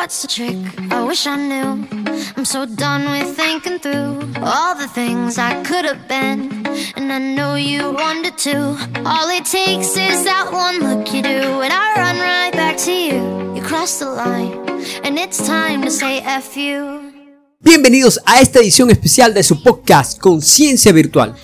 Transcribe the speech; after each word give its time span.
What's 0.00 0.22
the 0.22 0.28
trick? 0.28 0.56
I 0.90 1.04
wish 1.04 1.26
I 1.26 1.36
knew. 1.36 1.86
I'm 2.34 2.46
so 2.46 2.64
done 2.64 3.04
with 3.10 3.36
thinking 3.36 3.78
through 3.78 4.32
all 4.40 4.74
the 4.74 4.88
things 4.88 5.36
I 5.36 5.62
could 5.62 5.84
have 5.84 6.08
been. 6.08 6.64
And 6.96 7.12
I 7.12 7.18
know 7.18 7.56
you 7.56 7.92
wanted 7.92 8.38
to. 8.48 8.78
All 9.04 9.28
it 9.28 9.44
takes 9.44 9.98
is 9.98 10.24
that 10.24 10.48
one 10.50 10.80
look 10.80 11.12
you 11.12 11.20
do. 11.20 11.60
And 11.60 11.70
I 11.70 11.92
run 11.96 12.18
right 12.18 12.50
back 12.50 12.78
to 12.86 12.90
you. 12.90 13.54
You 13.54 13.60
cross 13.60 13.98
the 13.98 14.06
line. 14.06 14.56
And 15.04 15.18
it's 15.18 15.46
time 15.46 15.82
to 15.82 15.90
say 15.90 16.20
F 16.24 16.56
you. 16.56 17.12
Bienvenidos 17.60 18.18
a 18.24 18.40
esta 18.40 18.60
edición 18.60 18.88
especial 18.88 19.34
de 19.34 19.42
su 19.42 19.62
podcast 19.62 20.18
Conciencia 20.18 20.92
Virtual. 20.92 21.34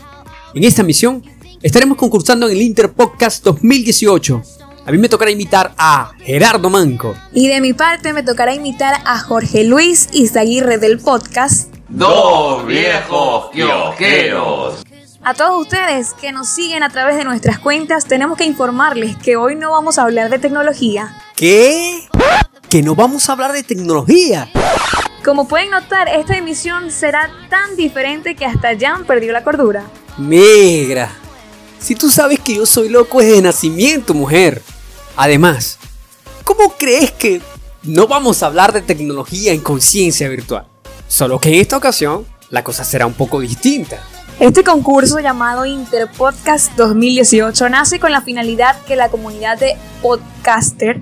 En 0.54 0.64
esta 0.64 0.82
misión 0.82 1.22
estaremos 1.62 1.98
concursando 1.98 2.46
en 2.46 2.52
el 2.56 2.62
Interpodcast 2.62 3.44
2018. 3.44 4.55
A 4.86 4.92
mí 4.92 4.98
me 4.98 5.08
tocará 5.08 5.32
invitar 5.32 5.74
a 5.78 6.12
Gerardo 6.20 6.70
Manco, 6.70 7.16
Y 7.32 7.48
de 7.48 7.60
mi 7.60 7.72
parte 7.72 8.12
me 8.12 8.22
tocará 8.22 8.54
invitar 8.54 8.94
a 9.04 9.18
Jorge 9.18 9.64
Luis 9.64 10.08
Izaguirre 10.12 10.78
del 10.78 11.00
podcast. 11.00 11.74
Dos 11.88 12.64
viejos 12.64 13.50
kiosqueros. 13.50 14.84
A 15.24 15.34
todos 15.34 15.60
ustedes 15.62 16.12
que 16.12 16.30
nos 16.30 16.48
siguen 16.48 16.84
a 16.84 16.88
través 16.90 17.16
de 17.16 17.24
nuestras 17.24 17.58
cuentas, 17.58 18.04
tenemos 18.04 18.38
que 18.38 18.44
informarles 18.44 19.16
que 19.16 19.34
hoy 19.34 19.56
no 19.56 19.72
vamos 19.72 19.98
a 19.98 20.02
hablar 20.02 20.30
de 20.30 20.38
tecnología. 20.38 21.16
¿Qué? 21.34 22.06
Que 22.70 22.80
no 22.80 22.94
vamos 22.94 23.28
a 23.28 23.32
hablar 23.32 23.52
de 23.52 23.64
tecnología. 23.64 24.48
Como 25.24 25.48
pueden 25.48 25.70
notar, 25.72 26.08
esta 26.08 26.36
emisión 26.36 26.92
será 26.92 27.28
tan 27.50 27.74
diferente 27.74 28.36
que 28.36 28.44
hasta 28.46 28.78
Jan 28.78 29.04
perdió 29.04 29.32
la 29.32 29.42
cordura. 29.42 29.82
Negra, 30.16 31.10
si 31.80 31.96
tú 31.96 32.08
sabes 32.08 32.38
que 32.38 32.54
yo 32.54 32.64
soy 32.66 32.88
loco 32.88 33.18
desde 33.18 33.42
nacimiento, 33.42 34.14
mujer. 34.14 34.62
Además, 35.16 35.78
¿cómo 36.44 36.74
crees 36.78 37.10
que 37.10 37.40
no 37.82 38.06
vamos 38.06 38.42
a 38.42 38.46
hablar 38.46 38.74
de 38.74 38.82
tecnología 38.82 39.52
en 39.52 39.60
conciencia 39.60 40.28
virtual? 40.28 40.66
Solo 41.08 41.40
que 41.40 41.48
en 41.48 41.54
esta 41.54 41.78
ocasión 41.78 42.26
la 42.50 42.62
cosa 42.62 42.84
será 42.84 43.06
un 43.06 43.14
poco 43.14 43.40
distinta. 43.40 43.98
Este 44.38 44.62
concurso 44.62 45.18
llamado 45.18 45.64
Interpodcast 45.64 46.74
2018 46.76 47.70
nace 47.70 47.98
con 47.98 48.12
la 48.12 48.20
finalidad 48.20 48.78
que 48.84 48.94
la 48.94 49.08
comunidad 49.08 49.58
de 49.58 49.78
podcaster, 50.02 51.00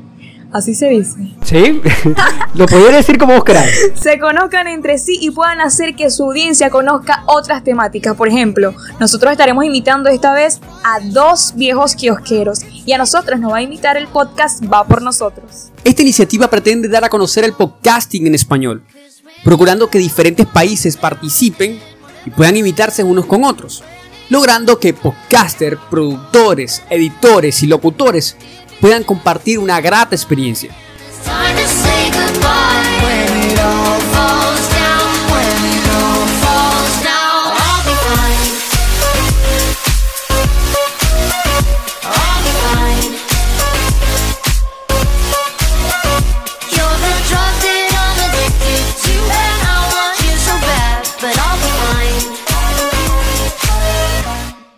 así 0.54 0.72
se 0.72 0.88
dice, 0.88 1.16
¿Sí? 1.42 1.82
Lo 2.54 2.66
podría 2.66 2.96
decir 2.96 3.18
como 3.18 3.34
vos 3.34 3.42
queráis. 3.42 3.90
se 4.00 4.20
conozcan 4.20 4.68
entre 4.68 4.98
sí 4.98 5.18
y 5.20 5.32
puedan 5.32 5.60
hacer 5.60 5.96
que 5.96 6.10
su 6.10 6.22
audiencia 6.22 6.70
conozca 6.70 7.24
otras 7.26 7.64
temáticas. 7.64 8.16
Por 8.16 8.28
ejemplo, 8.28 8.72
nosotros 9.00 9.32
estaremos 9.32 9.64
invitando 9.64 10.08
esta 10.08 10.32
vez 10.32 10.60
a 10.84 11.00
dos 11.00 11.54
viejos 11.56 11.96
kiosqueros 11.96 12.60
y 12.86 12.92
a 12.92 12.98
nosotros 12.98 13.40
nos 13.40 13.52
va 13.52 13.56
a 13.56 13.62
invitar 13.62 13.96
el 13.96 14.06
podcast 14.06 14.62
Va 14.72 14.86
por 14.86 15.02
nosotros. 15.02 15.72
Esta 15.82 16.02
iniciativa 16.02 16.48
pretende 16.48 16.88
dar 16.88 17.04
a 17.04 17.08
conocer 17.08 17.42
el 17.42 17.54
podcasting 17.54 18.28
en 18.28 18.36
español, 18.36 18.84
procurando 19.42 19.90
que 19.90 19.98
diferentes 19.98 20.46
países 20.46 20.96
participen 20.96 21.80
y 22.24 22.30
puedan 22.30 22.56
imitarse 22.56 23.02
unos 23.02 23.26
con 23.26 23.42
otros, 23.42 23.82
logrando 24.30 24.78
que 24.78 24.94
podcasters, 24.94 25.80
productores, 25.90 26.82
editores 26.90 27.60
y 27.64 27.66
locutores 27.66 28.36
puedan 28.80 29.04
compartir 29.04 29.58
una 29.58 29.80
grata 29.80 30.14
experiencia. 30.14 30.74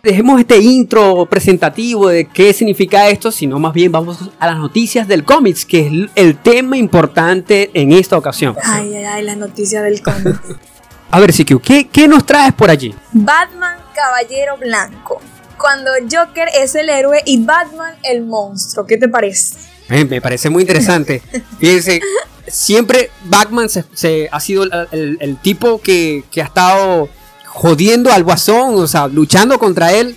Dejemos 0.07 0.39
este 0.39 0.57
intro 0.59 1.25
presentativo 1.25 2.07
de 2.07 2.29
qué 2.29 2.53
significa 2.53 3.09
esto, 3.09 3.29
sino 3.29 3.59
más 3.59 3.73
bien 3.73 3.91
vamos 3.91 4.17
a 4.39 4.47
las 4.47 4.57
noticias 4.57 5.05
del 5.05 5.25
cómics, 5.25 5.65
que 5.65 5.81
es 5.85 6.09
el 6.15 6.37
tema 6.37 6.77
importante 6.77 7.69
en 7.73 7.91
esta 7.91 8.17
ocasión. 8.17 8.55
Ay, 8.63 8.95
ay, 8.95 9.03
ay, 9.03 9.23
la 9.25 9.35
noticia 9.35 9.81
del 9.81 10.01
cómic. 10.01 10.39
A 11.11 11.19
ver, 11.19 11.33
CQ, 11.33 11.59
¿qué, 11.61 11.89
qué 11.89 12.07
nos 12.07 12.25
traes 12.25 12.53
por 12.53 12.69
allí? 12.69 12.95
Batman 13.11 13.79
Caballero 13.93 14.55
Blanco. 14.57 15.19
Cuando 15.57 15.91
Joker 16.09 16.47
es 16.57 16.73
el 16.75 16.87
héroe 16.89 17.21
y 17.25 17.43
Batman 17.43 17.95
el 18.03 18.23
monstruo. 18.23 18.85
¿Qué 18.85 18.95
te 18.95 19.09
parece? 19.09 19.55
Eh, 19.89 20.05
me 20.05 20.21
parece 20.21 20.49
muy 20.49 20.61
interesante. 20.63 21.21
Fíjense, 21.59 21.99
siempre 22.47 23.09
Batman 23.25 23.67
se, 23.67 23.83
se- 23.93 24.29
ha 24.31 24.39
sido 24.39 24.63
el, 24.63 24.71
el- 24.93 25.17
el 25.19 25.37
tipo 25.41 25.81
que, 25.81 26.23
que 26.31 26.41
ha 26.41 26.45
estado 26.45 27.09
jodiendo 27.57 28.11
al 28.11 28.23
guasón, 28.23 28.75
o 28.75 28.87
sea, 28.87 29.07
luchando 29.07 29.57
contra 29.57 29.91
él. 29.91 30.15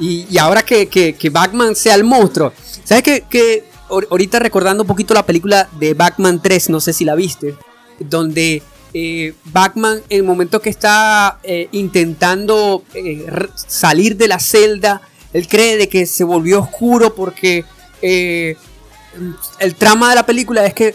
Y, 0.00 0.38
ahora 0.38 0.62
que, 0.64 0.86
que- 0.86 1.14
que 1.16 1.28
Batman 1.28 1.76
sea 1.76 1.94
el 1.96 2.02
monstruo. 2.04 2.52
¿Sabes 2.84 3.02
qué? 3.02 3.24
Que 3.28 3.64
ahor- 3.90 4.06
ahorita 4.10 4.38
recordando 4.38 4.84
un 4.84 4.86
poquito 4.86 5.12
la 5.12 5.26
película 5.26 5.68
de 5.78 5.92
Batman 5.92 6.40
3, 6.42 6.70
no 6.70 6.80
sé 6.80 6.92
si 6.94 7.04
la 7.04 7.14
viste, 7.14 7.54
donde 7.98 8.62
eh, 8.94 9.34
Batman, 9.46 9.98
en 10.08 10.18
el 10.18 10.22
momento 10.22 10.60
que 10.62 10.70
está 10.70 11.40
eh, 11.42 11.68
intentando 11.72 12.84
eh, 12.94 13.26
salir 13.54 14.16
de 14.16 14.28
la 14.28 14.38
celda, 14.38 15.02
él 15.34 15.46
cree 15.46 15.76
de 15.76 15.88
que 15.90 16.06
se 16.06 16.24
volvió 16.24 16.60
oscuro 16.60 17.14
porque 17.14 17.64
el 18.00 19.74
trama 19.74 20.08
de 20.10 20.14
la 20.14 20.24
película 20.24 20.64
es 20.64 20.72
que 20.72 20.94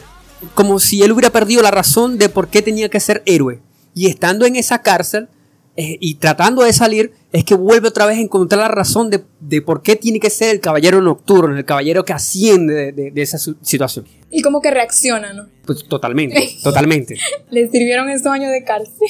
como 0.55 0.79
si 0.79 1.03
él 1.03 1.11
hubiera 1.11 1.29
perdido 1.29 1.61
la 1.61 1.71
razón 1.71 2.17
de 2.17 2.29
por 2.29 2.47
qué 2.47 2.61
tenía 2.63 2.89
que 2.89 2.99
ser 2.99 3.21
héroe. 3.25 3.59
Y 3.93 4.07
estando 4.07 4.45
en 4.45 4.55
esa 4.55 4.81
cárcel 4.81 5.27
eh, 5.75 5.97
y 5.99 6.15
tratando 6.15 6.61
de 6.63 6.71
salir, 6.73 7.13
es 7.31 7.43
que 7.43 7.55
vuelve 7.55 7.87
otra 7.87 8.05
vez 8.05 8.17
a 8.17 8.21
encontrar 8.21 8.61
la 8.61 8.67
razón 8.67 9.09
de, 9.09 9.23
de 9.39 9.61
por 9.61 9.81
qué 9.81 9.95
tiene 9.95 10.19
que 10.19 10.29
ser 10.29 10.49
el 10.53 10.59
caballero 10.59 11.01
nocturno, 11.01 11.57
el 11.57 11.65
caballero 11.65 12.05
que 12.05 12.13
asciende 12.13 12.73
de, 12.73 12.91
de- 12.91 13.11
de 13.11 13.21
esa 13.21 13.37
situación. 13.61 14.05
Y 14.29 14.41
como 14.41 14.61
que 14.61 14.69
reacciona, 14.71 15.33
¿no? 15.33 15.47
Pues 15.65 15.83
totalmente, 15.87 16.49
totalmente. 16.63 17.17
Le 17.49 17.69
sirvieron 17.69 18.09
estos 18.09 18.31
años 18.31 18.51
de 18.51 18.63
cárcel. 18.63 19.07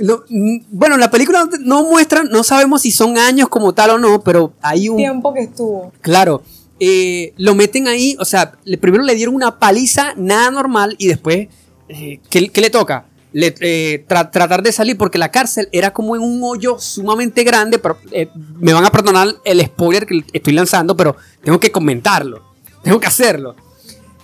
Lo- 0.00 0.24
mm, 0.28 0.64
bueno, 0.70 0.96
la 0.98 1.10
película 1.10 1.44
no- 1.50 1.58
no 1.82 1.84
muestra, 1.90 2.24
no 2.24 2.42
sabemos 2.42 2.82
si 2.82 2.90
son 2.90 3.16
años 3.16 3.48
como 3.48 3.72
tal 3.72 3.90
o 3.90 3.98
no, 3.98 4.22
pero 4.22 4.52
hay 4.60 4.88
un... 4.90 4.96
Tiempo 4.98 5.32
que 5.32 5.40
estuvo. 5.40 5.92
Claro, 6.02 6.42
eh, 6.78 7.32
lo 7.38 7.54
meten 7.54 7.88
ahí, 7.88 8.16
o 8.18 8.24
sea, 8.26 8.52
primero 8.80 9.02
le 9.04 9.14
dieron 9.14 9.34
una 9.34 9.58
paliza 9.58 10.14
nada 10.16 10.50
normal 10.50 10.94
y 10.98 11.06
después, 11.06 11.48
eh, 11.88 12.20
¿qué, 12.28 12.48
qué 12.48 12.60
le 12.60 12.70
toca? 12.70 13.06
Eh, 13.34 14.04
tra- 14.06 14.30
tratar 14.30 14.62
de 14.62 14.72
salir 14.72 14.98
porque 14.98 15.16
la 15.16 15.30
cárcel 15.30 15.68
era 15.72 15.92
como 15.92 16.14
en 16.16 16.22
un 16.22 16.40
hoyo 16.42 16.78
sumamente 16.78 17.44
grande, 17.44 17.78
pero 17.78 17.96
eh, 18.10 18.28
me 18.60 18.74
van 18.74 18.84
a 18.84 18.90
perdonar 18.90 19.28
el 19.44 19.64
spoiler 19.64 20.04
que 20.06 20.22
estoy 20.34 20.52
lanzando, 20.52 20.94
pero 20.96 21.16
tengo 21.42 21.58
que 21.58 21.72
comentarlo, 21.72 22.42
tengo 22.82 23.00
que 23.00 23.06
hacerlo. 23.06 23.56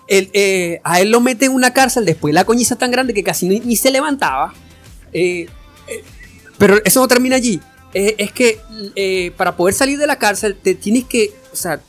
Eh, 0.09 0.81
a 0.85 1.01
él 1.01 1.11
lo 1.11 1.21
meten 1.21 1.51
en 1.51 1.57
una 1.57 1.73
cárcel 1.73 2.05
después 2.05 2.33
de 2.33 2.35
la 2.35 2.45
coñiza 2.45 2.77
tan 2.77 2.91
grande 2.91 3.15
que 3.15 3.25
casi 3.25 3.49
ni, 3.49 3.61
ni 3.61 3.77
se 3.77 3.91
levantaba. 3.91 4.53
Pero 6.59 6.77
eso 6.85 7.01
no 7.01 7.09
termina 7.09 7.37
allí. 7.37 7.61
Es 7.95 8.33
que 8.33 8.61
para 9.37 9.57
poder 9.57 9.75
salir 9.75 9.99
de 9.99 10.07
la 10.07 10.19
cárcel 10.19 10.57
te 10.63 10.75
tienes 10.75 11.05
que, 11.05 11.33
o 11.53 11.57
sea, 11.57 11.81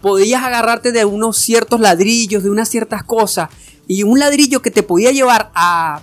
podías 0.00 0.42
agarrarte 0.42 0.90
de 0.92 1.04
unos 1.04 1.36
ciertos 1.36 1.80
ladrillos, 1.80 2.42
de 2.42 2.50
unas 2.50 2.68
ciertas 2.68 3.04
cosas, 3.04 3.50
y 3.86 4.04
un 4.04 4.18
ladrillo 4.18 4.62
que 4.62 4.70
te 4.70 4.82
podía 4.82 5.10
llevar 5.12 5.50
a, 5.54 6.00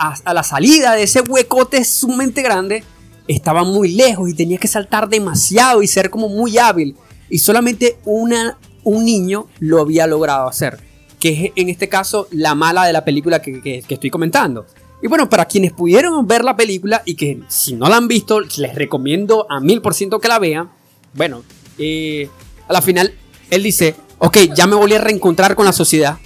a, 0.00 0.34
la 0.34 0.42
salida 0.42 0.94
de 0.94 1.02
ese 1.04 1.20
huecote 1.20 1.84
sumamente 1.84 2.42
grande 2.42 2.82
estaba 3.28 3.62
muy 3.64 3.92
lejos 3.92 4.28
y 4.30 4.34
tenías 4.34 4.60
que 4.60 4.66
saltar 4.68 5.08
demasiado 5.08 5.82
y 5.82 5.86
ser 5.86 6.10
como 6.10 6.28
muy 6.28 6.58
hábil. 6.58 6.96
Y 7.28 7.38
solamente 7.38 7.98
una, 8.04 8.58
un 8.82 9.04
niño 9.04 9.46
lo 9.60 9.80
había 9.80 10.06
logrado 10.06 10.48
hacer, 10.48 10.80
que 11.20 11.28
es 11.46 11.52
en 11.54 11.68
este 11.68 11.88
caso 11.88 12.26
la 12.32 12.54
mala 12.54 12.84
de 12.86 12.92
la 12.92 13.04
película 13.04 13.40
que, 13.40 13.60
que- 13.62 13.84
estoy 13.88 14.10
comentando. 14.10 14.66
Y 15.02 15.06
bueno, 15.06 15.28
para 15.30 15.44
quienes 15.44 15.72
pudieron 15.72 16.26
ver 16.26 16.44
la 16.44 16.56
película 16.56 17.02
y 17.04 17.14
que 17.14 17.40
si 17.48 17.74
no 17.74 17.88
la 17.88 17.96
han 17.96 18.08
visto, 18.08 18.40
les 18.40 18.74
recomiendo 18.74 19.46
a 19.48 19.60
mil 19.60 19.80
por 19.80 19.94
ciento 19.94 20.18
que 20.18 20.28
la 20.28 20.38
vean. 20.38 20.70
Bueno, 21.14 21.42
eh, 21.78 22.28
a 22.68 22.72
la 22.72 22.82
final 22.82 23.14
él 23.50 23.62
dice, 23.62 23.94
ok, 24.18 24.38
ya 24.54 24.66
me 24.66 24.74
volví 24.76 24.94
a 24.94 25.00
reencontrar 25.00 25.54
con 25.54 25.66
la 25.66 25.72
sociedad. 25.72 26.18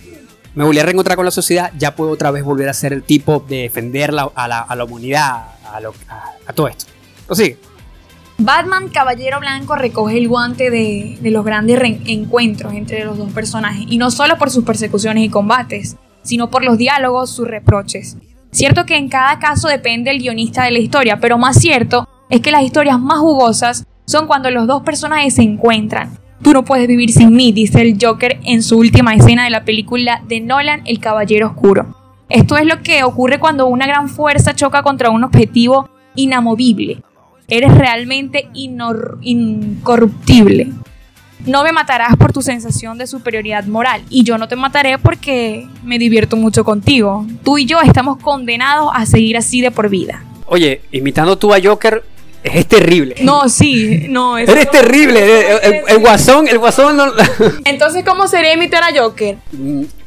Me 0.55 0.65
volví 0.65 0.79
a 0.79 0.85
reencontrar 0.85 1.17
con 1.17 1.25
la 1.25 1.31
sociedad, 1.31 1.73
ya 1.77 1.97
puedo 1.97 2.11
otra 2.13 2.31
vez 2.31 2.45
volver 2.45 2.69
a 2.69 2.75
ser 2.75 2.93
el 2.93 3.03
tipo 3.03 3.45
de 3.49 3.63
defender 3.63 4.13
la- 4.13 4.31
a, 4.35 4.47
la, 4.49 4.61
a 4.61 4.77
la 4.77 4.85
humanidad, 4.85 5.49
a, 6.47 6.53
todo 6.53 6.69
esto. 6.69 6.87
¿Lo 7.29 7.35
sigue? 7.35 7.59
Batman 8.39 8.89
Caballero 8.89 9.41
Blanco 9.41 9.77
recoge 9.77 10.19
el 10.19 10.29
guante 10.29 10.71
de, 10.71 11.19
de 11.21 11.31
los 11.31 11.45
grandes 11.45 11.81
encuentros 12.07 12.73
entre 12.75 13.05
los 13.05 13.19
dos 13.19 13.33
personajes, 13.33 13.85
y 13.89 13.99
no 13.99 14.11
solo 14.11 14.39
por 14.39 14.51
sus 14.51 14.65
persecuciones 14.65 15.25
y 15.25 15.29
combates, 15.29 15.97
sino 16.23 16.51
por 16.51 16.65
los 16.65 16.79
diálogos, 16.79 17.31
sus 17.31 17.47
reproches. 17.49 18.17
Cierto 18.51 18.87
que 18.87 18.97
en 18.97 19.09
cada 19.09 19.39
caso 19.41 19.67
depende 19.69 20.11
el 20.11 20.19
guionista 20.21 20.65
de 20.65 20.71
la 20.71 20.79
historia, 20.79 21.19
pero 21.21 21.37
más 21.39 21.59
cierto 21.59 22.09
es 22.31 22.41
que 22.41 22.53
las 22.53 22.63
historias 22.63 23.01
más 23.01 23.19
jugosas 23.19 23.85
son 24.07 24.27
cuando 24.29 24.51
los 24.51 24.67
dos 24.69 24.83
personajes 24.83 25.35
se 25.35 25.43
encuentran. 25.43 26.17
Tú 26.45 26.53
no 26.53 26.63
puedes 26.63 26.87
vivir 26.87 27.11
sin 27.11 27.35
mí, 27.35 27.53
dice 27.53 27.81
el 27.81 27.97
Joker 27.99 28.39
en 28.45 28.63
su 28.63 28.77
última 28.77 29.15
escena 29.15 29.45
de 29.45 29.51
la 29.51 29.65
película 29.65 30.21
de 30.29 30.41
Nolan, 30.41 30.83
El 30.85 31.01
Caballero 31.01 31.47
Oscuro. 31.47 31.97
Esto 32.29 32.59
es 32.59 32.67
lo 32.67 32.83
que 32.83 33.03
ocurre 33.03 33.41
cuando 33.41 33.67
una 33.67 33.87
gran 33.87 34.11
fuerza 34.11 34.55
choca 34.55 34.83
contra 34.83 35.09
un 35.09 35.25
objetivo 35.25 35.89
inamovible. 36.15 37.01
Eres 37.49 37.75
realmente 37.75 38.51
incorruptible. 38.53 40.71
No 41.47 41.65
me 41.65 41.73
matarás 41.73 42.15
por 42.19 42.35
tu 42.35 42.43
sensación 42.43 42.99
de 42.99 43.07
superioridad 43.07 43.65
moral 43.65 44.03
y 44.11 44.23
yo 44.23 44.37
no 44.37 44.47
te 44.47 44.57
mataré 44.57 44.99
porque 44.99 45.67
me 45.83 45.99
divierto 45.99 46.37
mucho 46.37 46.63
contigo. 46.63 47.27
Tú 47.43 47.57
y 47.57 47.65
yo 47.65 47.81
estamos 47.81 48.19
condenados 48.19 48.91
a 48.93 49.07
seguir 49.07 49.39
así 49.39 49.63
de 49.63 49.71
por 49.71 49.89
vida. 49.89 50.23
Oye, 50.45 50.83
imitando 50.93 51.39
tú 51.39 51.55
a 51.55 51.59
Joker 51.63 52.05
es 52.45 52.67
terrible. 52.67 53.17
No, 53.23 53.49
sí, 53.49 54.07
no, 54.09 54.37
eso 54.39 54.53
Eres 54.53 54.67
no- 54.67 54.71
terrible. 54.71 55.51
El, 55.57 55.75
el- 55.75 55.83
el 55.89 55.99
guasón, 55.99 56.47
el 56.47 56.59
guasón 56.59 56.97
no- 56.97 57.13
Entonces, 57.65 58.05
¿cómo 58.05 58.29
sería 58.29 58.53
imitar 58.53 58.83
a 58.83 58.97
Joker? 58.99 59.37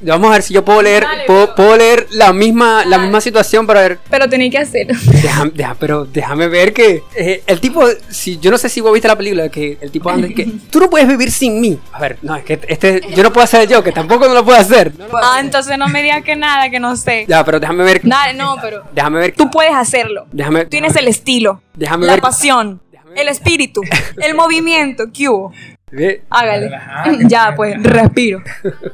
Vamos 0.01 0.29
a 0.29 0.33
ver 0.33 0.43
si 0.43 0.53
yo 0.53 0.63
puedo 0.63 0.81
leer, 0.81 1.03
Dale, 1.03 1.23
puedo, 1.25 1.55
puedo 1.55 1.75
leer 1.77 2.07
la 2.11 2.31
misma, 2.33 2.83
la 2.85 2.91
Dale. 2.91 3.03
misma 3.03 3.19
situación 3.21 3.65
para 3.65 3.81
ver. 3.81 3.99
Pero 4.09 4.29
tenéis 4.29 4.51
que 4.51 4.57
hacerlo. 4.59 4.93
Déjame, 5.05 5.51
deja- 5.55 5.75
pero 5.79 6.05
déjame 6.05 6.47
ver 6.47 6.73
que 6.73 7.03
eh, 7.15 7.43
el 7.47 7.59
tipo, 7.59 7.83
si 8.09 8.37
yo 8.39 8.51
no 8.51 8.57
sé 8.57 8.69
si 8.69 8.79
vos 8.81 8.93
viste 8.93 9.07
la 9.07 9.15
película, 9.15 9.49
que 9.49 9.77
el 9.81 9.89
tipo 9.91 10.09
anda 10.09 10.27
que 10.29 10.45
tú 10.71 10.79
no 10.79 10.89
puedes 10.89 11.07
vivir 11.07 11.31
sin 11.31 11.59
mí. 11.59 11.79
A 11.91 11.99
ver, 11.99 12.17
no, 12.21 12.35
es 12.35 12.43
que 12.43 12.59
este, 12.67 13.01
yo 13.15 13.23
no 13.23 13.33
puedo 13.33 13.43
hacer 13.45 13.67
yo, 13.67 13.83
que 13.83 13.91
tampoco 13.91 14.27
no 14.27 14.33
lo 14.33 14.45
puedo 14.45 14.59
hacer. 14.59 14.93
No 14.97 15.05
lo 15.05 15.09
puedo 15.11 15.23
Ah, 15.25 15.33
hacer. 15.33 15.45
entonces 15.45 15.77
no 15.77 15.87
me 15.87 16.03
digas 16.03 16.23
que 16.23 16.35
nada, 16.35 16.69
que 16.69 16.79
no 16.79 16.95
sé. 16.95 17.25
Ya, 17.27 17.43
pero 17.43 17.59
déjame 17.59 17.83
ver. 17.83 18.01
Dale, 18.03 18.33
no, 18.33 18.55
pero 18.61 18.83
Déjame 18.93 19.19
ver. 19.19 19.33
tú 19.35 19.49
puedes 19.49 19.73
hacerlo. 19.73 20.27
Déjame. 20.31 20.65
Tienes 20.65 20.95
el 20.95 21.07
estilo, 21.07 21.61
Déjame 21.73 22.05
la 22.05 22.13
ver. 22.13 22.21
pasión, 22.21 22.81
Déjame- 22.91 23.19
el 23.21 23.27
espíritu, 23.29 23.81
el 24.21 24.35
movimiento. 24.35 25.05
¿Qué 25.11 25.27
hubo? 25.29 25.51
Hágale. 26.29 26.69
Ya, 27.29 27.53
pues, 27.55 27.81
respiro. 27.81 28.41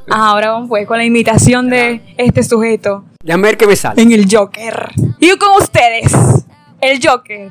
Ajá, 0.08 0.28
ahora 0.28 0.50
vamos 0.52 0.68
pues 0.68 0.86
con 0.86 0.96
la 0.98 1.04
imitación 1.04 1.68
de 1.68 2.14
este 2.16 2.42
sujeto 2.44 3.04
Déjame 3.22 3.48
ver 3.48 3.56
qué 3.56 3.66
me 3.66 3.74
sale. 3.74 4.00
en 4.00 4.12
el 4.12 4.26
Joker. 4.30 4.90
Y 5.18 5.36
con 5.36 5.60
ustedes, 5.60 6.12
el 6.80 7.00
Joker, 7.04 7.50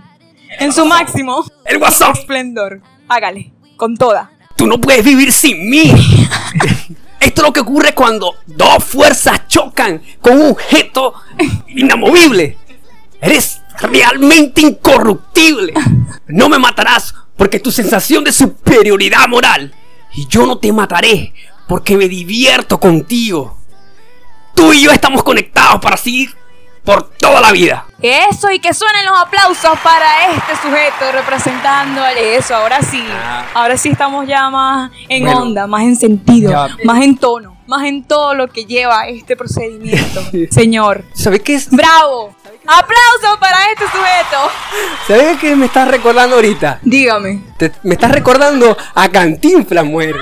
en 0.60 0.72
su 0.72 0.86
máximo 0.86 1.44
El 1.66 1.80
guasón. 1.80 2.14
esplendor. 2.14 2.80
Hágale, 3.10 3.52
con 3.76 3.98
toda. 3.98 4.32
Tú 4.56 4.66
no 4.68 4.80
puedes 4.80 5.04
vivir 5.04 5.32
sin 5.34 5.70
mí. 5.70 5.92
Esto 7.20 7.42
es 7.42 7.48
lo 7.48 7.54
que 7.54 7.62
ocurre 7.62 7.94
cuando 7.94 8.36
dos 8.46 8.84
fuerzas 8.84 9.48
chocan 9.48 10.02
con 10.22 10.40
un 10.40 10.52
objeto 10.52 11.14
inamovible. 11.68 12.58
Eres 13.20 13.62
realmente 13.80 14.62
incorruptible. 14.62 15.74
No 16.28 16.50
me 16.50 16.60
matarás 16.60 17.16
porque 17.38 17.60
tu 17.60 17.72
sensación 17.72 18.24
de 18.24 18.32
superioridad 18.32 19.28
moral. 19.28 19.74
Y 20.16 20.28
yo 20.28 20.46
no 20.46 20.58
te 20.58 20.72
mataré 20.72 21.34
porque 21.68 21.98
me 21.98 22.08
divierto 22.08 22.80
contigo. 22.80 23.58
Tú 24.56 24.72
y 24.74 24.82
yo 24.84 24.92
estamos 24.92 25.24
conectados 25.24 25.82
para 25.82 25.98
seguir 25.98 26.30
por 26.84 27.10
toda 27.18 27.40
la 27.42 27.52
vida. 27.52 27.86
Eso 28.02 28.52
y 28.52 28.60
que 28.60 28.74
suenen 28.74 29.06
los 29.06 29.18
aplausos 29.18 29.80
para 29.84 30.28
este 30.36 30.52
sujeto 30.62 31.12
representando 31.14 32.06
eso. 32.06 32.54
Ahora 32.56 32.82
sí, 32.82 33.02
Ah. 33.10 33.46
ahora 33.54 33.78
sí 33.78 33.90
estamos 33.90 34.28
ya 34.28 34.50
más 34.50 34.92
en 35.10 35.24
Bueno. 35.24 35.42
onda, 35.44 35.66
más 35.66 35.84
en 35.84 35.96
sentido, 35.96 36.52
Ya. 36.52 36.68
más 36.84 37.02
en 37.02 37.18
tono, 37.18 37.58
más 37.68 37.84
en 37.86 38.04
todo 38.04 38.36
lo 38.36 38.48
que 38.50 38.66
lleva 38.66 39.08
este 39.08 39.36
procedimiento. 39.38 40.22
Señor, 40.52 41.06
¿Sabes 41.14 41.42
qué 41.42 41.56
es? 41.56 41.70
bravo. 41.72 42.36
Aplausos 42.66 43.38
para 43.40 43.58
este 43.72 43.84
sujeto. 43.86 44.52
¿Sabes 45.08 45.38
qué 45.40 45.56
me 45.56 45.66
estás 45.66 45.88
recordando 45.88 46.36
ahorita? 46.38 46.80
Dígame. 46.82 47.42
Te- 47.58 47.72
me 47.84 47.96
estás 47.96 48.12
recordando 48.12 48.78
a 48.96 49.10
Cantinflas, 49.10 49.84
mujer. 49.86 50.16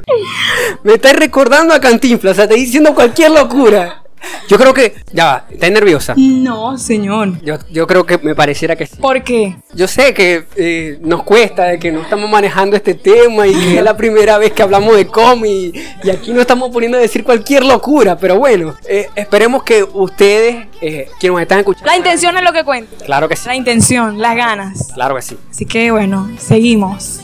me 0.84 0.94
estás 0.94 1.14
recordando 1.14 1.74
a 1.74 1.80
Cantinflas, 1.80 2.32
o 2.32 2.34
sea, 2.36 2.46
te 2.48 2.54
estoy 2.54 2.66
diciendo 2.66 2.94
cualquier 2.94 3.32
locura. 3.32 4.02
Yo 4.48 4.58
creo 4.58 4.72
que. 4.72 4.94
Ya 5.12 5.24
va, 5.26 5.44
estás 5.50 5.70
nerviosa. 5.70 6.14
No, 6.16 6.78
señor. 6.78 7.40
Yo, 7.42 7.56
yo 7.70 7.86
creo 7.86 8.06
que 8.06 8.18
me 8.18 8.34
pareciera 8.34 8.76
que 8.76 8.86
sí. 8.86 8.96
¿Por 8.96 9.22
qué? 9.22 9.56
Yo 9.74 9.88
sé 9.88 10.14
que 10.14 10.44
eh, 10.56 10.98
nos 11.02 11.22
cuesta, 11.24 11.64
de 11.64 11.78
que 11.78 11.90
no 11.92 12.02
estamos 12.02 12.30
manejando 12.30 12.76
este 12.76 12.94
tema 12.94 13.46
y 13.46 13.52
que 13.54 13.78
es 13.78 13.82
la 13.82 13.96
primera 13.96 14.38
vez 14.38 14.52
que 14.52 14.62
hablamos 14.62 14.96
de 14.96 15.06
cómic 15.06 15.74
y 16.02 16.10
aquí 16.10 16.32
no 16.32 16.40
estamos 16.40 16.70
poniendo 16.70 16.98
a 16.98 17.00
decir 17.00 17.24
cualquier 17.24 17.64
locura, 17.64 18.16
pero 18.16 18.36
bueno, 18.38 18.74
eh, 18.88 19.08
esperemos 19.14 19.62
que 19.62 19.82
ustedes, 19.82 20.66
eh, 20.80 21.08
quienes 21.18 21.34
nos 21.34 21.42
están 21.42 21.58
escuchando. 21.58 21.90
La 21.90 21.96
intención 21.96 22.36
es 22.36 22.42
lo 22.44 22.52
que 22.52 22.64
cuenta. 22.64 23.04
Claro 23.04 23.28
que 23.28 23.36
sí, 23.36 23.46
La 23.46 23.56
intención, 23.56 24.18
las 24.18 24.36
ganas. 24.36 24.92
claro 24.94 25.16
que 25.16 25.22
sí. 25.22 25.36
Así 25.50 25.66
que 25.66 25.90
bueno, 25.90 26.30
seguimos. 26.38 27.20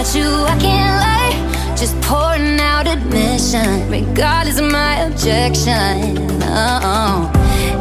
At 0.00 0.14
you, 0.14 0.24
I 0.24 0.56
can't 0.58 0.96
lie. 1.04 1.76
Just 1.76 1.94
pouring 2.00 2.58
out 2.58 2.86
admission, 2.86 3.90
regardless 3.90 4.58
of 4.58 4.70
my 4.72 4.94
objection. 5.06 6.16
Oh, 6.42 7.30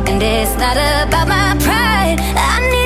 and 0.08 0.22
it's 0.22 0.56
not 0.64 0.76
about 0.76 1.28
my 1.30 1.56
pride. 1.64 2.20
I 2.52 2.56
need 2.72 2.79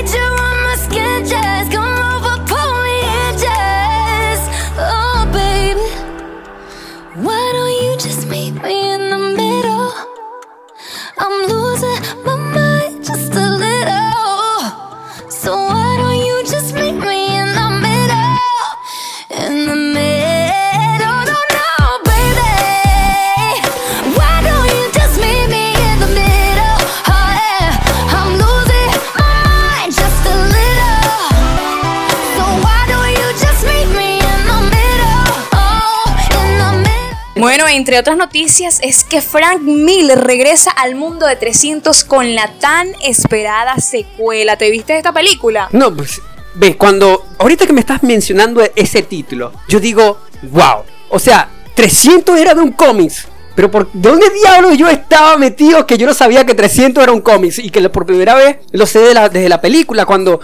Bueno, 37.44 37.68
entre 37.68 38.00
otras 38.00 38.16
noticias 38.16 38.80
es 38.84 39.04
que 39.04 39.22
Frank 39.22 39.60
Miller 39.64 40.18
regresa 40.18 40.72
al 40.72 40.96
mundo 40.96 41.26
de 41.28 41.36
300 41.36 42.06
con 42.06 42.36
la 42.36 42.48
tan 42.62 42.88
esperada 43.04 43.76
secuela. 43.80 44.56
¿Te 44.56 44.72
viste 44.72 44.96
esta 44.96 45.12
película? 45.12 45.68
No, 45.74 45.94
pues, 45.94 46.22
ves, 46.56 46.78
cuando, 46.78 47.26
ahorita 47.40 47.68
que 47.68 47.74
me 47.74 47.82
estás 47.82 48.02
mencionando 48.02 48.64
ese 48.78 49.02
título, 49.02 49.52
yo 49.68 49.82
digo, 49.82 50.20
wow, 50.44 50.84
o 51.10 51.20
sea, 51.20 51.50
300 51.76 52.40
era 52.40 52.54
de 52.54 52.62
un 52.62 52.72
cómics. 52.72 53.28
Pero 53.56 53.70
por 53.70 53.92
¿de 53.92 54.10
dónde 54.10 54.30
diablos 54.30 54.78
yo 54.78 54.88
estaba 54.88 55.36
metido 55.36 55.86
que 55.86 55.98
yo 55.98 56.08
no 56.08 56.14
sabía 56.14 56.46
que 56.46 56.56
300 56.56 57.04
era 57.04 57.12
un 57.12 57.20
cómics? 57.20 57.60
Y 57.60 57.72
que 57.72 57.90
por 57.90 58.06
primera 58.06 58.36
vez 58.36 58.60
lo 58.72 58.86
sé 58.86 59.00
de 59.00 59.14
la- 59.14 59.28
desde 59.28 59.50
la 59.50 59.60
película. 59.60 60.06
Cuando. 60.06 60.40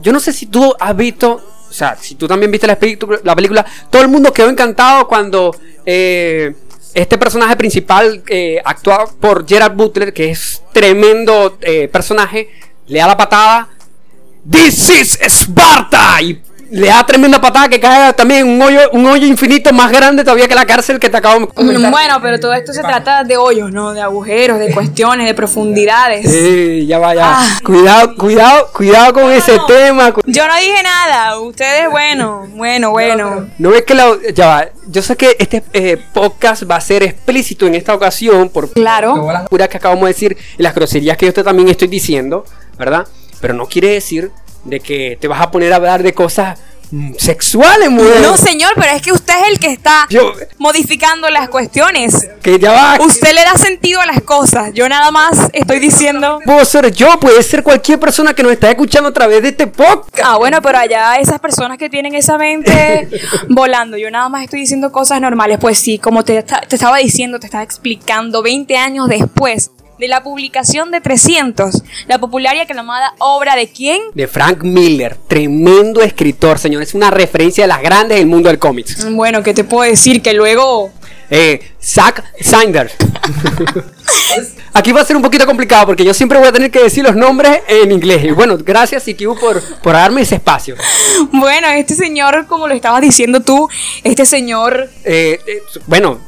Yo 0.00 0.12
no 0.12 0.20
sé 0.20 0.32
si 0.32 0.46
tú 0.46 0.72
has 0.78 0.96
visto. 0.96 1.44
O 1.68 1.72
sea, 1.72 1.96
si 2.00 2.14
tú 2.14 2.28
también 2.28 2.52
viste 2.52 2.66
la, 2.68 2.78
la 3.24 3.34
película. 3.34 3.66
Todo 3.90 4.02
el 4.02 4.08
mundo 4.08 4.32
quedó 4.32 4.48
encantado 4.48 5.06
cuando. 5.08 5.54
Eh, 5.86 6.54
este 6.94 7.18
personaje 7.18 7.56
principal, 7.56 8.22
eh, 8.28 8.60
actuado 8.64 9.12
por 9.20 9.46
Gerard 9.46 9.74
Butler, 9.74 10.12
que 10.12 10.30
es 10.30 10.62
tremendo 10.72 11.58
eh, 11.60 11.88
personaje, 11.88 12.48
le 12.86 12.98
da 12.98 13.08
la 13.08 13.16
patada 13.16 13.68
This 14.48 14.90
is 14.90 15.18
Sparta. 15.26 16.20
Y 16.22 16.40
le 16.74 16.88
da 16.88 17.06
tremenda 17.06 17.40
patada 17.40 17.68
que 17.68 17.78
cae 17.78 18.12
también 18.14 18.48
un 18.48 18.60
hoyo, 18.60 18.80
un 18.90 19.06
hoyo 19.06 19.26
infinito 19.28 19.72
más 19.72 19.92
grande 19.92 20.24
todavía 20.24 20.48
que 20.48 20.56
la 20.56 20.66
cárcel 20.66 20.98
que 20.98 21.08
te 21.08 21.16
acabo 21.16 21.38
de 21.38 21.46
comentar. 21.46 21.90
Bueno, 21.92 22.18
pero 22.20 22.40
todo 22.40 22.52
esto 22.52 22.72
se 22.72 22.82
trata 22.82 23.22
de 23.22 23.36
hoyos, 23.36 23.70
¿no? 23.70 23.92
De 23.94 24.00
agujeros, 24.00 24.58
de 24.58 24.72
cuestiones, 24.74 25.24
de 25.26 25.34
profundidades. 25.34 26.28
Sí, 26.28 26.84
ya 26.86 26.98
va, 26.98 27.14
ya. 27.14 27.40
Ah. 27.40 27.46
Cuidado, 27.64 28.16
cuidado, 28.16 28.70
cuidado 28.72 29.12
con 29.12 29.30
ese 29.30 29.56
tema. 29.68 30.12
Yo 30.26 30.48
no 30.48 30.56
dije 30.56 30.82
nada, 30.82 31.38
ustedes, 31.38 31.88
bueno, 31.90 32.48
bueno, 32.54 32.90
bueno. 32.90 33.48
No 33.58 33.70
ves 33.70 33.84
que 33.84 33.94
la. 33.94 34.08
Ya 34.34 34.46
va. 34.48 34.68
Yo 34.88 35.00
sé 35.00 35.16
que 35.16 35.36
este 35.38 35.62
eh, 35.74 35.96
podcast 36.12 36.68
va 36.68 36.76
a 36.76 36.80
ser 36.80 37.04
explícito 37.04 37.68
en 37.68 37.76
esta 37.76 37.94
ocasión 37.94 38.48
por 38.48 38.68
Claro. 38.72 39.14
todas 39.14 39.32
las 39.34 39.48
puras 39.48 39.68
que 39.68 39.76
acabamos 39.76 40.02
de 40.06 40.08
decir 40.08 40.36
y 40.58 40.62
las 40.62 40.74
groserías 40.74 41.16
que 41.16 41.26
yo 41.26 41.32
te 41.32 41.44
también 41.44 41.68
estoy 41.68 41.86
diciendo, 41.86 42.44
¿verdad? 42.76 43.06
Pero 43.40 43.54
no 43.54 43.66
quiere 43.66 43.90
decir 43.90 44.32
de 44.64 44.80
que 44.80 45.18
te 45.20 45.28
vas 45.28 45.40
a 45.40 45.50
poner 45.50 45.72
a 45.72 45.76
hablar 45.76 46.02
de 46.02 46.12
cosas 46.14 46.58
mm, 46.90 47.14
sexuales, 47.18 47.90
mujer. 47.90 48.20
No, 48.22 48.36
señor, 48.36 48.72
pero 48.76 48.92
es 48.92 49.02
que 49.02 49.12
usted 49.12 49.34
es 49.42 49.48
el 49.52 49.58
que 49.58 49.68
está 49.72 50.06
Yo- 50.10 50.32
modificando 50.58 51.28
las 51.30 51.48
cuestiones. 51.48 52.28
Que 52.42 52.58
ya 52.58 52.72
va. 52.72 52.96
Usted 53.04 53.32
le 53.34 53.42
da 53.44 53.56
sentido 53.56 54.00
a 54.00 54.06
las 54.06 54.22
cosas. 54.22 54.72
Yo 54.74 54.88
nada 54.88 55.10
más 55.10 55.50
estoy 55.52 55.80
diciendo. 55.80 56.40
Puedo 56.44 56.64
ser 56.64 56.90
yo, 56.92 57.18
puede 57.20 57.42
ser 57.42 57.62
cualquier 57.62 57.98
persona 58.00 58.32
que 58.34 58.42
nos 58.42 58.52
está 58.52 58.70
escuchando 58.70 59.08
a 59.10 59.12
través 59.12 59.42
de 59.42 59.48
este 59.48 59.66
podcast. 59.66 60.20
Ah, 60.24 60.36
bueno, 60.38 60.60
pero 60.62 60.78
allá 60.78 61.16
esas 61.16 61.40
personas 61.40 61.78
que 61.78 61.88
tienen 61.90 62.14
esa 62.14 62.38
mente 62.38 63.08
volando. 63.48 63.96
Yo 63.96 64.10
nada 64.10 64.28
más 64.28 64.44
estoy 64.44 64.60
diciendo 64.60 64.90
cosas 64.92 65.20
normales. 65.20 65.58
Pues 65.60 65.78
sí, 65.78 65.98
como 65.98 66.24
te, 66.24 66.42
te 66.42 66.74
estaba 66.76 66.98
diciendo, 66.98 67.38
te 67.38 67.46
estaba 67.46 67.64
explicando, 67.64 68.42
20 68.42 68.76
años 68.76 69.08
después 69.08 69.70
de 69.98 70.08
la 70.08 70.22
publicación 70.22 70.90
de 70.90 71.00
300, 71.00 71.82
la 72.08 72.18
popular 72.18 72.56
y 72.56 72.60
aclamada 72.60 73.14
obra 73.18 73.56
de 73.56 73.68
quién? 73.68 74.00
De 74.14 74.26
Frank 74.26 74.62
Miller, 74.62 75.16
tremendo 75.28 76.02
escritor, 76.02 76.58
señor. 76.58 76.82
Es 76.82 76.94
una 76.94 77.10
referencia 77.10 77.64
de 77.64 77.68
las 77.68 77.80
grandes 77.82 78.18
del 78.18 78.26
mundo 78.26 78.48
del 78.48 78.58
cómics. 78.58 79.06
Bueno, 79.12 79.42
¿qué 79.42 79.54
te 79.54 79.64
puedo 79.64 79.88
decir? 79.88 80.22
Que 80.22 80.32
luego 80.32 80.90
Eh, 81.30 81.72
Zack 81.82 82.22
Snyder. 82.42 82.90
Aquí 84.74 84.92
va 84.92 85.00
a 85.00 85.04
ser 85.04 85.16
un 85.16 85.22
poquito 85.22 85.46
complicado 85.46 85.86
porque 85.86 86.04
yo 86.04 86.12
siempre 86.12 86.38
voy 86.38 86.48
a 86.48 86.52
tener 86.52 86.70
que 86.70 86.82
decir 86.82 87.02
los 87.02 87.16
nombres 87.16 87.60
en 87.66 87.92
inglés. 87.92 88.24
Y 88.24 88.30
bueno, 88.32 88.58
gracias 88.58 89.08
Ikibu 89.08 89.38
por, 89.38 89.62
por 89.82 89.92
darme 89.94 90.20
ese 90.22 90.34
espacio. 90.36 90.76
Bueno, 91.32 91.68
este 91.68 91.94
señor, 91.94 92.46
como 92.46 92.68
lo 92.68 92.74
estabas 92.74 93.00
diciendo 93.00 93.40
tú, 93.40 93.68
este 94.02 94.26
señor, 94.26 94.90
Eh, 95.04 95.40
eh, 95.46 95.62
bueno, 95.86 96.20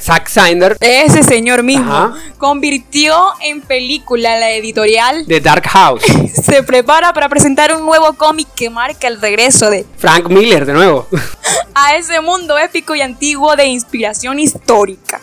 Zack 0.00 0.28
Snyder 0.28 0.76
ese 0.80 1.22
señor 1.22 1.62
mismo, 1.62 1.92
Ajá. 1.92 2.14
convirtió 2.38 3.14
en 3.42 3.60
película 3.60 4.38
la 4.38 4.50
editorial. 4.52 5.26
de 5.26 5.40
Dark 5.40 5.66
House. 5.68 6.02
Se 6.42 6.62
prepara 6.62 7.12
para 7.12 7.28
presentar 7.28 7.74
un 7.74 7.84
nuevo 7.84 8.12
cómic 8.14 8.48
que 8.54 8.70
marca 8.70 9.08
el 9.08 9.20
regreso 9.20 9.70
de 9.70 9.84
Frank 9.98 10.28
Miller, 10.28 10.64
de 10.66 10.72
nuevo. 10.72 11.06
a 11.74 11.96
ese 11.96 12.20
mundo 12.20 12.58
épico 12.58 12.94
y 12.94 13.00
antiguo 13.00 13.54
de 13.56 13.66
inspiración 13.66 14.38
histórica. 14.38 15.20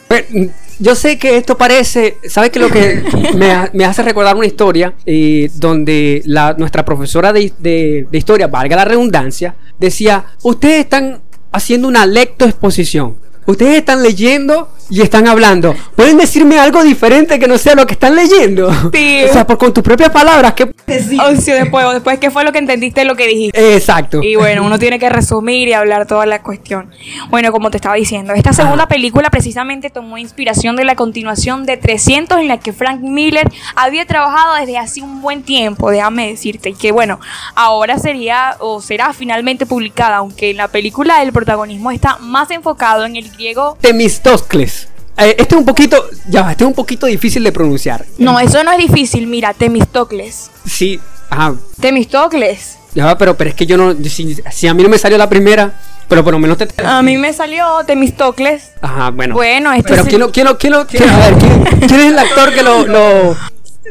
Yo 0.78 0.94
sé 0.94 1.18
que 1.18 1.38
esto 1.38 1.58
parece, 1.58 2.18
¿sabes 2.30 2.50
qué? 2.50 2.60
Lo 2.60 2.70
que 2.70 3.02
me 3.74 3.86
hace 3.86 4.04
recordar 4.04 4.36
una 4.36 4.46
historia 4.46 4.94
eh, 5.06 5.50
donde 5.56 6.22
la, 6.25 6.54
nuestra 6.58 6.84
profesora 6.84 7.32
de, 7.32 7.52
de- 7.60 8.08
de 8.12 8.18
historia, 8.18 8.48
valga 8.48 8.75
la 8.75 8.86
redundancia, 8.86 9.56
decía, 9.80 10.25
ustedes 10.44 10.82
están 10.82 11.22
haciendo 11.52 11.88
una 11.88 12.06
lectoexposición. 12.06 13.18
Ustedes 13.46 13.78
están 13.78 14.02
leyendo 14.02 14.70
y 14.89 15.01
están 15.01 15.27
hablando. 15.27 15.75
¿Pueden 15.96 16.18
decirme 16.18 16.60
algo 16.60 16.84
diferente 16.84 17.39
que 17.39 17.48
no 17.48 17.58
sea 17.58 17.75
lo 17.75 17.86
que 17.88 17.94
están 17.94 18.15
leyendo? 18.15 18.72
Sí. 18.94 19.24
O 19.30 19.34
sea, 19.34 19.48
por, 19.48 19.58
con 19.58 19.74
tus 19.74 19.84
propias 19.84 20.10
palabras, 20.10 20.54
¿qué 20.54 20.72
decir? 20.86 21.20
O 21.22 21.36
sea, 21.36 21.56
después, 21.56 21.86
después, 21.94 22.20
¿qué 22.20 22.30
fue 22.30 22.44
lo 22.44 22.51
que 22.51 22.60
entendiste 22.60 23.04
lo 23.06 23.15
que 23.15 23.27
dijiste? 23.27 23.75
Exacto. 23.75 24.22
Y 24.22 24.36
bueno, 24.36 24.63
uno 24.63 24.77
tiene 24.80 25.00
que 25.00 25.10
resumir 25.10 25.68
y 25.68 25.74
hablar 25.74 26.06
toda 26.06 26.25
la 26.25 26.42
cuestión. 26.42 26.92
Bueno, 27.30 27.51
como 27.51 27.72
te 27.72 27.77
estaba 27.77 27.96
diciendo, 27.96 28.34
esta 28.34 28.54
segunda 28.54 28.88
película 28.88 29.30
precisamente 29.30 29.89
tomó 29.89 30.18
inspiración 30.18 30.75
de 30.75 30.84
la 30.84 30.96
continuación 30.96 31.65
de 31.65 31.77
300 31.77 32.39
en 32.39 32.48
la 32.48 32.60
que 32.60 32.74
Frank 32.74 33.01
Miller 33.01 33.50
había 33.75 34.06
trabajado 34.06 34.56
desde 34.56 34.77
hace 34.77 35.01
un 35.01 35.22
buen 35.22 35.44
tiempo, 35.44 35.89
déjame 35.89 36.30
decirte, 36.30 36.70
y 36.70 36.74
que 36.74 36.92
bueno, 36.92 37.20
ahora 37.56 37.98
sería 37.98 38.56
o 38.60 38.82
será 38.82 39.13
finalmente 39.13 39.65
publicada, 39.65 40.18
aunque 40.18 40.51
en 40.51 40.58
la 40.58 40.68
película 40.68 41.22
el 41.22 41.32
protagonismo 41.32 41.92
está 41.92 42.18
más 42.20 42.51
enfocado 42.51 43.06
en 43.06 43.15
el 43.15 43.30
griego. 43.32 43.77
Temistocles. 43.82 44.75
Eh, 45.18 45.36
este 45.40 45.56
es 45.56 45.60
un 45.60 45.66
poquito, 45.66 46.04
ya, 46.28 46.52
este 46.52 46.64
es 46.64 46.68
un 46.68 46.74
poquito 46.74 47.06
difícil 47.06 47.44
de 47.44 47.52
pronunciar. 47.52 48.06
No, 48.18 48.40
eso 48.40 48.64
no 48.64 48.72
es 48.72 48.78
difícil, 48.78 49.28
mira, 49.28 49.54
Temistocles. 49.54 50.52
Sí, 50.66 51.00
ajá, 51.30 51.56
Temistocles. 51.80 52.78
Ya 52.94 53.06
va, 53.06 53.18
pero, 53.18 53.36
pero 53.38 53.50
es 53.50 53.56
que 53.56 53.66
yo 53.66 53.78
no. 53.78 53.94
Si, 54.04 54.36
si 54.52 54.68
a 54.68 54.74
mí 54.74 54.84
no 54.84 54.90
me 54.90 54.98
salió 54.98 55.18
la 55.18 55.28
primera, 55.30 55.74
pero 56.08 56.24
por 56.24 56.34
lo 56.34 56.40
menos 56.40 56.58
te. 56.58 56.68
A 56.84 57.02
mí 57.02 57.18
me 57.18 57.34
salió 57.34 57.66
Temistocles. 57.86 58.72
Ajá, 58.82 59.10
bueno. 59.12 59.36
Bueno, 59.36 59.72
este 59.74 59.90
pero 59.90 60.02
es 60.04 60.08
¿quién 60.08 60.22
el- 60.22 60.28
lo, 60.28 60.32
quién 60.32 60.46
lo, 60.48 60.58
quién 60.58 60.74
lo- 60.74 60.88
quién- 60.88 61.10
a 61.10 61.18
ver, 61.18 61.34
¿quién, 61.36 61.64
quién 61.88 62.00
es 62.00 62.12
el 62.12 62.20
actor 62.20 62.54
que 62.54 62.64
lo, 62.64 62.86
lo, 62.88 63.36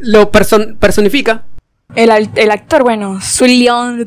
lo 0.03 0.33
person- 0.33 0.77
personifica? 0.79 1.43
El, 1.95 2.11
el 2.35 2.51
actor, 2.51 2.83
bueno, 2.83 3.21
Sullivan. 3.21 4.05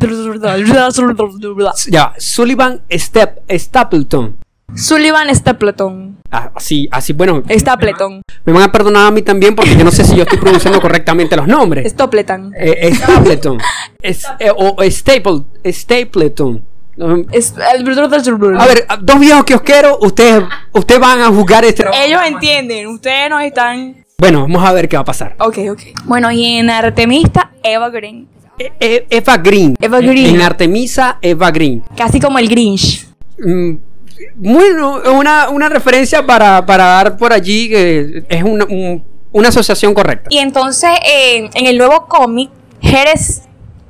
Ya, 1.90 2.02
va, 2.04 2.14
Sullivan 2.18 2.82
Step, 2.92 3.40
Stapleton. 3.52 4.36
Sullivan 4.76 5.34
Stapleton. 5.34 6.18
Ah, 6.30 6.52
así, 6.56 6.88
así, 6.92 7.14
bueno. 7.14 7.42
Stapleton. 7.50 8.22
Me 8.46 8.54
van 8.54 8.64
a 8.64 8.72
perdonar 8.72 9.08
a 9.08 9.12
mí 9.12 9.22
también 9.22 9.56
porque 9.56 9.76
yo 9.76 9.84
no 9.84 9.92
sé 9.92 10.04
si 10.04 10.16
yo 10.16 10.24
estoy 10.24 10.38
pronunciando 10.38 10.82
correctamente 10.82 11.36
los 11.36 11.48
nombres. 11.48 11.90
Stapleton. 11.92 12.54
Eh, 12.58 12.94
Stapleton. 12.94 13.60
Es, 14.02 14.26
eh, 14.40 14.52
o 14.56 14.76
Staple, 14.84 15.42
Stapleton. 15.66 16.64
Es- 17.32 17.54
A 17.58 18.66
ver, 18.66 18.88
dos 19.02 19.20
viejos 19.20 19.44
kiosqueros, 19.46 19.98
ustedes, 20.02 20.44
ustedes 20.74 21.00
van 21.00 21.22
a 21.22 21.28
juzgar 21.28 21.64
este. 21.64 21.86
Ellos 22.06 22.22
entienden, 22.26 22.88
ustedes 22.88 23.30
no 23.30 23.40
están. 23.40 24.04
Bueno, 24.18 24.42
vamos 24.42 24.64
a 24.68 24.74
ver 24.74 24.90
qué 24.90 24.98
va 24.98 25.02
a 25.02 25.06
pasar. 25.06 25.36
Ok, 25.40 25.60
ok. 25.72 25.80
Bueno, 26.06 26.32
y 26.32 26.58
en 26.58 26.70
Artemista, 26.72 27.52
Eva 27.64 27.90
Green. 27.90 28.28
E- 28.58 28.72
E- 28.80 29.06
Eva 29.12 29.38
Green. 29.38 29.76
Eva 29.80 30.00
Green. 30.02 30.36
En 30.36 30.42
Artemisa, 30.42 31.20
Eva 31.22 31.52
Green. 31.52 31.84
Casi 31.96 32.20
como 32.20 32.40
el 32.40 32.50
Grinch. 32.50 33.06
Mm, 33.38 33.76
Bueno, 34.36 35.02
una, 35.14 35.50
una 35.50 35.70
referencia 35.70 36.26
para, 36.26 36.66
para 36.66 36.86
dar 36.86 37.18
por 37.18 37.34
allí 37.34 37.70
que 37.70 38.24
es 38.30 38.44
una, 38.44 38.66
un- 38.66 39.04
una 39.32 39.50
asociación 39.50 39.94
correcta. 39.94 40.28
Y 40.30 40.38
entonces, 40.40 40.90
eh, 41.06 41.50
en 41.54 41.66
el 41.68 41.78
nuevo 41.78 42.08
cómic, 42.08 42.50
Jerez, 42.82 43.44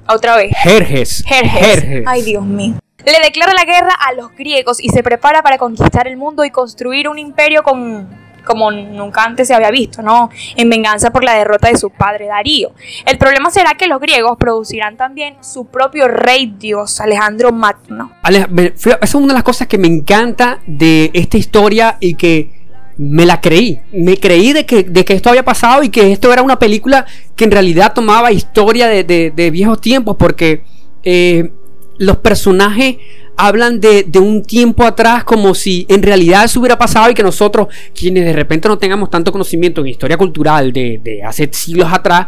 otra 0.07 0.35
vez. 0.35 0.51
Jerjes. 0.57 1.23
Jerjes. 1.25 1.59
Jerjes. 1.61 2.03
Ay, 2.07 2.21
Dios 2.23 2.43
mío. 2.43 2.73
Le 3.05 3.19
declara 3.23 3.53
la 3.53 3.63
guerra 3.63 3.93
a 4.07 4.13
los 4.13 4.31
griegos 4.35 4.83
y 4.83 4.89
se 4.89 5.03
prepara 5.03 5.41
para 5.43 5.57
conquistar 5.57 6.07
el 6.07 6.17
mundo 6.17 6.43
y 6.43 6.49
construir 6.49 7.07
un 7.07 7.17
imperio 7.19 7.63
con 7.63 8.09
como 8.47 8.71
nunca 8.71 9.23
antes 9.23 9.47
se 9.47 9.53
había 9.53 9.69
visto, 9.69 10.01
¿no? 10.01 10.29
En 10.55 10.69
venganza 10.69 11.11
por 11.11 11.23
la 11.23 11.33
derrota 11.35 11.67
de 11.69 11.77
su 11.77 11.89
padre 11.91 12.25
Darío. 12.25 12.71
El 13.05 13.17
problema 13.19 13.51
será 13.51 13.73
que 13.75 13.85
los 13.87 13.99
griegos 13.99 14.37
producirán 14.39 14.97
también 14.97 15.35
su 15.41 15.65
propio 15.67 16.07
rey 16.07 16.55
dios, 16.57 16.99
Alejandro 17.01 17.51
Magno. 17.51 18.11
Esa 18.23 18.97
es 19.01 19.13
una 19.15 19.27
de 19.27 19.33
las 19.33 19.43
cosas 19.43 19.67
que 19.67 19.77
me 19.77 19.87
encanta 19.87 20.59
de 20.65 21.11
esta 21.13 21.37
historia 21.37 21.97
y 21.99 22.15
que 22.15 22.55
me 22.97 23.25
la 23.27 23.39
creí. 23.41 23.79
Me 23.91 24.17
creí 24.17 24.53
de 24.53 24.65
que, 24.65 24.81
de 24.83 25.05
que 25.05 25.13
esto 25.13 25.29
había 25.29 25.43
pasado 25.45 25.83
y 25.83 25.89
que 25.89 26.11
esto 26.11 26.33
era 26.33 26.41
una 26.41 26.57
película 26.57 27.05
que 27.35 27.43
en 27.43 27.51
realidad 27.51 27.93
tomaba 27.93 28.31
historia 28.31 28.87
de, 28.87 29.03
de- 29.03 29.29
de 29.35 29.51
viejos 29.51 29.79
tiempos 29.81 30.15
porque 30.17 30.63
eh, 31.03 31.51
los 31.97 32.17
personajes 32.17 32.97
hablan 33.35 33.79
de, 33.79 34.09
un 34.19 34.43
tiempo 34.43 34.83
atrás 34.83 35.23
como 35.23 35.53
si 35.53 35.85
en 35.89 36.01
realidad 36.01 36.45
eso 36.45 36.59
hubiera 36.59 36.77
pasado 36.77 37.11
y 37.11 37.13
que 37.13 37.23
nosotros, 37.23 37.67
quienes 37.93 38.25
de 38.25 38.33
repente 38.33 38.67
no 38.67 38.77
tengamos 38.77 39.09
tanto 39.09 39.31
conocimiento 39.31 39.81
en 39.81 39.87
historia 39.87 40.17
cultural 40.17 40.73
de 40.73 41.21
hace 41.23 41.49
siglos 41.51 41.91
atrás, 41.91 42.27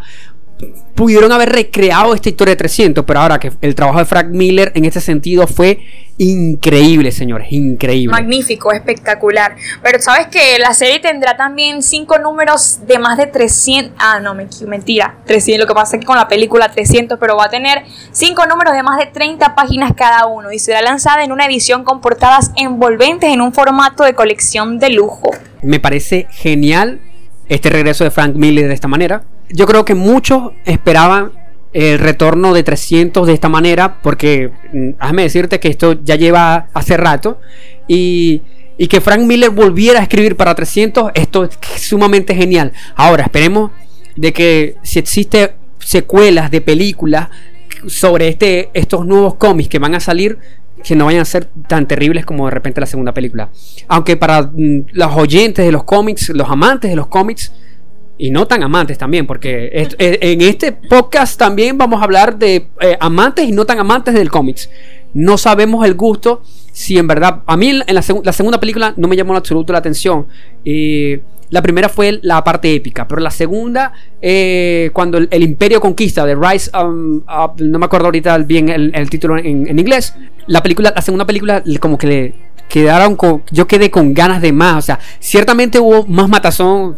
pudieron 0.95 1.31
haber 1.31 1.49
recreado 1.49 2.13
esta 2.13 2.29
historia 2.29 2.53
de 2.53 2.57
300, 2.57 3.05
pero 3.05 3.21
ahora 3.21 3.39
que 3.39 3.51
el 3.61 3.75
trabajo 3.75 3.99
de 3.99 4.05
Frank 4.05 4.27
Miller 4.27 4.71
en 4.75 4.85
este 4.85 4.99
sentido 4.99 5.47
fue 5.47 5.79
increíble, 6.17 7.13
señores, 7.13 7.47
increíble. 7.51 8.11
Magnífico, 8.11 8.73
espectacular. 8.73 9.55
Pero 9.81 9.99
sabes 9.99 10.27
que 10.27 10.59
la 10.59 10.73
serie 10.73 10.99
tendrá 10.99 11.37
también 11.37 11.81
cinco 11.81 12.19
números 12.19 12.79
de 12.85 12.99
más 12.99 13.17
de 13.17 13.27
300. 13.27 13.93
Ah, 13.97 14.19
no, 14.19 14.35
me, 14.35 14.47
mentira. 14.67 15.15
300. 15.25 15.61
Lo 15.61 15.67
que 15.67 15.73
pasa 15.73 15.95
es 15.95 16.01
que 16.01 16.05
con 16.05 16.17
la 16.17 16.27
película 16.27 16.69
300, 16.69 17.17
pero 17.17 17.37
va 17.37 17.45
a 17.45 17.49
tener 17.49 17.83
cinco 18.11 18.45
números 18.45 18.73
de 18.73 18.83
más 18.83 18.97
de 18.97 19.05
30 19.05 19.55
páginas 19.55 19.93
cada 19.95 20.25
uno 20.25 20.51
y 20.51 20.59
será 20.59 20.81
lanzada 20.81 21.23
en 21.23 21.31
una 21.31 21.45
edición 21.45 21.85
con 21.85 22.01
portadas 22.01 22.51
envolventes 22.57 23.29
en 23.31 23.39
un 23.39 23.53
formato 23.53 24.03
de 24.03 24.13
colección 24.13 24.79
de 24.79 24.89
lujo. 24.89 25.31
Me 25.61 25.79
parece 25.79 26.27
genial 26.31 26.99
este 27.47 27.69
regreso 27.69 28.03
de 28.03 28.11
Frank 28.11 28.35
Miller 28.35 28.67
de 28.67 28.73
esta 28.73 28.89
manera. 28.89 29.23
Yo 29.49 29.65
creo 29.65 29.85
que 29.85 29.95
muchos 29.95 30.51
esperaban 30.65 31.31
el 31.73 31.99
retorno 31.99 32.53
de 32.53 32.63
300 32.63 33.27
de 33.27 33.33
esta 33.33 33.49
manera 33.49 34.01
porque 34.01 34.51
mm, 34.73 34.89
déjame 34.99 35.23
decirte 35.23 35.59
que 35.59 35.67
esto 35.67 35.99
ya 36.03 36.15
lleva 36.15 36.67
hace 36.73 36.97
rato 36.97 37.39
y, 37.87 38.41
y 38.77 38.87
que 38.87 39.01
Frank 39.01 39.21
Miller 39.21 39.51
volviera 39.51 39.99
a 39.99 40.03
escribir 40.03 40.35
para 40.35 40.55
300 40.55 41.11
esto 41.13 41.43
es 41.43 41.59
sumamente 41.81 42.33
genial 42.33 42.71
ahora 42.95 43.23
esperemos 43.23 43.69
de 44.15 44.33
que 44.33 44.77
si 44.81 44.97
existe 44.97 45.53
secuelas 45.77 46.49
de 46.49 46.61
películas 46.61 47.29
sobre 47.87 48.29
este, 48.29 48.69
estos 48.73 49.05
nuevos 49.05 49.35
cómics 49.35 49.69
que 49.69 49.79
van 49.79 49.95
a 49.95 49.99
salir 49.99 50.39
que 50.83 50.95
no 50.95 51.05
vayan 51.05 51.21
a 51.21 51.25
ser 51.25 51.49
tan 51.67 51.87
terribles 51.87 52.25
como 52.25 52.45
de 52.45 52.51
repente 52.51 52.79
la 52.79 52.87
segunda 52.87 53.13
película. 53.13 53.49
Aunque 53.87 54.15
para 54.15 54.43
mm, 54.43 54.85
los 54.93 55.11
oyentes 55.13 55.65
de 55.65 55.71
los 55.71 55.83
cómics, 55.83 56.29
los 56.29 56.49
amantes 56.49 56.89
de 56.89 56.95
los 56.95 57.07
cómics, 57.07 57.51
y 58.19 58.29
no 58.29 58.45
tan 58.45 58.61
amantes 58.61 58.97
también, 58.97 59.25
porque 59.25 59.69
es- 59.73 59.95
eh, 59.97 60.19
en 60.21 60.41
este 60.41 60.73
podcast 60.73 61.39
también 61.39 61.77
vamos 61.77 62.01
a 62.01 62.03
hablar 62.03 62.37
de 62.37 62.67
eh, 62.81 62.97
amantes 62.99 63.47
y 63.47 63.51
no 63.53 63.65
tan 63.65 63.79
amantes 63.79 64.13
del 64.13 64.29
cómics. 64.29 64.69
No 65.13 65.37
sabemos 65.39 65.83
el 65.87 65.95
gusto, 65.95 66.43
si 66.71 66.97
en 66.99 67.07
verdad, 67.07 67.41
a 67.47 67.57
mí 67.57 67.69
en 67.69 67.77
la, 67.79 68.01
segu- 68.01 68.21
la 68.23 68.33
segunda 68.33 68.59
película 68.59 68.93
no 68.97 69.07
me 69.07 69.15
llamó 69.15 69.31
en 69.33 69.37
absoluto 69.37 69.73
la 69.73 69.79
atención. 69.79 70.27
Eh, 70.65 71.21
la 71.49 71.63
primera 71.63 71.89
fue 71.89 72.19
la 72.21 72.43
parte 72.43 72.71
épica, 72.75 73.07
pero 73.07 73.21
la 73.21 73.31
segunda, 73.31 73.91
eh, 74.21 74.91
cuando 74.93 75.17
el, 75.17 75.41
Imperio 75.43 75.79
conquista, 75.81 76.23
de 76.25 76.35
Rise, 76.35 76.69
um, 76.77 77.21
Up, 77.27 77.53
no 77.59 77.79
me 77.79 77.85
acuerdo 77.85 78.05
ahorita 78.07 78.37
bien 78.39 78.69
el, 78.69 79.09
título 79.09 79.35
en, 79.37 79.65
en 79.67 79.79
inglés, 79.79 80.13
la 80.45 80.61
película, 80.61 80.93
la 80.95 81.01
segunda 81.01 81.25
película, 81.25 81.63
como 81.79 81.97
que 81.97 82.05
le 82.07 82.35
quedaron 82.69 83.15
con, 83.15 83.43
yo 83.51 83.67
quedé 83.67 83.91
con 83.91 84.13
ganas 84.13 84.41
de 84.41 84.53
más, 84.53 84.77
o 84.77 84.81
sea, 84.81 84.99
ciertamente 85.19 85.79
hubo 85.79 86.05
más 86.05 86.29
matazón, 86.29 86.95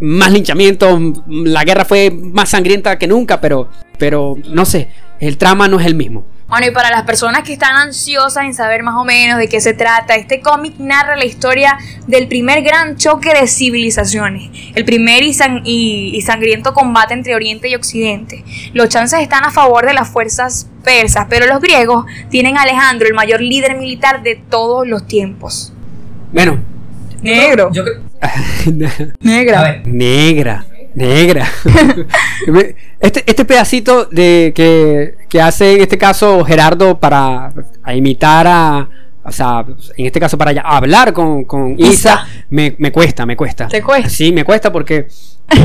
más 0.00 0.32
linchamiento, 0.32 0.98
la 1.28 1.62
guerra 1.62 1.84
fue 1.84 2.10
más 2.10 2.48
sangrienta 2.48 2.98
que 2.98 3.06
nunca, 3.06 3.40
pero, 3.40 3.68
pero 3.98 4.34
no 4.48 4.64
sé, 4.64 4.88
el 5.20 5.36
trama 5.36 5.68
no 5.68 5.78
es 5.78 5.86
el 5.86 5.94
mismo. 5.94 6.24
Bueno, 6.52 6.66
y 6.66 6.70
para 6.70 6.90
las 6.90 7.04
personas 7.04 7.44
que 7.44 7.54
están 7.54 7.76
ansiosas 7.76 8.44
en 8.44 8.52
saber 8.52 8.82
más 8.82 8.94
o 8.96 9.04
menos 9.04 9.38
de 9.38 9.48
qué 9.48 9.58
se 9.62 9.72
trata, 9.72 10.16
este 10.16 10.42
cómic 10.42 10.74
narra 10.78 11.16
la 11.16 11.24
historia 11.24 11.78
del 12.06 12.28
primer 12.28 12.62
gran 12.62 12.98
choque 12.98 13.32
de 13.32 13.46
civilizaciones, 13.48 14.50
el 14.74 14.84
primer 14.84 15.22
y, 15.22 15.32
san- 15.32 15.62
y- 15.64 16.10
y 16.14 16.20
sangriento 16.20 16.74
combate 16.74 17.14
entre 17.14 17.34
Oriente 17.34 17.70
y 17.70 17.74
Occidente. 17.74 18.44
Los 18.74 18.90
chances 18.90 19.20
están 19.20 19.44
a 19.44 19.50
favor 19.50 19.86
de 19.86 19.94
las 19.94 20.10
fuerzas 20.10 20.68
persas, 20.84 21.26
pero 21.30 21.46
los 21.46 21.58
griegos 21.62 22.04
tienen 22.28 22.58
a 22.58 22.62
Alejandro, 22.64 23.08
el 23.08 23.14
mayor 23.14 23.40
líder 23.40 23.78
militar 23.78 24.22
de 24.22 24.36
todos 24.36 24.86
los 24.86 25.06
tiempos. 25.06 25.72
Bueno, 26.34 26.58
Negro. 27.22 27.70
yo 27.72 27.82
Negra. 29.20 29.80
Negra, 29.86 30.66
negra. 30.94 31.48
este, 33.00 33.22
este 33.26 33.44
pedacito 33.44 34.06
de 34.06 34.52
que, 34.54 35.14
que 35.28 35.40
hace 35.40 35.74
en 35.76 35.80
este 35.82 35.98
caso 35.98 36.44
Gerardo 36.44 36.98
para 36.98 37.52
a 37.82 37.94
imitar 37.94 38.46
a. 38.46 38.88
O 39.24 39.30
sea, 39.30 39.64
en 39.96 40.06
este 40.06 40.18
caso 40.18 40.36
para 40.36 40.50
hablar 40.62 41.12
con, 41.12 41.44
con 41.44 41.78
Isa, 41.78 41.92
Isa. 41.92 42.26
me, 42.50 42.74
me 42.78 42.90
cuesta, 42.90 43.24
me 43.24 43.36
cuesta. 43.36 43.68
¿Te 43.68 43.80
cuesta? 43.80 44.08
Sí, 44.08 44.32
me 44.32 44.42
cuesta 44.44 44.72
porque. 44.72 45.06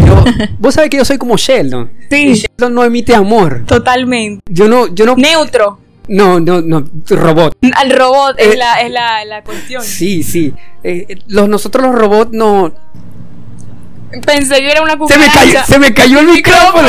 yo- 0.05 0.23
vos 0.59 0.75
sabés 0.75 0.91
que 0.91 0.97
yo 0.97 1.05
soy 1.05 1.17
como 1.17 1.37
Sheldon. 1.37 1.89
Sí. 2.09 2.27
Y 2.27 2.33
Sheldon 2.35 2.73
no 2.75 2.83
emite 2.83 3.15
amor. 3.15 3.63
Totalmente. 3.65 4.41
Yo 4.47 4.67
no, 4.67 4.87
yo 4.93 5.07
no. 5.07 5.15
Neutro. 5.15 5.79
No, 6.07 6.39
no, 6.39 6.61
no. 6.61 6.85
Robot. 7.09 7.57
Al 7.75 7.89
robot 7.91 8.35
es, 8.39 8.53
Eh, 8.53 8.57
la, 8.57 8.75
es 8.81 8.91
la, 8.91 9.25
la 9.25 9.43
cuestión. 9.43 9.81
Sí, 9.83 10.21
sí. 10.23 10.53
Eh, 10.83 11.17
los, 11.27 11.49
nosotros 11.49 11.83
los 11.83 11.95
robots 11.95 12.31
no. 12.33 12.71
Pensé 14.25 14.55
que 14.59 14.71
era 14.71 14.81
una 14.81 14.93
Se 14.93 14.97
cucaracha. 14.99 15.39
me 15.39 15.51
cayó, 15.53 15.65
se 15.65 15.79
me 15.79 15.93
cayó 15.93 16.19
el 16.21 16.27
micrófono. 16.31 16.87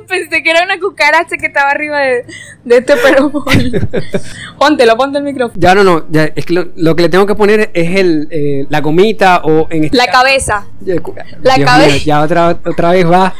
Pensé 0.08 0.42
que 0.42 0.50
era 0.50 0.64
una 0.64 0.78
cucaracha 0.78 1.36
que 1.38 1.46
estaba 1.46 1.70
arriba 1.70 1.98
de, 2.00 2.24
de 2.64 2.76
este 2.78 2.96
perro. 2.96 3.32
Póntelo, 4.58 4.96
ponte 4.96 5.18
el 5.18 5.24
micrófono. 5.24 5.58
Ya 5.60 5.74
no, 5.74 5.84
no, 5.84 6.04
ya, 6.10 6.24
es 6.34 6.44
que 6.44 6.52
lo, 6.52 6.68
lo 6.76 6.94
que 6.94 7.02
le 7.04 7.08
tengo 7.08 7.26
que 7.26 7.34
poner 7.34 7.70
es 7.72 7.96
el, 7.96 8.28
eh, 8.30 8.66
la 8.68 8.80
gomita 8.80 9.40
o 9.44 9.68
en 9.70 9.84
este 9.84 9.96
La 9.96 10.06
cabeza. 10.08 10.66
Ya, 10.80 10.94
la 11.42 11.54
Dios 11.56 11.70
cabe- 11.70 11.86
mío, 11.86 11.96
ya 12.04 12.20
otra, 12.20 12.58
otra 12.64 12.90
vez 12.92 13.10
va. 13.10 13.34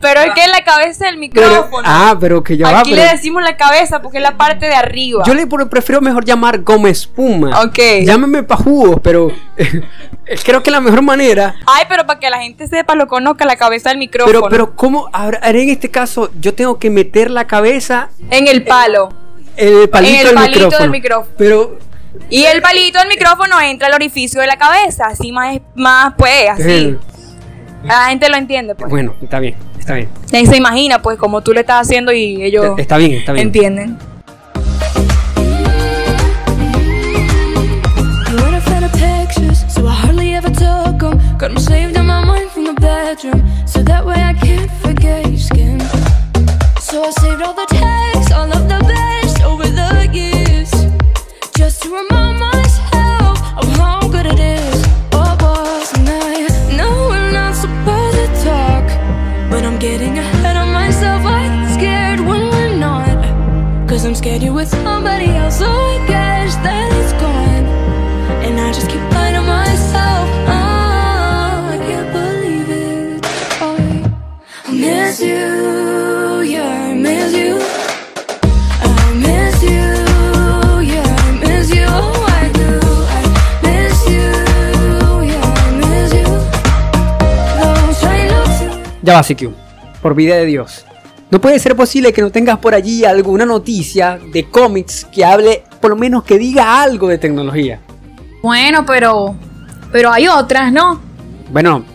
Pero 0.00 0.20
es 0.20 0.30
que 0.34 0.40
es 0.44 0.50
la 0.50 0.64
cabeza 0.64 1.06
del 1.06 1.14
Pero- 1.32 1.48
micrófono. 1.48 1.82
ah, 1.88 2.16
pero 2.18 2.42
que 2.42 2.56
ya 2.56 2.70
va. 2.70 2.80
Aquí 2.80 2.90
pero- 2.90 3.02
le 3.04 3.08
decimos 3.10 3.42
la 3.42 3.56
cabeza 3.56 4.02
porque 4.02 4.18
es 4.18 4.22
la 4.22 4.36
parte 4.36 4.66
de 4.66 4.74
arriba. 4.74 5.22
yo 5.26 5.34
le 5.34 5.46
prefiero 5.46 6.00
mejor 6.00 6.24
llamar 6.24 6.60
goma 6.62 6.88
espuma. 6.90 7.62
Ok. 7.62 7.78
Llámeme 8.04 8.42
pa' 8.42 8.56
jugos, 8.56 8.98
pero 9.02 9.30
creo 10.44 10.62
que 10.62 10.70
la 10.70 10.80
mejor 10.80 11.02
manera. 11.02 11.54
Ay, 11.66 11.84
pero 11.88 12.06
para 12.06 12.18
que 12.18 12.30
la 12.30 12.38
gente 12.40 12.66
sepa, 12.66 12.94
lo 12.94 13.06
conozca, 13.06 13.44
la 13.44 13.56
cabeza 13.56 13.90
del 13.90 13.98
micrófono. 13.98 14.32
Pero, 14.40 14.48
pero, 14.50 14.76
¿cómo? 14.76 15.08
Ahora, 15.12 15.40
ahora 15.42 15.58
en 15.58 15.68
este 15.68 15.90
caso, 15.90 16.30
yo 16.40 16.54
tengo 16.54 16.78
que 16.78 16.90
meter 16.90 17.30
la 17.30 17.46
cabeza 17.46 18.08
En 18.30 18.46
el 18.46 18.64
palo. 18.64 19.10
en 19.56 19.80
el 19.82 19.88
palito, 19.88 20.12
En 20.14 20.18
el 20.20 20.24
del, 20.26 20.34
palito 20.34 20.54
micrófono. 20.58 20.78
del 20.82 20.90
micrófono. 20.90 21.34
Pero, 21.38 21.78
Y 22.30 22.44
el 22.44 22.60
palito 22.62 22.98
del 22.98 23.08
micrófono 23.08 23.60
entra 23.60 23.88
al 23.88 23.94
orificio 23.94 24.40
de 24.40 24.46
la 24.46 24.56
cabeza. 24.56 25.04
Así 25.06 25.32
más, 25.32 25.58
más 25.74 26.14
pues, 26.16 26.48
así. 26.50 26.96
La 27.84 28.06
gente 28.08 28.28
lo 28.28 28.36
entiende, 28.36 28.74
pues. 28.74 28.90
bueno, 28.90 29.14
está 29.22 29.40
bien, 29.40 29.54
está 29.78 29.94
bien. 29.94 30.08
Y 30.32 30.46
se 30.46 30.56
imagina, 30.56 31.02
pues, 31.02 31.18
como 31.18 31.42
tú 31.42 31.52
le 31.52 31.60
estás 31.60 31.86
haciendo 31.86 32.12
y 32.12 32.42
ellos 32.42 32.78
Está 32.78 32.96
bien, 32.96 33.12
está 33.12 33.32
bien. 33.32 33.48
entienden. 33.48 33.98
You 51.92 51.98
were 51.98 52.06
a 52.10 52.41
scared 64.22 64.44
I 64.44 66.04
guess 66.06 66.54
that 66.62 66.92
it's 66.92 67.12
gone. 67.20 67.66
And 68.46 68.60
I 68.60 68.72
just 68.72 68.88
keep 68.88 69.02
lying 69.10 69.44
myself. 69.44 70.28
Ya 89.04 89.14
va, 89.14 89.22
CQ. 89.24 89.52
Por 90.00 90.14
vida 90.14 90.36
de 90.36 90.46
Dios. 90.46 90.86
No 91.32 91.40
puede 91.40 91.58
ser 91.58 91.74
posible 91.74 92.12
que 92.12 92.20
no 92.20 92.30
tengas 92.30 92.58
por 92.58 92.74
allí 92.74 93.06
alguna 93.06 93.46
noticia 93.46 94.20
de 94.34 94.44
cómics 94.50 95.06
que 95.10 95.24
hable, 95.24 95.64
por 95.80 95.92
lo 95.92 95.96
menos 95.96 96.24
que 96.24 96.36
diga 96.36 96.82
algo 96.82 97.08
de 97.08 97.16
tecnología. 97.16 97.80
Bueno, 98.42 98.84
pero. 98.84 99.34
Pero 99.90 100.12
hay 100.12 100.28
otras, 100.28 100.70
¿no? 100.70 101.00
Bueno, 101.50 101.86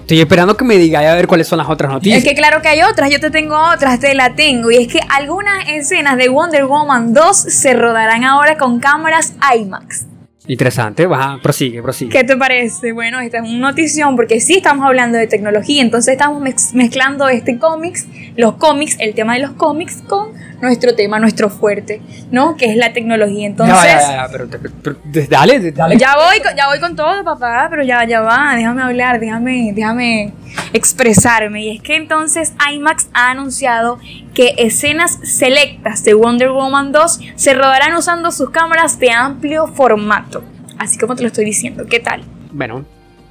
estoy 0.00 0.18
esperando 0.18 0.56
que 0.56 0.64
me 0.64 0.76
diga 0.76 1.08
a 1.08 1.14
ver 1.14 1.28
cuáles 1.28 1.46
son 1.46 1.58
las 1.58 1.68
otras 1.68 1.92
noticias. 1.92 2.18
Es 2.18 2.24
que 2.24 2.34
claro 2.34 2.62
que 2.62 2.68
hay 2.68 2.82
otras, 2.82 3.10
yo 3.10 3.20
te 3.20 3.30
tengo 3.30 3.56
otras, 3.56 4.00
te 4.00 4.12
la 4.12 4.34
tengo. 4.34 4.72
Y 4.72 4.78
es 4.78 4.88
que 4.92 4.98
algunas 5.08 5.68
escenas 5.68 6.16
de 6.16 6.28
Wonder 6.28 6.64
Woman 6.64 7.14
2 7.14 7.36
se 7.36 7.74
rodarán 7.74 8.24
ahora 8.24 8.58
con 8.58 8.80
cámaras 8.80 9.34
IMAX. 9.56 10.06
Interesante, 10.46 11.06
va, 11.06 11.38
prosigue, 11.42 11.80
prosigue. 11.82 12.10
¿Qué 12.10 12.22
te 12.22 12.36
parece? 12.36 12.92
Bueno, 12.92 13.18
esta 13.20 13.38
es 13.38 13.44
una 13.48 13.70
notición 13.70 14.14
porque 14.14 14.40
sí 14.40 14.56
estamos 14.56 14.84
hablando 14.84 15.16
de 15.16 15.26
tecnología, 15.26 15.80
entonces 15.80 16.12
estamos 16.12 16.42
mez- 16.42 16.74
mezclando 16.74 17.28
este 17.30 17.58
cómics, 17.58 18.06
los 18.36 18.56
cómics, 18.56 18.96
el 19.00 19.14
tema 19.14 19.34
de 19.34 19.40
los 19.40 19.52
cómics 19.52 20.02
con 20.06 20.32
nuestro 20.60 20.94
tema, 20.94 21.18
nuestro 21.18 21.50
fuerte, 21.50 22.00
¿no? 22.30 22.56
Que 22.56 22.66
es 22.70 22.76
la 22.76 22.92
tecnología. 22.92 23.46
Entonces, 23.46 23.76
ya, 23.84 24.00
ya, 24.00 24.16
ya, 24.16 24.28
pero, 24.30 24.48
pero- 24.48 24.74
pero- 24.82 24.96
dale, 25.28 25.72
dale. 25.72 25.96
Ya 25.96 26.14
voy, 26.16 26.36
ya 26.56 26.68
voy 26.68 26.80
con 26.80 26.96
todo, 26.96 27.22
papá, 27.24 27.66
pero 27.70 27.82
ya, 27.82 28.04
ya 28.06 28.20
va, 28.20 28.54
déjame 28.56 28.82
hablar, 28.82 29.20
déjame, 29.20 29.72
déjame 29.74 30.32
expresarme. 30.72 31.62
Y 31.64 31.76
es 31.76 31.82
que 31.82 31.96
entonces 31.96 32.52
IMAX 32.72 33.08
ha 33.14 33.30
anunciado 33.30 33.98
que 34.34 34.54
escenas 34.58 35.18
selectas 35.22 36.04
de 36.04 36.14
Wonder 36.14 36.50
Woman 36.50 36.92
2 36.92 37.20
se 37.36 37.54
rodarán 37.54 37.94
usando 37.94 38.30
sus 38.30 38.50
cámaras 38.50 38.98
de 38.98 39.10
amplio 39.10 39.66
formato. 39.68 40.42
Así 40.78 40.98
como 40.98 41.14
te 41.14 41.22
lo 41.22 41.28
estoy 41.28 41.44
diciendo, 41.44 41.86
¿qué 41.88 42.00
tal? 42.00 42.22
Bueno, 42.52 42.84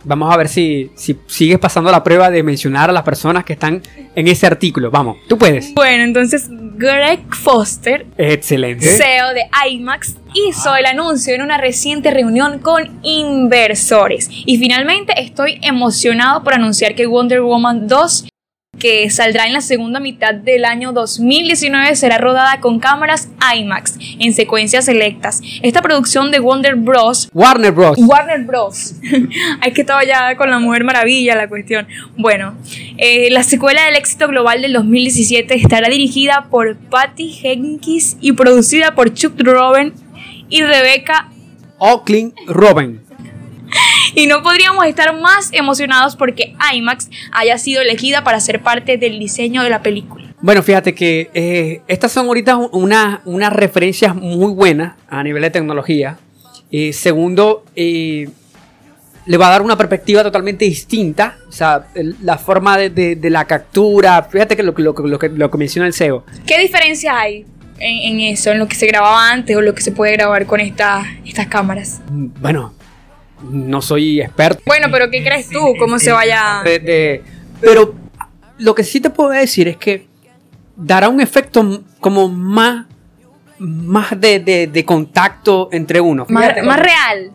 vamos 0.06 0.34
a 0.34 0.38
ver 0.38 0.48
si, 0.48 0.92
si 0.96 1.20
sigues 1.28 1.60
pasando 1.60 1.92
la 1.92 2.04
prueba 2.04 2.30
de 2.30 2.42
mencionar 2.44 2.90
a 2.90 2.94
las 2.94 3.04
personas 3.04 3.44
que 3.44 3.54
están 3.54 3.82
en 4.16 4.28
ese 4.28 4.48
artículo. 4.48 4.90
Vamos, 4.92 5.18
tú 5.28 5.38
puedes. 5.38 5.74
Bueno, 5.74 6.04
entonces 6.04 6.48
Greg 6.84 7.34
Foster, 7.34 8.06
Excelente. 8.18 8.86
CEO 8.86 9.34
de 9.34 9.48
IMAX, 9.70 10.18
hizo 10.34 10.76
el 10.76 10.86
anuncio 10.86 11.34
en 11.34 11.42
una 11.42 11.58
reciente 11.58 12.12
reunión 12.12 12.60
con 12.60 13.00
inversores. 13.04 14.28
Y 14.30 14.58
finalmente 14.58 15.14
estoy 15.16 15.60
emocionado 15.62 16.44
por 16.44 16.56
anunciar 16.56 16.94
que 16.94 17.06
Wonder 17.06 17.42
Woman 17.42 17.88
2 17.88 18.26
que 18.80 19.10
saldrá 19.10 19.46
en 19.46 19.54
la 19.54 19.62
segunda 19.62 20.00
mitad 20.00 20.34
del 20.34 20.66
año 20.66 20.94
2019, 20.94 21.96
será 21.96 22.18
rodada 22.18 22.60
con 22.60 22.80
cámaras 22.80 23.30
IMAX 23.56 23.98
en 24.20 24.34
secuencias 24.34 24.86
selectas. 24.86 25.42
Esta 25.62 25.82
producción 25.82 26.32
de 26.32 26.40
Wonder 26.40 26.76
Bros. 26.76 27.30
Warner 27.34 27.72
Bros. 27.72 27.98
Warner 28.00 28.44
Bros. 28.44 28.96
Hay 29.62 29.74
que 29.74 29.82
estaba 29.82 30.04
ya 30.04 30.36
con 30.36 30.50
la 30.50 30.60
Mujer 30.60 30.84
Maravilla 30.84 31.36
la 31.36 31.48
cuestión. 31.48 31.88
Bueno, 32.18 32.56
eh, 32.98 33.30
la 33.30 33.44
secuela 33.44 33.86
del 33.86 33.96
éxito 33.96 34.28
global 34.28 34.62
del 34.62 34.74
2017 34.74 35.56
estará 35.56 35.88
dirigida 35.90 36.48
por 36.50 36.76
Patty 36.76 37.30
Jenkins 37.30 38.18
y 38.22 38.34
producida 38.34 38.96
por 38.96 39.14
Chuck 39.14 39.40
Robin 39.40 39.94
y 40.50 40.64
Rebecca 40.64 41.30
Oakland 41.78 42.34
Robin. 42.48 43.03
y 44.16 44.28
no 44.28 44.42
podríamos 44.44 44.86
estar 44.86 45.20
más 45.20 45.50
emocionados 45.54 46.16
porque 46.16 46.56
IMAX 46.74 47.10
haya 47.32 47.58
sido 47.58 47.82
elegida 47.82 48.24
para 48.24 48.40
ser 48.40 48.62
parte 48.62 48.98
del 48.98 49.20
diseño 49.20 49.64
de 49.64 49.70
la 49.70 49.82
película. 49.82 50.26
Bueno, 50.42 50.62
fíjate 50.62 50.94
que 50.94 51.30
eh, 51.34 51.82
estas 51.88 52.12
son 52.12 52.28
ahorita 52.28 52.58
una- 52.58 53.22
unas 53.26 53.54
referencias 53.54 54.14
muy 54.16 54.54
buenas 54.54 54.96
a 55.10 55.24
nivel 55.24 55.42
de 55.42 55.50
tecnología. 55.52 56.18
Eh, 56.72 56.92
segundo, 56.92 57.64
eh, 57.76 58.28
le 59.26 59.38
va 59.38 59.48
a 59.48 59.52
dar 59.52 59.62
una 59.62 59.78
perspectiva 59.78 60.22
totalmente 60.22 60.66
distinta. 60.66 61.38
O 61.48 61.52
sea, 61.54 61.86
el- 61.96 62.18
la 62.22 62.38
forma 62.38 62.78
de, 62.78 62.90
de- 62.90 63.16
de 63.16 63.30
la 63.30 63.46
captura. 63.46 64.22
Fíjate 64.24 64.58
que 64.58 64.64
lo, 64.64 64.74
que- 64.76 64.82
lo, 64.82 64.92
lo 64.94 65.18
que, 65.18 65.30
lo 65.30 65.50
que 65.50 65.58
menciona 65.58 65.88
el 65.88 65.94
CEO. 65.94 66.26
¿Qué 66.46 66.60
diferencia 66.60 67.18
hay 67.18 67.46
en, 67.80 68.14
en 68.14 68.34
eso, 68.34 68.52
en 68.52 68.60
lo 68.60 68.68
que 68.68 68.76
se 68.76 68.86
grababa 68.88 69.32
antes 69.32 69.56
o 69.56 69.62
lo 69.62 69.74
que 69.74 69.82
se 69.82 69.92
puede 69.94 70.12
grabar 70.14 70.46
con 70.46 70.60
esta- 70.60 71.06
estas 71.26 71.48
cámaras? 71.48 72.02
Bueno, 72.10 72.74
no 73.44 73.82
soy 73.82 74.22
experto. 74.22 74.62
Bueno, 74.66 74.88
pero 74.92 75.10
¿qué 75.10 75.24
crees 75.24 75.50
tú? 75.50 75.60
¿Cómo 75.80 76.00
se 76.00 76.12
vaya...? 76.12 76.62
de- 76.64 76.80
de- 76.80 77.24
pero 77.62 77.94
lo 78.58 78.76
que 78.76 78.84
sí 78.84 79.00
te 79.00 79.10
puedo 79.10 79.30
decir 79.32 79.68
es 79.68 79.78
que 79.78 80.08
dará 80.76 81.10
un 81.10 81.22
efecto 81.22 81.84
como 82.00 82.28
más, 82.30 82.86
más 83.60 84.20
de, 84.20 84.40
de- 84.40 84.68
de 84.68 84.86
contacto 84.86 85.70
entre 85.72 86.02
uno. 86.02 86.26
Más, 86.30 86.44
Fíjate, 86.44 86.64
más 86.64 86.80
real. 86.80 87.32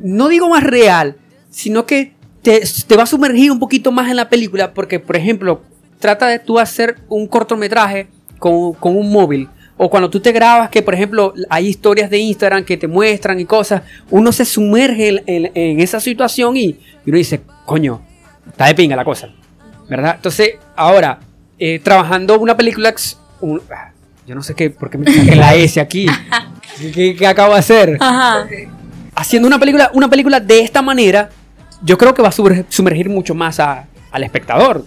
no 0.00 0.28
digo 0.28 0.48
más 0.48 0.62
real, 0.62 1.16
sino 1.50 1.86
que 1.86 2.12
te, 2.42 2.62
te 2.86 2.96
va 2.96 3.04
a 3.04 3.06
sumergir 3.06 3.50
un 3.52 3.58
poquito 3.58 3.92
más 3.92 4.08
en 4.10 4.16
la 4.16 4.28
película 4.28 4.72
porque, 4.74 4.98
por 5.00 5.16
ejemplo, 5.16 5.62
trata 5.98 6.26
de 6.26 6.38
tú 6.38 6.58
hacer 6.58 6.96
un 7.08 7.26
cortometraje 7.26 8.08
con, 8.38 8.72
con 8.74 8.96
un 8.96 9.10
móvil. 9.12 9.48
O 9.76 9.88
cuando 9.90 10.08
tú 10.10 10.20
te 10.20 10.32
grabas, 10.32 10.68
que 10.70 10.82
por 10.82 10.94
ejemplo 10.94 11.32
hay 11.48 11.66
historias 11.66 12.08
de 12.10 12.18
Instagram 12.18 12.64
que 12.64 12.76
te 12.76 12.86
muestran 12.86 13.40
y 13.40 13.44
cosas, 13.44 13.82
uno 14.10 14.30
se 14.32 14.44
sumerge 14.44 15.08
en, 15.08 15.22
en- 15.26 15.50
en 15.54 15.80
esa 15.80 15.98
situación 15.98 16.56
y, 16.56 16.64
y 16.66 16.78
uno 17.06 17.16
dice, 17.18 17.40
coño, 17.64 18.02
está 18.48 18.66
de 18.66 18.74
pinga 18.74 18.94
la 18.96 19.04
cosa. 19.04 19.28
¿Verdad? 19.88 20.14
Entonces, 20.16 20.52
ahora, 20.76 21.18
eh, 21.58 21.80
trabajando 21.82 22.38
una 22.38 22.56
película, 22.56 22.94
un- 23.40 23.60
ah, 23.70 23.90
yo 24.26 24.34
no 24.34 24.42
sé 24.42 24.54
qué, 24.54 24.70
por 24.70 24.88
qué 24.90 24.98
me 24.98 25.12
saqué 25.12 25.34
la 25.36 25.54
S 25.54 25.80
aquí. 25.80 26.06
¿Qué, 26.94 27.14
qué 27.16 27.26
acabo 27.26 27.52
de 27.54 27.58
hacer? 27.60 27.96
Ajá. 28.00 28.46
haciendo 29.14 29.46
una 29.48 29.58
película, 29.58 29.90
una 29.94 30.08
película 30.08 30.40
de 30.40 30.60
esta 30.60 30.80
manera, 30.80 31.28
yo 31.82 31.98
creo 31.98 32.14
que 32.14 32.22
va 32.22 32.28
a 32.28 32.32
sumergir, 32.68 33.08
mucho 33.08 33.34
más 33.34 33.58
a- 33.60 33.86
al 34.10 34.22
espectador. 34.24 34.84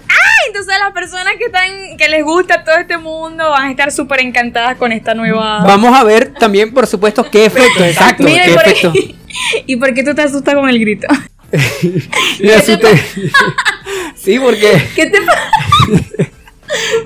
Entonces 0.55 0.79
las 0.81 0.93
personas 0.93 1.33
que 1.37 1.45
están 1.47 1.97
que 1.97 2.07
les 2.07 2.23
gusta 2.23 2.63
todo 2.63 2.77
este 2.77 2.97
mundo 2.97 3.49
van 3.49 3.67
a 3.67 3.71
estar 3.71 3.91
súper 3.91 4.21
encantadas 4.21 4.77
con 4.77 4.93
esta 4.93 5.13
nueva... 5.13 5.65
Vamos 5.65 5.93
a 5.93 6.05
ver 6.05 6.33
también, 6.33 6.73
por 6.73 6.87
supuesto, 6.87 7.29
qué 7.29 7.43
efectos, 7.47 7.81
exacto. 7.81 8.23
Mira, 8.23 8.45
qué 8.45 8.51
y 8.51 8.53
por, 8.53 8.65
efectos. 8.65 8.93
¿y 9.67 9.75
por 9.75 9.93
qué 9.93 10.03
tú 10.03 10.15
te 10.15 10.21
asustas 10.21 10.55
con 10.55 10.69
el 10.69 10.79
grito? 10.79 11.07
Así 11.51 12.77
te- 12.77 13.03
sí, 14.15 14.39
porque 14.39 14.81
¿Qué 14.95 15.07
te, 15.07 15.19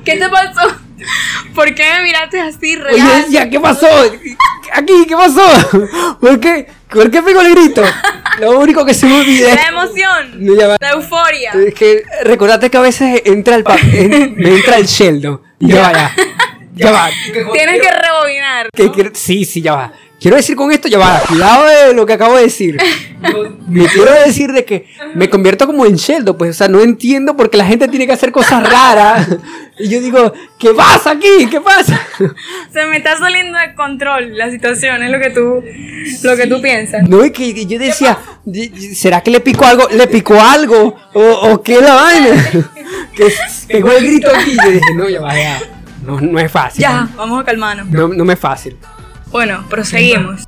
¿Qué 0.06 0.18
te 0.18 0.30
pasó? 0.30 0.76
¿Por 1.56 1.74
qué 1.74 1.84
me 1.98 2.04
miraste 2.04 2.40
así, 2.42 2.76
oye, 2.76 2.84
real? 2.84 3.26
ya, 3.32 3.50
¿qué 3.50 3.60
pasó? 3.60 3.88
Aquí, 4.74 5.06
¿qué 5.08 5.16
pasó? 5.16 6.18
¿Por 6.22 6.40
qué? 6.40 6.68
¿Por 6.90 7.10
qué 7.12 7.22
pego 7.22 7.42
el 7.42 7.54
grito? 7.56 7.84
Lo 8.40 8.60
único 8.60 8.86
que 8.86 8.94
se 8.94 9.06
me 9.06 9.20
olvida 9.20 9.54
La 9.54 9.68
emoción, 9.68 10.78
la 10.80 10.90
euforia. 10.92 11.52
es 11.54 11.74
que 11.74 12.04
recordate 12.24 12.70
que 12.72 12.78
a 12.78 12.82
veces 12.82 13.22
entra 13.26 13.56
el 13.56 13.64
pa- 13.64 13.78
en- 13.94 14.36
me 14.36 14.56
entra 14.56 14.78
el 14.78 14.86
Sheldon. 14.86 15.42
Ya 15.60 15.82
va, 15.82 15.92
ya. 15.94 16.16
Ya 16.74 16.92
va. 16.92 17.10
Tienes 17.54 17.82
que 17.82 17.92
rebobinar. 17.92 18.70
Que 18.74 19.12
sí, 19.14 19.44
sí, 19.46 19.62
ya 19.62 19.76
va. 19.76 19.94
Quiero 20.20 20.36
decir 20.36 20.56
con 20.58 20.70
esto, 20.72 20.90
ya 20.90 20.98
va, 20.98 21.22
cuidado 21.28 21.66
de 21.88 21.94
lo 21.94 22.06
que 22.06 22.14
acabo 22.14 22.36
de 22.36 22.44
decir. 22.44 22.78
Me 23.68 23.86
quiero 23.86 24.12
decir 24.26 24.52
de 24.52 24.66
que 24.66 24.86
me 25.16 25.30
convierto 25.30 25.66
como 25.66 25.86
en 25.86 25.96
Sheldon, 25.96 26.38
pues, 26.38 26.52
o 26.52 26.54
sea, 26.54 26.68
no 26.68 26.82
entiendo 26.82 27.38
por 27.38 27.50
qué 27.50 27.56
la 27.56 27.66
gente 27.66 27.88
tiene 27.88 28.06
que 28.06 28.12
hacer 28.12 28.32
cosas 28.32 28.70
raras. 28.70 29.28
Y 29.78 29.88
yo 29.88 30.02
digo, 30.02 30.34
¿qué 30.58 30.74
pasa 30.74 31.12
aquí? 31.12 31.48
¿Qué 31.50 31.62
pasa? 31.62 31.98
Se 32.74 32.86
me 32.88 32.98
está 32.98 33.18
saliendo 33.18 33.58
de 33.58 33.74
control 33.76 34.38
la 34.38 34.52
situación, 34.52 35.02
es 35.04 35.10
lo 35.10 35.20
que 35.20 35.30
tú, 35.30 35.64
lo 36.24 36.36
que 36.36 36.48
tú 36.48 36.62
piensas. 36.62 37.08
No, 37.08 37.24
y 37.24 37.32
que 37.32 37.56
que 37.56 37.66
yo 37.66 37.80
decía, 37.80 38.18
¿será 38.94 39.22
que 39.22 39.32
le 39.32 39.40
picó 39.40 39.64
algo? 39.66 39.88
¿Le 39.90 40.06
picó 40.08 40.42
algo? 40.42 40.98
¿O, 41.14 41.22
o 41.22 41.64
qué 41.64 41.80
la 41.80 41.94
vaina? 41.96 42.50
Que 43.16 43.32
pegó 43.68 43.92
el 43.92 44.06
grito 44.06 44.30
aquí. 44.34 44.56
Yo 44.64 44.72
dije, 44.72 44.96
no, 44.96 45.08
ya 45.08 45.22
va, 45.22 45.34
ya. 45.34 45.60
No, 46.06 46.20
no 46.20 46.40
es 46.40 46.52
fácil. 46.52 46.82
Ya, 46.82 47.08
vamos 47.16 47.42
a 47.42 47.46
calmarnos. 47.46 47.88
No, 47.88 48.08
no 48.08 48.26
me 48.26 48.34
es 48.34 48.40
fácil. 48.40 48.76
Bueno, 49.32 49.64
proseguimos. 49.70 50.44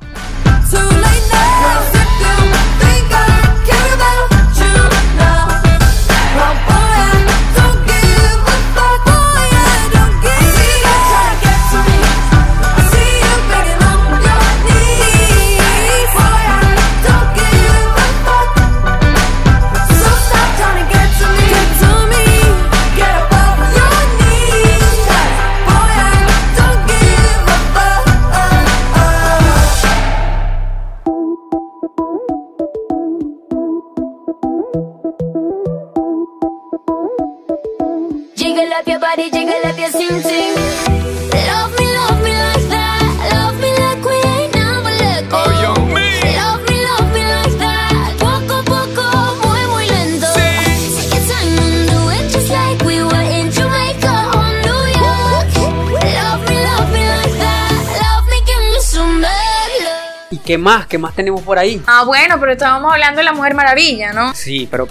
Your 39.14 39.28
sing 39.90 40.22
sing. 40.22 40.56
Love 41.44 41.76
me, 41.78 41.84
love 41.92 42.22
me 42.24 42.32
like 42.32 42.66
that. 42.72 43.04
Love 43.28 43.60
me 43.60 43.68
like 43.76 44.00
we 44.08 44.16
ain't 44.16 44.54
never 44.54 44.88
let 44.88 45.28
go. 45.28 45.36
Love 45.36 45.84
me, 45.92 46.32
love 46.32 47.12
me 47.12 47.20
like 47.20 47.58
that. 47.60 48.16
Poco 48.16 48.54
a 48.56 48.64
poco, 48.64 49.04
muy 49.44 49.60
muy 49.68 49.86
lento. 49.86 50.32
Take 50.32 51.12
your 51.12 51.24
time 51.28 51.58
and 51.60 51.90
do 51.90 52.08
it 52.08 52.24
just 52.32 52.48
like 52.48 52.82
we 52.86 53.04
were 53.04 53.28
in 53.36 53.52
Jamaica 53.52 54.32
or 54.32 54.48
New 54.64 54.80
York. 54.96 55.60
Love 55.60 56.48
me, 56.48 56.56
love 56.64 56.88
me 56.90 57.04
like 57.04 57.36
that. 57.36 57.72
Love 58.00 58.24
me, 58.30 58.40
give 58.46 58.64
me 58.72 58.80
some 58.80 59.20
bad 59.20 59.70
love. 59.84 60.30
¿Y 60.30 60.38
qué 60.38 60.56
más? 60.56 60.86
¿Qué 60.86 60.96
más 60.96 61.14
tenemos 61.14 61.42
por 61.42 61.58
ahí? 61.58 61.82
Ah, 61.86 62.04
bueno, 62.04 62.40
pero 62.40 62.52
estábamos 62.52 62.90
hablando 62.90 63.18
de 63.18 63.24
la 63.24 63.34
Mujer 63.34 63.54
Maravilla, 63.54 64.14
¿no? 64.14 64.34
Sí, 64.34 64.66
pero. 64.70 64.88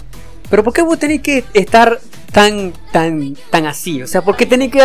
Pero 0.48 0.62
¿por 0.62 0.72
qué 0.72 0.82
vos 0.82 0.98
tenés 0.98 1.22
que 1.22 1.44
estar 1.54 1.98
tan, 2.32 2.72
tan, 2.92 3.36
tan 3.50 3.66
así? 3.66 4.02
O 4.02 4.06
sea, 4.06 4.22
¿por 4.22 4.36
qué 4.36 4.46
tenés 4.46 4.70
que. 4.70 4.82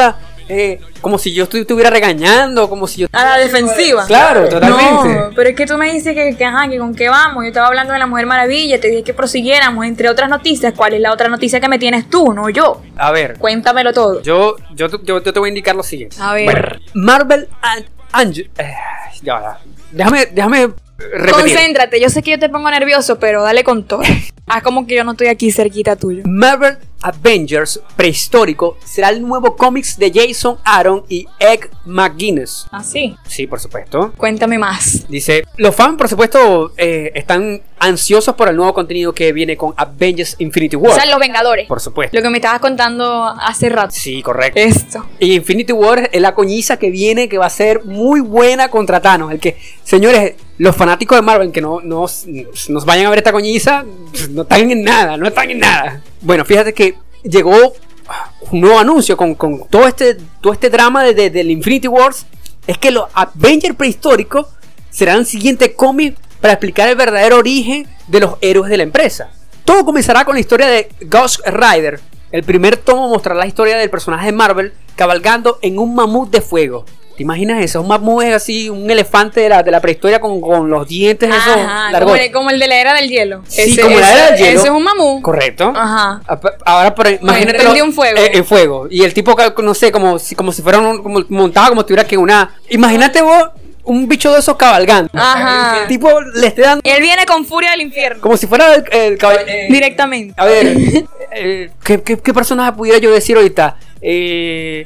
eh, 0.49 0.79
como 1.01 1.17
si 1.17 1.33
yo 1.33 1.45
estu- 1.47 1.60
estuviera 1.62 1.89
regañando, 1.89 2.69
como 2.69 2.88
si 2.88 3.01
yo. 3.01 3.07
A 3.12 3.23
la 3.23 3.38
defensiva. 3.38 4.05
Claro, 4.05 4.47
totalmente. 4.47 5.10
No, 5.15 5.29
pero 5.36 5.49
es 5.49 5.55
que 5.55 5.65
tú 5.65 5.77
me 5.77 5.91
dices 5.91 6.13
que, 6.13 6.36
que, 6.38 6.45
ajá, 6.45 6.69
que 6.69 6.77
con 6.77 6.93
qué 6.95 7.10
vamos. 7.10 7.43
Yo 7.43 7.47
estaba 7.49 7.67
hablando 7.67 7.93
de 7.93 7.99
la 7.99 8.07
Mujer 8.07 8.25
Maravilla, 8.25 8.79
te 8.79 8.89
dije 8.89 9.03
que 9.03 9.13
prosiguiéramos, 9.13 9.86
entre 9.86 10.10
otras 10.10 10.29
noticias. 10.29 10.73
¿Cuál 10.75 10.93
es 10.93 11.01
la 11.01 11.12
otra 11.12 11.27
noticia 11.29 11.60
que 11.60 11.67
me 11.67 11.79
tienes 11.79 12.10
tú, 12.10 12.33
no 12.33 12.49
yo? 12.49 12.81
A 12.97 13.12
ver, 13.12 13.38
Cuéntamelo 13.39 13.91
todo. 13.93 14.21
yo, 14.21 14.55
yo, 14.75 14.88
yo, 15.03 15.21
yo 15.23 15.33
te 15.33 15.39
voy 15.39 15.47
a 15.47 15.49
indicar 15.49 15.75
lo 15.75 15.83
siguiente. 15.83 16.15
A 16.19 16.33
ver. 16.33 16.79
Marvel 16.93 17.47
and 17.62 17.86
Angel. 18.13 18.49
eh, 18.57 18.73
ya, 19.21 19.41
ya. 19.41 19.60
Déjame, 19.91 20.26
déjame 20.28 20.69
repetir. 20.97 21.32
Concéntrate, 21.32 22.00
yo 22.02 22.10
sé 22.10 22.23
que 22.23 22.32
yo 22.32 22.39
te 22.39 22.50
pongo 22.50 22.69
nervioso, 22.69 23.19
pero 23.19 23.43
dale 23.43 23.63
con 23.63 23.84
todo. 23.84 24.02
Haz 24.47 24.63
como 24.63 24.88
que 24.88 24.95
yo 24.95 25.04
no 25.04 25.12
estoy 25.12 25.28
aquí 25.28 25.52
cerquita 25.52 25.97
tuyo. 25.97 26.23
Marvel 26.26 26.78
Avengers 27.02 27.80
prehistórico 27.95 28.78
será 28.84 29.10
el 29.10 29.21
nuevo 29.21 29.56
cómics 29.56 29.97
de 29.97 30.12
Jason 30.13 30.58
Aaron 30.63 31.04
y 31.10 31.28
Egg 31.39 31.69
McGuinness. 31.86 32.65
¿Ah, 32.71 32.84
sí? 32.84 33.15
Sí, 33.28 33.45
por 33.45 33.60
supuesto. 33.60 34.13
Cuéntame 34.17 34.58
más. 34.58 35.06
Dice, 35.10 35.43
los 35.58 35.76
fans, 35.76 35.97
por 35.97 36.08
supuesto, 36.08 36.71
eh, 36.78 37.12
están 37.13 37.62
ansiosos 37.80 38.36
por 38.36 38.50
el 38.50 38.56
nuevo 38.56 38.73
contenido 38.73 39.13
que 39.13 39.32
viene 39.34 39.56
con 39.56 39.73
Avengers 39.78 40.36
Infinity 40.39 40.76
War. 40.76 40.93
O 40.93 40.95
sea, 40.95 41.06
los 41.06 41.19
Vengadores. 41.19 41.67
Por 41.67 41.80
supuesto. 41.80 42.15
Lo 42.15 42.23
que 42.23 42.30
me 42.30 42.38
estabas 42.38 42.60
contando 42.60 43.26
hace 43.26 43.69
rato. 43.69 43.91
Sí, 43.91 44.21
correcto. 44.21 44.60
Esto. 44.60 45.06
Y 45.19 45.34
Infinity 45.34 45.73
War 45.73 46.10
es 46.12 46.21
la 46.21 46.34
coñiza 46.34 46.78
que 46.78 46.89
viene, 46.89 47.30
que 47.30 47.38
va 47.38 47.45
a 47.45 47.52
ser 47.52 47.84
muy 47.86 48.21
buena 48.21 48.69
contra 48.69 49.02
Thanos. 49.02 49.32
El 49.32 49.39
que, 49.39 49.58
señores, 49.88 50.36
los 50.58 50.76
fanáticos 50.76 51.17
de 51.17 51.21
Marvel 51.21 51.52
que 51.52 51.62
no 51.62 51.80
nos, 51.82 52.26
vayan 52.86 53.06
a 53.06 53.10
ver 53.10 53.19
esta 53.19 53.32
coñiza, 53.32 53.86
no 54.32 54.41
están 54.41 54.69
en 54.69 54.84
nada, 54.84 55.15
no 55.17 55.28
están 55.28 55.50
en 55.50 55.60
nada. 55.60 56.02
Bueno, 56.21 56.43
fíjate 56.43 56.73
que 56.73 56.95
llegó 57.23 57.73
un 58.52 58.62
nuevo 58.62 58.80
anuncio 58.80 59.15
con, 59.15 59.36
con 59.36 59.67
todo 59.67 59.88
este 59.88 60.17
todo 60.41 60.54
este 60.54 60.69
drama 60.69 61.04
de, 61.04 61.13
de- 61.13 61.30
del 61.30 61.52
Infinity 61.52 61.88
Wars 61.88 62.26
es 62.65 62.78
que 62.78 62.91
los 62.91 63.06
Avengers 63.13 63.76
prehistóricos 63.76 64.47
serán 64.89 65.19
el 65.19 65.26
siguiente 65.26 65.73
cómic 65.73 66.17
para 66.41 66.54
explicar 66.54 66.89
el 66.89 66.95
verdadero 66.95 67.38
origen 67.38 67.88
de 68.08 68.19
los 68.19 68.36
héroes 68.41 68.69
de 68.69 68.78
la 68.78 68.84
empresa. 68.84 69.30
Todo 69.65 69.86
comenzará 69.86 70.23
con 70.26 70.36
la 70.36 70.39
historia 70.41 70.67
de 70.67 70.89
Ghost 71.02 71.39
Rider. 71.45 72.00
El 72.32 72.43
primer 72.43 72.76
tomo 72.78 73.08
mostrará 73.10 73.39
la 73.39 73.47
historia 73.47 73.78
del 73.78 73.89
personaje 73.89 74.28
de 74.28 74.32
Marvel 74.34 74.73
cabalgando 74.95 75.60
en 75.62 75.80
un 75.80 75.95
mamut 75.95 76.30
de 76.30 76.41
fuego. 76.41 76.86
¿Te 77.17 77.23
imaginas 77.23 77.63
eso? 77.63 77.82
Un 77.82 77.88
mamut 77.88 78.23
es 78.23 78.36
así, 78.36 78.69
un 78.69 78.89
elefante 78.91 79.41
de 79.41 79.49
la, 79.49 79.63
de 79.63 79.71
la 79.71 79.82
prehistoria 79.82 80.19
con, 80.21 80.39
con 80.39 80.69
los 80.69 80.88
dientes 80.88 81.27
esos 81.27 81.41
Ajá, 81.47 81.58
como 81.88 81.91
largotes. 81.91 82.25
el, 82.27 82.32
como 82.32 82.49
el 82.51 82.60
de 82.60 82.67
la 82.67 82.75
era 82.80 82.93
del 82.93 83.10
hielo. 83.10 83.43
Sí, 83.47 83.75
como 83.75 83.97
la 83.99 84.13
era 84.13 84.25
del 84.32 84.38
hielo. 84.39 84.60
Ese 84.60 84.67
es 84.67 84.73
un 84.73 84.84
mamú. 84.84 85.21
Correcto. 85.23 85.73
Ajá. 85.75 86.21
Ap- 86.27 86.45
Ahora, 86.63 86.93
pero 86.93 87.10
imagínate. 87.10 87.82
un 87.82 87.91
fuego. 87.91 88.19
En 88.19 88.45
fuego. 88.45 88.88
Y 88.91 89.01
el 89.03 89.15
tipo, 89.15 89.36
que, 89.36 89.51
no 89.63 89.73
sé, 89.73 89.91
como 89.91 90.19
si, 90.19 90.36
como 90.36 90.51
si 90.51 90.62
fuera 90.62 90.77
un, 90.77 91.01
como 91.01 91.23
montado, 91.30 91.69
como 91.69 91.82
si 91.82 91.88
tuviera 91.88 92.06
que 92.08 92.17
una. 92.17 92.56
Imagínate 92.69 93.21
vos 93.23 93.49
un 93.84 94.08
bicho 94.08 94.32
de 94.34 94.39
esos 94.39 94.56
cabalgando. 94.56 95.10
Ajá. 95.13 95.82
El 95.82 95.88
tipo 95.88 96.21
le 96.21 96.45
esté 96.45 96.62
dando. 96.62 96.82
Él 96.84 97.01
viene 97.01 97.25
con 97.25 97.45
furia 97.45 97.71
del 97.71 97.82
infierno. 97.82 98.21
Como 98.21 98.38
si 98.38 98.45
fuera 98.45 98.75
el, 98.75 98.84
el 98.91 99.17
caball- 99.17 99.67
Directamente. 99.69 100.36
A 100.39 100.45
ver, 100.45 100.77
eh, 101.32 101.71
¿qué, 101.84 102.01
qué, 102.03 102.19
qué 102.19 102.34
personaje 102.34 102.73
pudiera 102.73 102.99
yo 102.99 103.10
decir 103.12 103.38
ahorita? 103.38 103.75
Eh, 104.01 104.86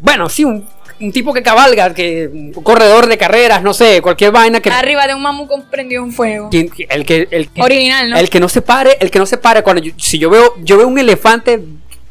bueno, 0.00 0.28
sí, 0.28 0.44
un, 0.44 0.66
un 1.00 1.12
tipo 1.12 1.32
que 1.32 1.42
cabalga, 1.42 1.92
que 1.94 2.28
un 2.32 2.52
corredor 2.52 3.06
de 3.06 3.18
carreras, 3.18 3.62
no 3.62 3.74
sé, 3.74 4.00
cualquier 4.02 4.32
vaina 4.32 4.60
que. 4.60 4.70
Arriba 4.70 5.06
de 5.06 5.14
un 5.14 5.22
mamú 5.22 5.46
con 5.46 5.62
prendió 5.70 6.02
un 6.02 6.12
fuego. 6.12 6.48
el 6.52 6.70
que, 6.70 6.86
el 7.30 7.48
que- 7.50 7.62
Original, 7.62 8.10
¿no? 8.10 8.16
El 8.16 8.30
que 8.30 8.40
no 8.40 8.48
se 8.48 8.62
pare, 8.62 8.96
el 9.00 9.10
que 9.10 9.18
no 9.18 9.26
se 9.26 9.36
pare 9.38 9.62
cuando 9.62 9.82
yo- 9.82 9.92
si 9.98 10.18
yo 10.18 10.30
veo 10.30 10.54
yo 10.62 10.78
veo 10.78 10.86
un 10.88 10.98
elefante 10.98 11.60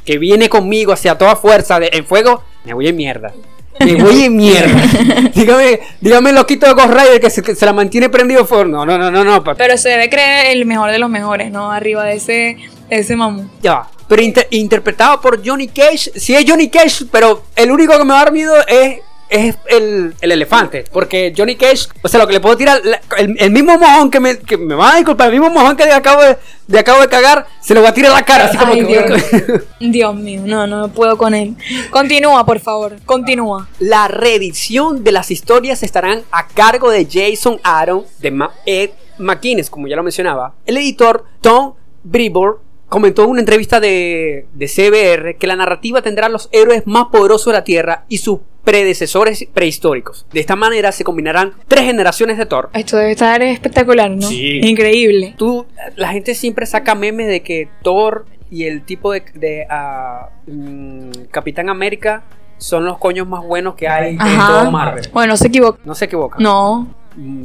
que 0.05 0.17
viene 0.19 0.49
conmigo 0.49 0.93
hacia 0.93 1.17
toda 1.17 1.35
fuerza 1.35 1.79
de, 1.79 1.89
en 1.91 2.05
fuego, 2.05 2.43
me 2.63 2.73
voy 2.73 2.87
en 2.87 2.95
mierda. 2.95 3.33
Me 3.79 3.95
voy 4.01 4.23
en 4.23 4.35
mierda. 4.37 4.81
dígame, 5.33 5.79
dígame 5.99 6.29
el 6.29 6.35
loquito 6.35 6.65
de 6.67 6.73
Ghost 6.73 6.93
Rider 6.93 7.19
que 7.19 7.29
se, 7.29 7.41
que 7.41 7.55
se 7.55 7.65
la 7.65 7.73
mantiene 7.73 8.07
prendido 8.09 8.45
fuego. 8.45 8.65
No, 8.65 8.85
no, 8.85 8.97
no, 8.97 9.09
no, 9.11 9.23
no. 9.23 9.43
Pero 9.43 9.77
se 9.77 9.89
debe 9.89 10.09
creer 10.09 10.55
el 10.55 10.65
mejor 10.65 10.91
de 10.91 10.99
los 10.99 11.09
mejores, 11.09 11.51
¿no? 11.51 11.71
Arriba 11.71 12.03
de 12.05 12.13
ese, 12.15 12.57
de 12.89 12.95
ese 12.99 13.15
mamú. 13.15 13.49
ya 13.61 13.73
va. 13.73 13.89
Pero 14.07 14.21
inter- 14.21 14.47
interpretado 14.51 15.19
por 15.21 15.45
Johnny 15.45 15.67
Cage, 15.67 16.11
sí 16.15 16.35
es 16.35 16.45
Johnny 16.47 16.69
Cage, 16.69 17.05
pero 17.11 17.43
el 17.55 17.71
único 17.71 17.97
que 17.97 18.03
me 18.03 18.13
va 18.13 18.21
a 18.21 18.23
dar 18.25 18.33
miedo 18.33 18.53
es 18.67 18.99
es 19.27 19.55
el, 19.69 20.13
el 20.21 20.31
elefante. 20.31 20.85
Porque 20.93 21.33
Johnny 21.35 21.55
Cage, 21.55 21.87
o 22.03 22.07
sea, 22.07 22.19
lo 22.19 22.27
que 22.27 22.33
le 22.33 22.39
puedo 22.39 22.55
tirar, 22.55 22.79
la- 22.83 23.01
el, 23.17 23.35
el 23.39 23.49
mismo 23.51 23.75
mojón 23.75 24.11
que 24.11 24.19
me, 24.19 24.37
que 24.37 24.55
me 24.55 24.75
va 24.75 24.93
a 24.93 24.95
disculpar, 24.97 25.33
el 25.33 25.39
mismo 25.39 25.49
mojón 25.49 25.75
que 25.75 25.83
acabo 25.91 26.21
de, 26.21 26.37
de 26.67 26.79
acabo 26.79 27.01
de 27.01 27.07
cagar, 27.09 27.47
se 27.59 27.73
lo 27.73 27.81
va 27.81 27.89
a 27.89 27.93
tirar 27.93 28.11
a 28.11 28.15
la 28.15 28.23
cara. 28.23 28.45
Así 28.45 28.55
como 28.55 28.73
Ay, 28.73 28.85
que- 28.85 28.85
Dios. 28.85 29.63
Dios 29.79 30.15
mío, 30.15 30.41
no, 30.45 30.67
no 30.67 30.89
puedo 30.89 31.17
con 31.17 31.33
él. 31.33 31.55
Continúa, 31.89 32.45
por 32.45 32.59
favor, 32.59 32.97
continúa. 33.03 33.67
La 33.79 34.07
reedición 34.07 35.03
de 35.03 35.11
las 35.11 35.31
historias 35.31 35.81
estarán 35.81 36.21
a 36.31 36.45
cargo 36.47 36.91
de 36.91 37.07
Jason 37.11 37.59
Aaron 37.63 38.05
de 38.19 38.29
Ma- 38.29 38.53
Ed 38.67 38.91
McGuinness, 39.17 39.71
como 39.71 39.87
ya 39.87 39.95
lo 39.95 40.03
mencionaba. 40.03 40.53
El 40.67 40.77
editor 40.77 41.25
Tom 41.41 41.73
Brevoort 42.03 42.59
comentó 42.95 43.25
en 43.25 43.31
una 43.31 43.41
entrevista 43.41 43.81
de, 43.81 44.47
de 44.53 44.67
CBR 44.67 45.35
que 45.37 45.47
la 45.47 45.57
narrativa 45.57 46.01
tendrá 46.01 46.29
los 46.29 46.47
héroes 46.53 46.83
más 46.87 47.07
poderosos 47.07 47.47
de 47.47 47.51
la 47.51 47.65
Tierra 47.65 48.05
y 48.07 48.19
sus 48.19 48.39
predecesores 48.63 49.45
prehistóricos. 49.53 50.25
De 50.31 50.39
esta 50.39 50.55
manera 50.55 50.93
se 50.93 51.03
combinarán 51.03 51.55
tres 51.67 51.83
generaciones 51.83 52.37
de 52.37 52.45
Thor. 52.45 52.69
Esto 52.71 52.95
debe 52.95 53.11
estar 53.11 53.41
espectacular, 53.41 54.09
¿no? 54.09 54.21
Sí. 54.21 54.61
Increíble. 54.63 55.35
Tú, 55.37 55.65
la 55.97 56.07
gente 56.13 56.35
siempre 56.35 56.65
saca 56.65 56.95
memes 56.95 57.27
de 57.27 57.41
que 57.41 57.67
Thor 57.83 58.27
y 58.49 58.63
el 58.63 58.83
tipo 58.83 59.11
de, 59.11 59.25
de, 59.33 59.67
ah, 59.69 60.29
mm, 60.47 61.25
Capitán 61.31 61.67
América 61.67 62.23
son 62.59 62.85
los 62.85 62.97
coños 62.97 63.27
más 63.27 63.43
buenos 63.43 63.75
que 63.75 63.89
hay 63.89 64.11
en 64.11 64.17
todo. 64.19 64.71
Marvel. 64.71 65.09
Bueno, 65.11 65.33
no 65.33 65.37
se 65.37 65.47
equivoca. 65.47 65.81
No 65.83 65.95
se 65.95 66.05
equivoca. 66.05 66.37
No. 66.39 66.87
Mm, 67.17 67.43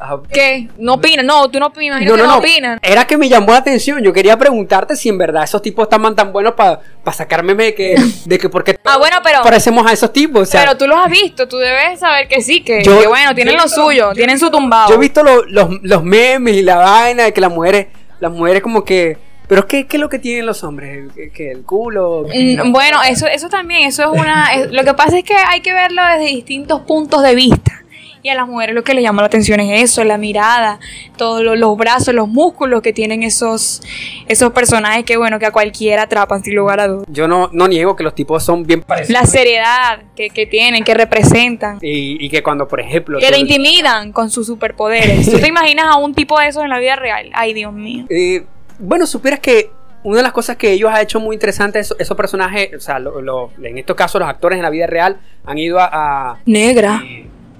ah, 0.00 0.18
¿Qué? 0.32 0.68
No 0.78 0.94
opinan. 0.94 1.26
No, 1.26 1.48
tú 1.50 1.58
no 1.58 1.72
imagino 1.80 2.16
no, 2.16 2.22
no, 2.24 2.26
no, 2.28 2.36
opinan. 2.38 2.78
Era 2.82 3.06
que 3.06 3.16
me 3.16 3.28
llamó 3.28 3.52
la 3.52 3.58
atención. 3.58 4.02
Yo 4.02 4.12
quería 4.12 4.36
preguntarte 4.38 4.96
si 4.96 5.08
en 5.08 5.18
verdad 5.18 5.44
esos 5.44 5.62
tipos 5.62 5.84
estaban 5.84 6.14
tan 6.16 6.32
buenos 6.32 6.54
para 6.54 6.80
sacarme 7.12 7.54
de 7.54 7.74
que, 7.74 7.96
de 8.24 8.38
que 8.38 8.48
porque 8.48 8.78
Ah, 8.84 8.98
bueno, 8.98 9.18
pero- 9.22 9.42
parecemos 9.42 9.86
a 9.86 9.92
esos 9.92 10.12
tipos. 10.12 10.42
O 10.42 10.46
sea, 10.46 10.60
Pero 10.62 10.76
tú 10.76 10.86
los 10.86 10.98
has 10.98 11.10
visto, 11.10 11.46
tú 11.48 11.58
debes 11.58 12.00
saber 12.00 12.28
que 12.28 12.40
sí, 12.40 12.60
que, 12.62 12.82
Yo- 12.82 13.00
que 13.00 13.06
bueno, 13.06 13.34
tienen 13.34 13.54
yo- 13.56 13.62
lo 13.62 13.68
suyo, 13.68 14.12
tienen 14.14 14.38
su 14.38 14.50
tumbado. 14.50 14.88
yo 14.88 14.94
he 14.94 14.98
visto 14.98 15.22
lo- 15.22 15.44
los, 15.44 15.68
los 15.82 16.02
memes 16.04 16.54
y 16.56 16.62
la 16.62 16.76
vaina 16.76 17.24
de 17.24 17.32
que 17.32 17.40
las 17.40 17.50
mujeres, 17.50 17.88
las 18.20 18.32
mujeres 18.32 18.62
como 18.62 18.84
que. 18.84 19.16
Pero 19.48 19.66
¿qué, 19.66 19.86
qué 19.86 19.96
es 19.96 20.00
lo 20.02 20.10
que 20.10 20.18
tienen 20.18 20.44
los 20.44 20.62
hombres? 20.62 21.10
¿Que, 21.14 21.30
que 21.30 21.50
el 21.50 21.62
culo? 21.64 22.26
Mm, 22.28 22.70
Bueno, 22.70 22.98
eso, 23.02 23.26
eso 23.26 23.48
también, 23.48 23.88
eso 23.88 24.02
es 24.02 24.20
una... 24.20 24.52
es- 24.54 24.70
lo 24.70 24.84
que 24.84 24.92
pasa 24.92 25.16
es 25.16 25.24
que 25.24 25.34
hay 25.34 25.60
que 25.62 25.72
verlo 25.72 26.02
desde 26.04 26.26
distintos 26.26 26.82
puntos 26.82 27.22
de 27.22 27.34
vista. 27.34 27.82
Y 28.28 28.30
a 28.30 28.34
las 28.34 28.46
mujeres 28.46 28.74
lo 28.74 28.84
que 28.84 28.92
les 28.92 29.02
llama 29.02 29.22
la 29.22 29.26
atención 29.28 29.58
es 29.58 29.82
eso, 29.82 30.04
la 30.04 30.18
mirada, 30.18 30.78
todos 31.16 31.42
lo- 31.42 31.56
los 31.56 31.78
brazos, 31.78 32.12
los 32.14 32.28
músculos 32.28 32.82
que 32.82 32.92
tienen 32.92 33.22
esos, 33.22 33.80
esos 34.28 34.52
personajes 34.52 35.04
que, 35.06 35.16
bueno, 35.16 35.38
que 35.38 35.46
a 35.46 35.50
cualquiera 35.50 36.02
atrapan 36.02 36.44
sin 36.44 36.54
lugar 36.54 36.78
a 36.78 36.88
dudas. 36.88 37.06
Yo 37.10 37.26
no, 37.26 37.48
no 37.54 37.68
niego 37.68 37.96
que 37.96 38.04
los 38.04 38.14
tipos 38.14 38.44
son 38.44 38.64
bien 38.64 38.82
parecidos. 38.82 39.18
La 39.22 39.26
seriedad 39.26 40.02
que, 40.14 40.28
que 40.28 40.44
tienen, 40.44 40.84
que 40.84 40.92
representan, 40.92 41.78
Y, 41.80 42.22
y 42.22 42.28
que 42.28 42.42
cuando, 42.42 42.68
por 42.68 42.80
ejemplo. 42.80 43.18
que 43.18 43.28
te 43.30 43.38
intimidan 43.38 44.12
con 44.12 44.28
sus 44.30 44.46
superpoderes. 44.46 45.30
¿Tú 45.30 45.38
te 45.38 45.48
imaginas 45.48 45.86
a 45.86 45.96
un 45.96 46.12
tipo 46.14 46.38
de 46.38 46.48
esos 46.48 46.62
en 46.62 46.68
la 46.68 46.78
vida 46.78 46.96
real? 46.96 47.30
Ay, 47.32 47.54
Dios 47.54 47.72
mío. 47.72 48.04
Eh, 48.10 48.44
bueno, 48.78 49.06
supieras 49.06 49.40
que 49.40 49.70
una 50.04 50.18
de 50.18 50.22
las 50.22 50.32
cosas 50.32 50.56
que 50.56 50.70
ellos 50.72 50.90
han 50.92 51.00
hecho 51.00 51.18
muy 51.18 51.34
interesante, 51.34 51.78
esos, 51.78 51.98
esos 51.98 52.14
personajes, 52.16 52.70
o 52.76 52.80
sea, 52.80 52.98
lo- 52.98 53.22
lo- 53.22 53.50
en 53.62 53.78
estos 53.78 53.96
casos 53.96 54.20
los 54.20 54.28
actores 54.28 54.56
en 54.58 54.62
la 54.62 54.70
vida 54.70 54.86
real 54.86 55.16
han 55.46 55.56
ido 55.56 55.80
a... 55.80 55.88
a- 55.90 56.38
Negra. 56.44 57.02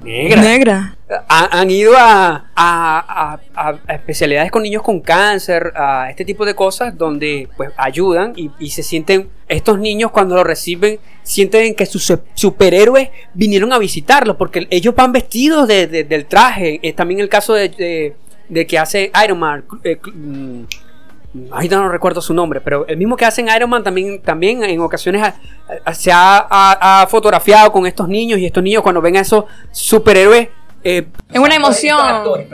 Negra. 0.02 0.40
Negra. 0.42 0.94
Ha- 1.28 1.58
han 1.60 1.70
ido 1.70 1.94
a, 1.96 2.50
a- 2.54 3.38
a- 3.54 3.78
a 3.86 3.94
especialidades 3.94 4.50
con 4.50 4.62
niños 4.62 4.82
con 4.82 5.00
cáncer, 5.00 5.72
a 5.74 6.10
este 6.10 6.24
tipo 6.24 6.44
de 6.44 6.54
cosas 6.54 6.96
donde 6.96 7.48
pues 7.56 7.70
ayudan 7.76 8.32
y, 8.36 8.50
y 8.58 8.70
se 8.70 8.82
sienten, 8.82 9.28
estos 9.48 9.78
niños 9.78 10.10
cuando 10.10 10.34
lo 10.34 10.44
reciben, 10.44 10.98
sienten 11.22 11.74
que 11.74 11.86
sus 11.86 12.04
su- 12.04 12.20
superhéroes 12.34 13.08
vinieron 13.34 13.72
a 13.72 13.78
visitarlos 13.78 14.36
porque 14.36 14.66
ellos 14.70 14.94
van 14.94 15.12
vestidos 15.12 15.66
de- 15.66 15.86
de- 15.86 16.04
del 16.04 16.26
traje. 16.26 16.78
Es 16.82 16.94
también 16.94 17.20
el 17.20 17.28
caso 17.30 17.54
de, 17.54 17.68
de- 17.70 18.16
de 18.48 18.66
que 18.66 18.78
hace 18.78 19.10
Iron 19.24 19.38
Man. 19.38 19.64
eh, 19.84 19.98
mm, 20.14 20.62
Ahorita 21.50 21.76
no 21.76 21.88
recuerdo 21.90 22.20
su 22.22 22.32
nombre, 22.32 22.60
pero 22.60 22.86
el 22.88 22.96
mismo 22.96 23.16
que 23.16 23.24
hace 23.26 23.42
en 23.42 23.48
Iron 23.54 23.68
Man 23.68 23.84
también, 23.84 24.20
también 24.22 24.64
en 24.64 24.80
ocasiones 24.80 25.22
ha- 25.22 25.34
ha- 25.84 25.94
se 25.94 26.10
ha, 26.10 26.38
ha- 26.48 27.02
ha 27.02 27.06
fotografiado 27.06 27.70
con 27.70 27.86
estos 27.86 28.08
niños 28.08 28.38
y 28.38 28.46
estos 28.46 28.62
niños 28.62 28.82
cuando 28.82 29.00
ven 29.02 29.16
a 29.16 29.20
esos 29.20 29.44
superhéroes 29.70 30.48
eh, 30.84 31.06
Es 31.32 31.38
una 31.40 31.54
emoción. 31.56 31.98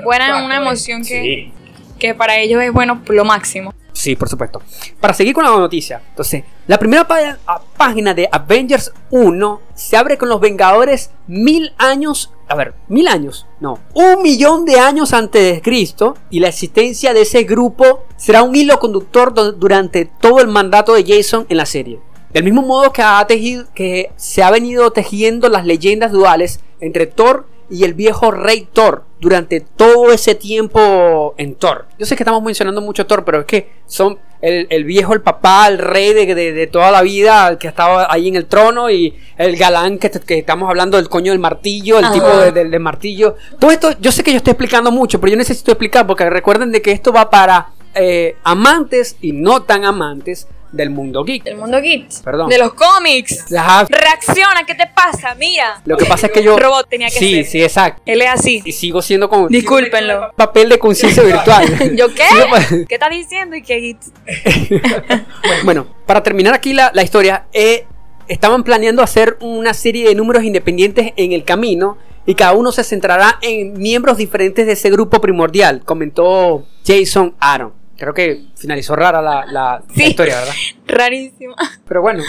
Buena, 0.02 0.44
una 0.44 0.56
emoción 0.56 1.02
que, 1.02 1.22
Sí. 1.22 1.52
que 1.98 2.14
para 2.14 2.38
ellos 2.38 2.62
es 2.62 2.72
bueno 2.72 3.00
lo 3.08 3.24
máximo. 3.24 3.72
Sí, 3.92 4.16
por 4.16 4.28
supuesto. 4.28 4.60
Para 4.98 5.14
seguir 5.14 5.34
con 5.34 5.44
la 5.44 5.50
noticia, 5.50 6.02
entonces, 6.10 6.42
la 6.66 6.78
primera 6.78 7.06
pa- 7.06 7.38
a- 7.46 7.60
página 7.76 8.14
de 8.14 8.28
Avengers 8.30 8.92
1 9.10 9.60
se 9.74 9.96
abre 9.96 10.16
con 10.16 10.28
los 10.28 10.40
Vengadores 10.40 11.10
mil 11.26 11.72
años, 11.78 12.32
a 12.48 12.54
ver, 12.54 12.74
mil 12.88 13.08
años, 13.08 13.46
no, 13.60 13.78
un 13.94 14.22
millón 14.22 14.64
de 14.64 14.78
años 14.78 15.12
antes 15.12 15.54
de 15.54 15.62
Cristo, 15.62 16.16
y 16.30 16.40
la 16.40 16.48
existencia 16.48 17.12
de 17.12 17.22
ese 17.22 17.42
grupo 17.44 18.04
será 18.16 18.42
un 18.42 18.54
hilo 18.56 18.78
conductor 18.78 19.34
durante 19.58 20.04
todo 20.06 20.40
el 20.40 20.48
mandato 20.48 20.94
de 20.94 21.04
Jason 21.06 21.46
en 21.48 21.56
la 21.58 21.66
serie. 21.66 22.00
Del 22.32 22.44
mismo 22.44 22.62
modo 22.62 22.92
que, 22.92 23.02
ha 23.02 23.24
tejido, 23.26 23.66
que 23.74 24.10
se 24.16 24.42
ha 24.42 24.50
venido 24.50 24.90
tejiendo 24.90 25.48
las 25.48 25.64
leyendas 25.66 26.10
duales 26.10 26.60
entre 26.80 27.06
Thor 27.06 27.46
y 27.70 27.84
el 27.84 27.94
viejo 27.94 28.30
rey 28.32 28.68
Thor 28.72 29.04
durante 29.20 29.60
todo 29.60 30.10
ese 30.12 30.34
tiempo 30.34 31.34
en 31.38 31.54
Thor. 31.54 31.86
Yo 31.98 32.06
sé 32.06 32.16
que 32.16 32.22
estamos 32.24 32.42
mencionando 32.42 32.80
mucho 32.80 33.06
Thor, 33.06 33.24
pero 33.24 33.40
es 33.40 33.46
que 33.46 33.72
son 33.86 34.18
el, 34.46 34.66
el 34.70 34.84
viejo, 34.84 35.12
el 35.14 35.22
papá, 35.22 35.66
el 35.68 35.78
rey 35.78 36.12
de, 36.12 36.34
de- 36.34 36.52
de 36.52 36.66
toda 36.66 36.90
la 36.90 37.02
vida, 37.02 37.48
el 37.48 37.58
que 37.58 37.66
estaba 37.68 38.06
ahí 38.12 38.28
en 38.28 38.36
el 38.36 38.46
trono 38.46 38.90
y 38.90 39.14
el 39.38 39.56
galán 39.56 39.98
que, 39.98 40.10
que 40.10 40.38
estamos 40.38 40.68
hablando 40.68 40.96
del 40.98 41.08
coño 41.08 41.32
del 41.32 41.38
martillo, 41.40 41.98
el 41.98 42.04
Ajá. 42.04 42.14
tipo 42.14 42.28
de- 42.28 42.52
del 42.52 42.70
del 42.70 42.80
martillo. 42.80 43.36
Todo 43.58 43.70
esto, 43.70 43.92
yo 44.00 44.12
sé 44.12 44.22
que 44.22 44.30
yo 44.32 44.36
estoy 44.38 44.50
explicando 44.52 44.90
mucho, 44.92 45.20
pero 45.20 45.30
yo 45.32 45.36
necesito 45.36 45.70
explicar 45.72 46.06
porque 46.06 46.28
recuerden 46.28 46.70
de 46.72 46.82
que 46.82 46.92
esto 46.92 47.12
va 47.12 47.30
para 47.30 47.68
eh, 47.94 48.36
amantes 48.44 49.16
y 49.22 49.32
no 49.32 49.62
tan 49.62 49.84
amantes 49.84 50.46
del 50.74 50.90
mundo 50.90 51.24
geek. 51.24 51.44
Del 51.44 51.56
mundo 51.56 51.80
geek. 51.80 52.08
Perdón. 52.22 52.48
De 52.48 52.58
los 52.58 52.74
cómics. 52.74 53.52
Ajá. 53.52 53.86
Reacciona, 53.88 54.64
¿qué 54.66 54.74
te 54.74 54.88
pasa? 54.94 55.34
Mira. 55.36 55.80
Lo 55.84 55.96
que 55.96 56.04
pasa 56.04 56.26
es 56.26 56.32
que 56.32 56.42
yo... 56.42 56.58
Robot 56.58 56.88
tenía 56.88 57.08
que 57.08 57.18
Sí, 57.18 57.34
ser. 57.36 57.46
sí, 57.46 57.62
exacto. 57.62 58.02
Él 58.06 58.20
es 58.22 58.28
así. 58.28 58.62
Y 58.64 58.72
sigo 58.72 59.00
siendo 59.02 59.28
como... 59.28 59.48
Discúlpenlo. 59.48 60.32
Papel 60.36 60.68
de 60.68 60.78
conciencia 60.78 61.22
virtual. 61.24 61.96
¿Yo 61.96 62.08
qué? 62.14 62.24
Sigo 62.24 62.86
¿Qué 62.88 62.94
estás 62.94 63.10
diciendo? 63.10 63.56
¿Y 63.56 63.62
qué 63.62 63.76
geek? 63.80 63.98
Bueno, 65.64 65.86
para 66.06 66.22
terminar 66.22 66.54
aquí 66.54 66.72
la, 66.72 66.90
la 66.94 67.02
historia, 67.02 67.46
eh, 67.52 67.86
estaban 68.28 68.64
planeando 68.64 69.02
hacer 69.02 69.36
una 69.40 69.74
serie 69.74 70.08
de 70.08 70.14
números 70.14 70.44
independientes 70.44 71.12
en 71.16 71.32
el 71.32 71.44
camino 71.44 71.98
y 72.26 72.34
cada 72.34 72.52
uno 72.52 72.72
se 72.72 72.84
centrará 72.84 73.38
en 73.42 73.74
miembros 73.74 74.16
diferentes 74.16 74.66
de 74.66 74.72
ese 74.72 74.90
grupo 74.90 75.20
primordial, 75.20 75.82
comentó 75.84 76.66
Jason 76.86 77.34
Aaron. 77.38 77.72
Creo 78.04 78.14
que 78.14 78.44
finalizó 78.56 78.94
rara 78.96 79.20
la, 79.22 79.44
la- 79.46 79.82
historia, 79.96 80.38
¿verdad? 80.40 80.54
Rarísima. 80.86 81.54
Pero 81.88 82.02
bueno. 82.02 82.22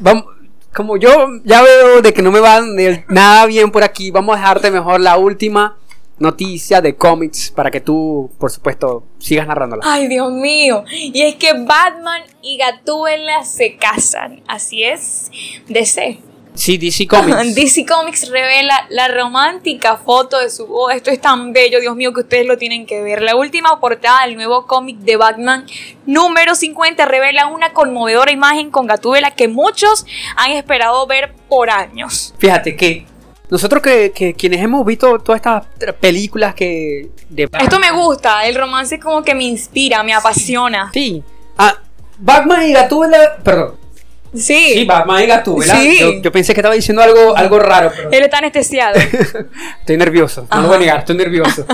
Vamos, 0.00 0.24
como 0.72 0.96
yo 0.96 1.10
ya 1.44 1.62
veo 1.62 2.00
de 2.02 2.12
que 2.14 2.22
no 2.22 2.30
me 2.30 2.38
va 2.40 2.60
nada 3.08 3.46
bien 3.46 3.70
por 3.72 3.82
aquí, 3.82 4.10
vamos 4.10 4.36
a 4.36 4.40
dejarte 4.40 4.70
mejor 4.70 5.00
la 5.00 5.16
última 5.18 5.76
noticia 6.18 6.80
de 6.80 6.94
cómics 6.96 7.50
para 7.50 7.70
que 7.70 7.80
tú, 7.80 8.30
por 8.38 8.50
supuesto, 8.50 9.04
sigas 9.18 9.46
narrándola. 9.46 9.82
Ay, 9.84 10.08
Dios 10.08 10.30
mío. 10.32 10.84
Y 10.90 11.22
es 11.22 11.34
que 11.36 11.52
Batman 11.52 12.22
y 12.42 12.58
Gatúbela 12.58 13.44
se 13.44 13.76
casan. 13.76 14.42
Así 14.46 14.84
es. 14.84 15.30
DC. 15.68 16.18
Sí, 16.58 16.76
DC 16.76 17.06
Comics. 17.08 17.54
DC 17.54 17.86
Comics 17.86 18.28
revela 18.28 18.86
la 18.90 19.08
romántica 19.08 19.96
foto 19.96 20.40
de 20.40 20.50
su 20.50 20.66
boda. 20.66 20.94
Esto 20.94 21.10
es 21.10 21.20
tan 21.20 21.52
bello, 21.52 21.80
Dios 21.80 21.94
mío, 21.94 22.12
que 22.12 22.20
ustedes 22.20 22.46
lo 22.46 22.58
tienen 22.58 22.84
que 22.84 23.00
ver. 23.00 23.22
La 23.22 23.36
última 23.36 23.78
portada 23.78 24.26
del 24.26 24.34
nuevo 24.34 24.66
cómic 24.66 24.98
de 24.98 25.16
Batman, 25.16 25.66
número 26.04 26.56
50, 26.56 27.04
revela 27.06 27.46
una 27.46 27.72
conmovedora 27.72 28.32
imagen 28.32 28.70
con 28.70 28.88
Gatúbela 28.88 29.30
que 29.30 29.46
muchos 29.46 30.04
han 30.36 30.50
esperado 30.50 31.06
ver 31.06 31.32
por 31.48 31.70
años. 31.70 32.34
Fíjate 32.38 32.74
que 32.74 33.06
nosotros 33.50 33.80
que, 33.80 34.10
que 34.10 34.34
quienes 34.34 34.60
hemos 34.60 34.84
visto 34.84 35.20
todas 35.20 35.38
estas 35.38 35.64
películas 36.00 36.54
que... 36.54 37.10
De 37.28 37.48
Esto 37.60 37.78
me 37.78 37.92
gusta, 37.92 38.46
el 38.46 38.56
romance 38.56 38.98
como 38.98 39.22
que 39.22 39.34
me 39.34 39.44
inspira, 39.44 40.02
me 40.02 40.12
apasiona. 40.12 40.90
Sí. 40.92 41.22
Ah, 41.56 41.78
Batman 42.18 42.66
y 42.66 42.72
Gatúbela... 42.72 43.36
Perdón. 43.44 43.87
Sí, 44.34 44.72
Sí, 44.74 44.84
Batman 44.84 45.22
y 45.22 45.26
Gatúbela. 45.26 45.74
Sí. 45.76 45.98
Yo, 46.00 46.12
yo 46.22 46.32
pensé 46.32 46.54
que 46.54 46.60
estaba 46.60 46.74
diciendo 46.74 47.02
algo, 47.02 47.36
algo 47.36 47.58
raro, 47.58 47.90
pero... 47.94 48.10
él 48.10 48.22
está 48.24 48.38
anestesiado. 48.38 48.98
Estoy 49.80 49.96
nervioso, 49.96 50.46
no 50.50 50.60
lo 50.62 50.68
voy 50.68 50.76
a 50.76 50.80
negar, 50.80 50.98
estoy 51.00 51.16
nervioso. 51.16 51.64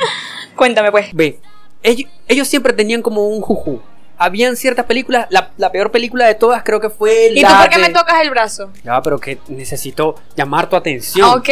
Cuéntame 0.56 0.90
pues. 0.90 1.08
Ve, 1.12 1.38
ellos, 1.82 2.10
ellos 2.26 2.48
siempre 2.48 2.72
tenían 2.72 3.02
como 3.02 3.26
un 3.28 3.40
juju. 3.40 3.80
Habían 4.20 4.56
ciertas 4.56 4.84
películas, 4.84 5.28
la, 5.30 5.50
la 5.58 5.70
peor 5.70 5.92
película 5.92 6.26
de 6.26 6.34
todas 6.34 6.64
creo 6.64 6.80
que 6.80 6.90
fue 6.90 7.30
¿Y 7.32 7.40
la 7.40 7.50
tú 7.50 7.54
por 7.58 7.68
qué 7.68 7.76
de- 7.76 7.82
me 7.82 7.90
tocas 7.90 8.20
el 8.20 8.30
brazo? 8.30 8.72
Ya, 8.82 9.00
pero 9.00 9.18
que 9.20 9.38
necesito 9.46 10.16
llamar 10.36 10.68
tu 10.68 10.74
atención. 10.74 11.28
Ok. 11.38 11.48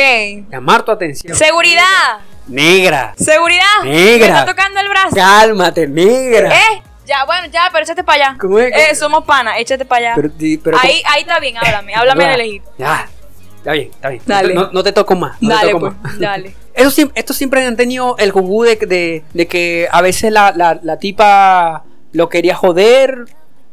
Llamar 0.50 0.82
tu 0.84 0.90
atención. 0.90 1.36
Seguridad. 1.36 2.18
Negra. 2.48 3.14
Seguridad. 3.16 3.82
Negra. 3.84 4.26
Me 4.32 4.38
está 4.40 4.46
tocando 4.46 4.80
el 4.80 4.88
brazo. 4.88 5.14
Cálmate, 5.14 5.86
negra. 5.86 6.52
Eh, 6.56 6.82
ya, 7.06 7.24
bueno, 7.24 7.46
ya, 7.52 7.68
pero 7.72 7.84
échate 7.84 8.04
para 8.04 8.28
allá. 8.28 8.38
¿Cómo 8.40 8.58
es? 8.58 8.72
Eh, 8.74 8.94
somos 8.94 9.24
panas, 9.24 9.54
échate 9.58 9.84
para 9.84 10.08
allá. 10.08 10.12
Pero, 10.16 10.28
di- 10.36 10.58
pero 10.58 10.76
ahí, 10.80 11.02
ahí 11.06 11.22
está 11.22 11.38
bien, 11.40 11.56
háblame, 11.56 11.94
háblame 11.94 12.28
de 12.28 12.36
lejito. 12.36 12.70
Ya. 12.78 13.08
Está 13.58 13.72
bien, 13.72 13.90
está 13.90 14.08
bien. 14.10 14.22
Dale. 14.26 14.54
No, 14.54 14.70
no 14.72 14.82
te 14.84 14.92
toco 14.92 15.16
más. 15.16 15.40
no 15.42 15.48
te 15.48 15.54
Dale, 15.54 15.70
toco 15.72 15.80
pues, 15.80 15.94
más. 16.02 16.18
dale. 16.20 16.54
Eso 16.74 17.10
estos 17.14 17.36
siempre 17.36 17.64
han 17.64 17.76
tenido 17.76 18.16
el 18.18 18.30
jugu 18.30 18.64
de, 18.64 18.76
de, 18.76 19.24
de 19.32 19.46
que 19.48 19.88
a 19.90 20.02
veces 20.02 20.30
la, 20.30 20.52
la, 20.54 20.78
la 20.82 20.98
tipa 20.98 21.84
lo 22.12 22.28
quería 22.28 22.54
joder, 22.54 23.24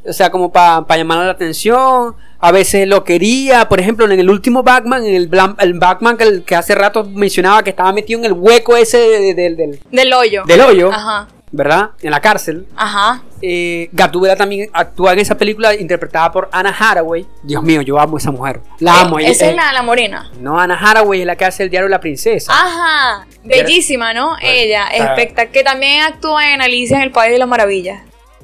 o 0.08 0.14
sea, 0.14 0.32
como 0.32 0.52
para 0.52 0.86
llamar 0.98 1.20
la 1.20 1.32
atención. 1.32 2.16
A 2.40 2.52
veces 2.52 2.88
lo 2.88 3.04
quería, 3.06 3.70
por 3.70 3.80
ejemplo, 3.80 4.06
en 4.06 4.20
el 4.20 4.30
último 4.30 4.64
Batman, 4.64 5.06
en 5.06 5.16
el, 5.16 5.30
el 5.60 5.74
Batman 5.80 6.18
que, 6.18 6.24
el- 6.24 6.44
que 6.44 6.56
hace 6.56 6.76
rato 6.76 7.04
mencionaba 7.06 7.62
que 7.64 7.70
estaba 7.70 7.94
metido 7.94 8.20
en 8.20 8.26
el 8.26 8.34
hueco 8.34 8.76
ese 8.76 8.98
de- 8.98 9.34
del, 9.34 9.80
Del 9.92 10.14
hoyo. 10.14 10.44
del 10.46 10.60
hoyo, 10.62 10.92
Ajá, 10.92 11.28
¿verdad? 11.54 11.92
En 12.02 12.12
la 12.12 12.20
cárcel. 12.20 12.68
ajá. 12.76 13.22
Eh, 13.46 13.90
Gatúbela 13.92 14.36
también 14.36 14.70
actúa 14.74 15.14
en 15.14 15.20
esa 15.20 15.36
película 15.38 15.74
interpretada 15.76 16.32
por 16.32 16.50
Anna 16.52 16.74
Hathaway. 16.78 17.28
Dios 17.44 17.62
mío, 17.62 17.82
yo 17.82 18.00
amo 18.00 18.16
a 18.16 18.20
esa 18.20 18.32
mujer. 18.32 18.62
La 18.80 19.02
amo. 19.02 19.20
Eh, 19.20 19.24
ella- 19.24 19.32
Esa 19.32 19.46
es 19.48 19.52
eh, 19.52 19.56
la, 19.56 19.72
la 19.74 19.82
morena. 19.84 20.32
No, 20.40 20.60
Anna 20.60 20.78
Hathaway 20.82 21.22
es 21.22 21.28
la 21.28 21.36
que 21.36 21.46
hace 21.46 21.64
el 21.64 21.70
diario 21.70 21.88
La 21.90 22.00
Princesa. 22.00 22.52
Ajá, 22.54 23.28
bellísima, 23.44 24.14
¿no? 24.14 24.36
Ella, 24.42 24.88
Está- 24.88 25.14
espectacular. 25.16 25.52
Que 25.52 25.64
también 25.64 26.02
actúa 26.04 26.54
en 26.54 26.62
Alicia 26.62 26.98
en 26.98 27.04
el 27.04 27.12
País 27.12 27.32
de 27.34 27.40
las 27.40 27.48
Maravillas. 27.48 28.02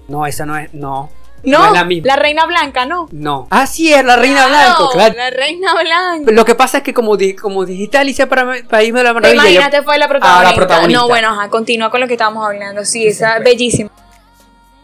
No, 0.07 0.25
esa 0.25 0.45
no 0.45 0.57
es. 0.57 0.73
No. 0.73 1.09
No, 1.43 1.65
es 1.67 1.71
la 1.73 1.83
misma. 1.85 2.15
Reina 2.15 2.45
Blanca, 2.45 2.85
¿no? 2.85 3.07
No. 3.11 3.47
Ah, 3.49 3.65
sí, 3.67 3.91
es 3.93 4.03
la 4.03 4.15
Reina 4.15 4.45
Claro, 4.47 4.49
Blanco, 4.75 4.89
claro. 4.93 5.15
La 5.15 5.29
Reina 5.29 5.73
Blanca. 5.73 6.31
Lo 6.31 6.45
que 6.45 6.55
pasa 6.55 6.77
es 6.79 6.83
que 6.83 6.93
como, 6.93 7.17
di- 7.17 7.35
como 7.35 7.65
dijiste 7.65 7.97
Alicia 7.97 8.27
para 8.29 8.45
País 8.69 8.93
de 8.93 9.03
la 9.03 9.13
Maravilla. 9.13 9.41
Imagínate, 9.43 9.81
fue 9.83 9.97
la 9.97 10.07
protagonista. 10.07 10.39
Ah, 10.47 10.51
la 10.51 10.55
protagonista. 10.55 11.01
No, 11.01 11.07
bueno, 11.07 11.29
ajá, 11.29 11.49
continúa 11.49 11.89
con 11.89 11.99
lo 12.01 12.07
que 12.07 12.13
estábamos 12.13 12.45
hablando. 12.45 12.83
Sí, 12.85 13.07
esa 13.07 13.37
es 13.37 13.43
bellísima. 13.43 13.89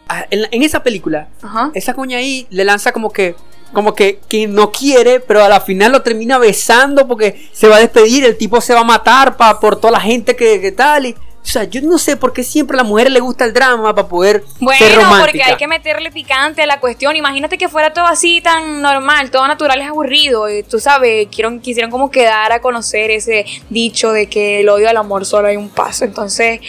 Ah, 0.08 0.26
en, 0.30 0.44
la- 0.44 0.50
en 0.52 0.62
esa 0.64 0.84
película, 0.84 1.28
Ajá. 1.42 1.72
esa 1.74 1.94
coña 1.94 2.18
ahí 2.20 2.48
le 2.50 2.64
lanza 2.64 2.92
como 2.92 3.12
que. 3.12 3.36
Como 3.74 3.94
que, 3.94 4.20
que 4.30 4.48
no 4.48 4.72
quiere, 4.72 5.20
pero 5.20 5.44
a 5.44 5.50
la 5.50 5.60
final 5.60 5.92
lo 5.92 6.02
termina 6.02 6.38
besando 6.38 7.08
porque 7.10 7.50
se 7.52 7.68
va 7.68 7.76
a 7.76 7.80
despedir, 7.80 8.24
el 8.24 8.38
tipo 8.38 8.62
se 8.62 8.74
va 8.74 8.82
a 8.82 8.84
matar 8.86 9.36
pa, 9.36 9.60
por 9.60 9.76
toda 9.82 9.92
la 9.92 10.00
gente 10.00 10.38
que, 10.38 10.62
que 10.62 10.72
tal. 10.72 11.08
Y, 11.08 11.16
o 11.46 11.48
sea, 11.48 11.64
yo 11.66 11.80
no 11.84 12.00
sé 12.00 12.18
por 12.18 12.34
qué 12.34 12.44
siempre 12.44 12.76
a 12.76 12.82
la 12.82 12.84
mujer 12.84 13.12
le 13.12 13.20
gusta 13.20 13.46
el 13.46 13.54
drama 13.54 13.94
para 13.94 14.08
poder 14.08 14.42
ser 14.42 14.56
Bueno, 14.60 14.86
romántica. 14.96 15.20
porque 15.26 15.44
hay 15.44 15.56
que 15.58 15.68
meterle 15.68 16.12
picante 16.12 16.64
a 16.64 16.66
la 16.66 16.80
cuestión. 16.80 17.16
Imagínate 17.16 17.60
que 17.60 17.70
fuera 17.70 17.94
todo 17.94 18.08
así 18.08 18.42
tan 18.42 18.82
normal, 18.82 19.30
todo 19.30 19.48
natural 19.48 19.80
es 19.80 19.88
aburrido. 19.88 20.50
Y 20.50 20.64
tú 20.64 20.80
sabes, 20.80 21.28
quiero- 21.34 21.62
quisieron 21.62 21.92
como 21.92 22.10
quedar 22.10 22.52
a 22.52 22.62
conocer 22.62 23.12
ese 23.12 23.46
dicho 23.70 24.12
de 24.12 24.28
que 24.28 24.62
el 24.62 24.70
odio 24.70 24.90
al 24.90 24.98
amor 24.98 25.24
solo 25.26 25.48
hay 25.48 25.56
un 25.56 25.70
paso. 25.70 26.04
Entonces, 26.04 26.60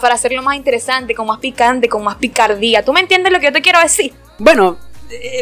para 0.00 0.14
hacerlo 0.14 0.42
más 0.42 0.54
interesante, 0.56 1.12
con 1.14 1.26
más 1.26 1.38
picante, 1.40 1.88
con 1.88 2.04
más 2.04 2.14
picardía. 2.16 2.84
¿Tú 2.84 2.92
me 2.92 3.00
entiendes 3.00 3.32
lo 3.32 3.40
que 3.40 3.46
yo 3.46 3.52
te 3.52 3.62
quiero 3.62 3.80
decir? 3.80 4.14
Bueno, 4.38 4.78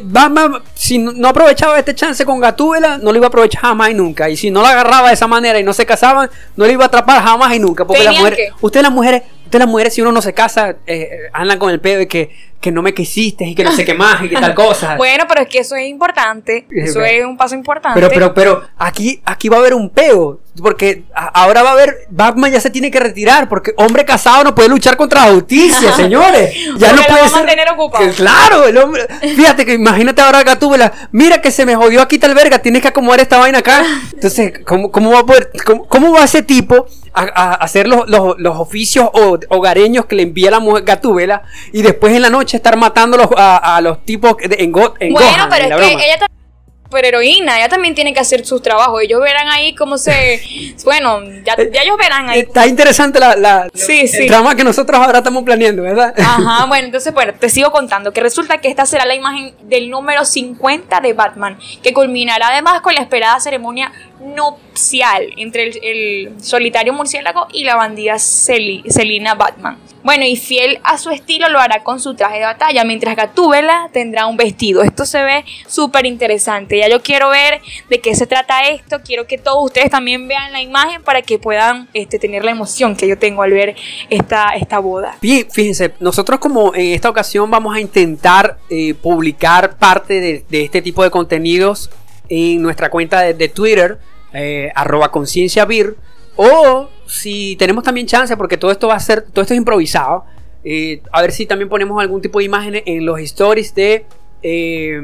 Batman, 0.02 0.62
si 0.74 0.98
no 0.98 1.28
aprovechaba 1.28 1.78
este 1.78 1.94
chance 1.94 2.24
con 2.24 2.40
Gatúbela, 2.40 2.98
no 2.98 3.12
lo 3.12 3.18
iba 3.18 3.26
a 3.26 3.28
aprovechar 3.28 3.62
jamás 3.62 3.90
y 3.90 3.94
nunca. 3.94 4.28
Y 4.30 4.36
si 4.36 4.50
no 4.50 4.62
la 4.62 4.70
agarraba 4.70 5.08
de 5.08 5.14
esa 5.14 5.26
manera 5.26 5.58
y 5.58 5.64
no 5.64 5.72
se 5.72 5.84
casaban, 5.86 6.30
no 6.56 6.66
le 6.66 6.72
iba 6.72 6.84
a 6.84 6.86
atrapar 6.88 7.22
jamás 7.22 7.54
y 7.54 7.58
nunca. 7.58 7.86
Porque 7.86 8.02
las 8.02 8.14
¿Tenían 8.14 8.30
mujeres, 8.30 8.52
ustedes 8.60 8.82
las 8.82 8.92
mujeres, 8.92 9.22
ustedes 9.48 9.60
las 9.64 9.68
mujeres, 9.68 9.94
si 9.94 10.00
uno 10.02 10.12
no 10.12 10.22
se 10.22 10.32
casa, 10.34 10.76
eh, 10.86 11.08
andan 11.32 11.58
con 11.58 11.70
el 11.70 11.80
pedo 11.80 11.98
de 11.98 12.08
que, 12.08 12.30
que 12.60 12.70
no 12.72 12.82
me 12.82 12.92
quisiste 12.92 13.44
y 13.44 13.54
que 13.54 13.62
no 13.64 13.72
sé 13.72 13.84
qué 13.84 13.94
más 13.94 14.22
y 14.22 14.28
que 14.28 14.36
tal 14.36 14.54
cosa. 14.54 14.94
Bueno, 14.96 15.24
pero 15.28 15.42
es 15.42 15.48
que 15.48 15.58
eso 15.60 15.74
es 15.76 15.86
importante. 15.88 16.66
Eso 16.70 17.02
Eh, 17.02 17.18
es 17.18 17.24
un 17.24 17.36
paso 17.36 17.54
importante. 17.54 17.98
Pero, 18.00 18.10
pero, 18.12 18.34
pero, 18.34 18.68
aquí, 18.78 19.20
aquí 19.24 19.48
va 19.48 19.56
a 19.56 19.60
haber 19.60 19.74
un 19.74 19.90
peo. 19.90 20.40
Porque 20.60 21.04
ahora 21.14 21.62
va 21.62 21.70
a 21.70 21.72
haber, 21.74 22.06
Batman 22.10 22.50
ya 22.50 22.58
se 22.60 22.68
tiene 22.70 22.90
que 22.90 22.98
retirar. 22.98 23.48
Porque 23.48 23.72
hombre 23.76 24.04
casado 24.04 24.42
no 24.42 24.54
puede 24.56 24.68
luchar 24.68 24.96
contra 24.96 25.26
la 25.26 25.32
justicia, 25.34 25.92
señores. 25.96 26.52
Ya 26.76 26.88
Porque 26.90 27.02
no 27.02 27.06
puede 27.06 27.28
ser. 27.28 27.32
mantener 27.38 27.68
ocupado. 27.72 28.10
Claro, 28.16 28.64
el 28.66 28.76
hombre. 28.76 29.06
Fíjate 29.36 29.64
que 29.64 29.74
imagínate 29.74 30.20
ahora 30.20 30.42
Gatúbela. 30.42 30.92
Mira 31.12 31.40
que 31.40 31.52
se 31.52 31.64
me 31.64 31.76
jodió 31.76 32.02
aquí 32.02 32.18
tal 32.18 32.34
verga. 32.34 32.58
Tienes 32.58 32.82
que 32.82 32.88
acomodar 32.88 33.20
esta 33.20 33.38
vaina 33.38 33.58
acá. 33.58 33.84
Entonces, 34.12 34.52
¿cómo, 34.66 34.90
cómo 34.90 35.12
va 35.12 35.20
a 35.20 35.26
poder, 35.26 35.50
cómo, 35.64 35.86
cómo 35.86 36.12
va 36.12 36.24
ese 36.24 36.42
tipo 36.42 36.86
a, 37.18 37.50
a 37.50 37.54
hacer 37.54 37.86
los, 37.88 38.08
los, 38.08 38.38
los 38.38 38.56
oficios 38.58 39.08
ho- 39.12 39.38
hogareños 39.48 40.06
que 40.06 40.16
le 40.16 40.22
envía 40.22 40.50
la 40.50 40.60
mujer 40.60 40.84
Gatúbela? 40.84 41.42
Y 41.72 41.82
después 41.82 42.14
en 42.14 42.22
la 42.22 42.30
noche 42.30 42.56
estar 42.56 42.76
matando 42.76 43.16
a 43.16 43.20
los, 43.20 43.28
a, 43.36 43.80
los 43.80 44.04
tipos 44.04 44.36
de- 44.38 44.56
en, 44.58 44.72
Go- 44.72 44.94
en 45.00 45.12
Bueno, 45.12 45.46
pero 45.50 45.64
en 45.66 45.72
es 45.72 45.78
que 45.78 45.86
broma. 45.86 46.04
ella 46.04 46.18
también 46.18 46.38
super 46.84 47.04
heroína, 47.04 47.58
ella 47.58 47.68
también 47.68 47.94
tiene 47.94 48.14
que 48.14 48.20
hacer 48.20 48.46
sus 48.46 48.62
trabajos. 48.62 49.02
Ellos 49.02 49.20
verán 49.20 49.46
ahí 49.48 49.74
cómo 49.74 49.98
se. 49.98 50.40
Bueno, 50.84 51.20
ya, 51.44 51.54
ya 51.56 51.82
ellos 51.82 51.96
verán 51.98 52.30
ahí. 52.30 52.40
Está 52.40 52.66
interesante 52.66 53.18
la, 53.20 53.36
la- 53.36 53.68
Sí, 53.74 54.00
el 54.00 54.08
sí. 54.08 54.26
trama 54.26 54.54
que 54.54 54.64
nosotros 54.64 54.98
ahora 54.98 55.18
estamos 55.18 55.42
planeando, 55.42 55.82
¿verdad? 55.82 56.14
Ajá, 56.18 56.64
bueno, 56.68 56.86
entonces, 56.86 57.12
bueno, 57.12 57.34
te 57.38 57.50
sigo 57.50 57.70
contando 57.72 58.12
que 58.14 58.22
resulta 58.22 58.56
que 58.58 58.68
esta 58.68 58.86
será 58.86 59.04
la 59.04 59.14
imagen 59.14 59.54
del 59.64 59.90
número 59.90 60.24
50 60.24 61.00
de 61.00 61.12
Batman, 61.12 61.58
que 61.82 61.92
culminará 61.92 62.48
además 62.48 62.80
con 62.80 62.94
la 62.94 63.02
esperada 63.02 63.38
ceremonia 63.40 63.92
nupcial 64.20 65.32
entre 65.36 65.70
el, 65.82 66.32
solitario 66.42 66.92
murciélago 66.92 67.46
y 67.52 67.64
la 67.64 67.76
bandida 67.76 68.14
Celi- 68.18 68.82
Selina 68.88 69.34
Batman. 69.34 69.78
Bueno, 70.04 70.24
y 70.24 70.36
fiel 70.36 70.78
a 70.84 70.96
su 70.96 71.10
estilo 71.10 71.48
lo 71.48 71.58
hará 71.58 71.82
con 71.82 72.00
su 72.00 72.14
traje 72.14 72.38
de 72.38 72.44
batalla, 72.44 72.84
mientras 72.84 73.14
Gatúbela 73.16 73.90
tendrá 73.92 74.26
un 74.26 74.36
vestido. 74.36 74.82
Esto 74.82 75.04
se 75.04 75.22
ve 75.22 75.44
súper 75.66 76.06
interesante. 76.06 76.78
Ya 76.78 76.88
yo 76.88 77.02
quiero 77.02 77.28
ver 77.28 77.60
de 77.90 78.00
qué 78.00 78.14
se 78.14 78.26
trata 78.26 78.62
esto. 78.68 79.00
Quiero 79.04 79.26
que 79.26 79.36
todos 79.38 79.62
ustedes 79.64 79.90
también 79.90 80.26
vean 80.28 80.52
la 80.52 80.62
imagen 80.62 81.02
para 81.02 81.20
que 81.22 81.38
puedan 81.38 81.88
este, 81.92 82.18
tener 82.18 82.44
la 82.44 82.52
emoción 82.52 82.96
que 82.96 83.08
yo 83.08 83.18
tengo 83.18 83.42
al 83.42 83.50
ver 83.52 83.74
esta, 84.08 84.50
esta 84.50 84.78
boda. 84.78 85.16
Fí- 85.20 85.46
Fíjense, 85.50 85.92
nosotros 86.00 86.38
como 86.38 86.74
en 86.74 86.94
esta 86.94 87.10
ocasión 87.10 87.50
vamos 87.50 87.74
a 87.76 87.80
intentar 87.80 88.58
eh, 88.70 88.94
publicar 88.94 89.76
parte 89.78 90.44
de 90.48 90.62
este 90.64 90.80
tipo 90.80 91.02
de 91.02 91.10
contenidos 91.10 91.90
en 92.28 92.62
nuestra 92.62 92.90
cuenta 92.90 93.20
de, 93.20 93.34
de 93.34 93.48
Twitter, 93.48 93.98
eh, 94.32 94.70
arroba 94.74 95.10
conciencia 95.10 95.64
vir, 95.64 95.96
o 96.36 96.88
si 97.06 97.56
tenemos 97.56 97.84
también 97.84 98.06
chance, 98.06 98.36
porque 98.36 98.56
todo 98.56 98.70
esto 98.70 98.88
va 98.88 98.94
a 98.94 99.00
ser, 99.00 99.22
todo 99.22 99.42
esto 99.42 99.54
es 99.54 99.58
improvisado, 99.58 100.24
eh, 100.64 101.00
a 101.12 101.22
ver 101.22 101.32
si 101.32 101.46
también 101.46 101.68
ponemos 101.68 102.00
algún 102.00 102.20
tipo 102.20 102.38
de 102.38 102.44
imágenes 102.44 102.82
en 102.86 103.04
los 103.06 103.18
stories 103.20 103.74
de... 103.74 104.04
eh, 104.42 105.00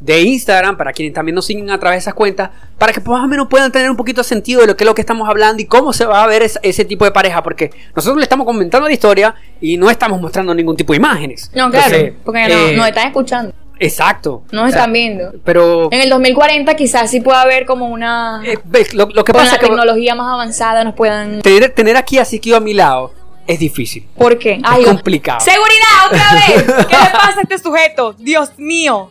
de 0.00 0.22
Instagram, 0.22 0.78
para 0.78 0.94
quienes 0.94 1.12
también 1.12 1.34
nos 1.34 1.44
siguen 1.44 1.70
a 1.70 1.78
través 1.78 1.96
de 1.96 2.00
esas 2.00 2.14
cuentas, 2.14 2.48
para 2.78 2.90
que 2.90 3.02
más 3.02 3.22
o 3.22 3.28
menos 3.28 3.48
puedan 3.48 3.70
tener 3.70 3.90
un 3.90 3.98
poquito 3.98 4.22
de 4.22 4.24
sentido 4.24 4.62
de 4.62 4.66
lo 4.66 4.74
que 4.74 4.84
es 4.84 4.86
lo 4.86 4.94
que 4.94 5.02
estamos 5.02 5.28
hablando 5.28 5.60
y 5.60 5.66
cómo 5.66 5.92
se 5.92 6.06
va 6.06 6.24
a 6.24 6.26
ver 6.26 6.40
ese, 6.40 6.58
ese 6.62 6.86
tipo 6.86 7.04
de 7.04 7.10
pareja, 7.10 7.42
porque 7.42 7.70
nosotros 7.94 8.16
le 8.16 8.22
estamos 8.22 8.46
comentando 8.46 8.88
la 8.88 8.94
historia 8.94 9.34
y 9.60 9.76
no 9.76 9.90
estamos 9.90 10.18
mostrando 10.18 10.54
ningún 10.54 10.74
tipo 10.74 10.94
de 10.94 10.96
imágenes. 10.96 11.50
No, 11.54 11.70
claro, 11.70 11.94
Entonces, 11.94 12.14
porque 12.24 12.48
no, 12.48 12.54
eh, 12.54 12.76
nos 12.76 12.88
están 12.88 13.08
escuchando, 13.08 13.52
Exacto. 13.80 14.42
nos 14.52 14.64
O 14.64 14.68
sea, 14.68 14.78
están 14.80 14.92
viendo. 14.92 15.32
Pero 15.44 15.88
En 15.90 16.00
el 16.02 16.08
2040 16.10 16.74
quizás 16.74 17.10
sí 17.10 17.20
pueda 17.20 17.40
haber 17.42 17.64
como 17.66 17.88
una... 17.88 18.42
eh, 18.44 18.58
ves, 18.64 18.94
lo, 18.94 19.06
lo 19.06 19.24
que 19.24 19.32
con 19.32 19.40
pasa 19.40 19.52
la 19.52 19.56
es 19.56 19.58
que 19.60 19.66
tecnología 19.66 20.14
más 20.14 20.32
avanzada 20.32 20.84
nos 20.84 20.94
puedan... 20.94 21.40
tener, 21.42 21.70
tener 21.70 21.96
aquí 21.96 22.18
a 22.18 22.24
Siquio 22.24 22.56
a 22.56 22.60
mi 22.60 22.74
lado 22.74 23.12
es 23.46 23.58
difícil. 23.58 24.06
¿Por 24.16 24.38
qué? 24.38 24.60
Es 24.78 24.86
complicado. 24.86 25.40
¡Seguridad, 25.40 26.06
otra 26.06 26.34
vez! 26.34 26.86
¿Qué 26.86 26.96
le 26.96 27.10
pasa 27.10 27.38
a 27.38 27.42
este 27.42 27.58
sujeto? 27.58 28.12
Dios 28.18 28.52
mío. 28.58 29.10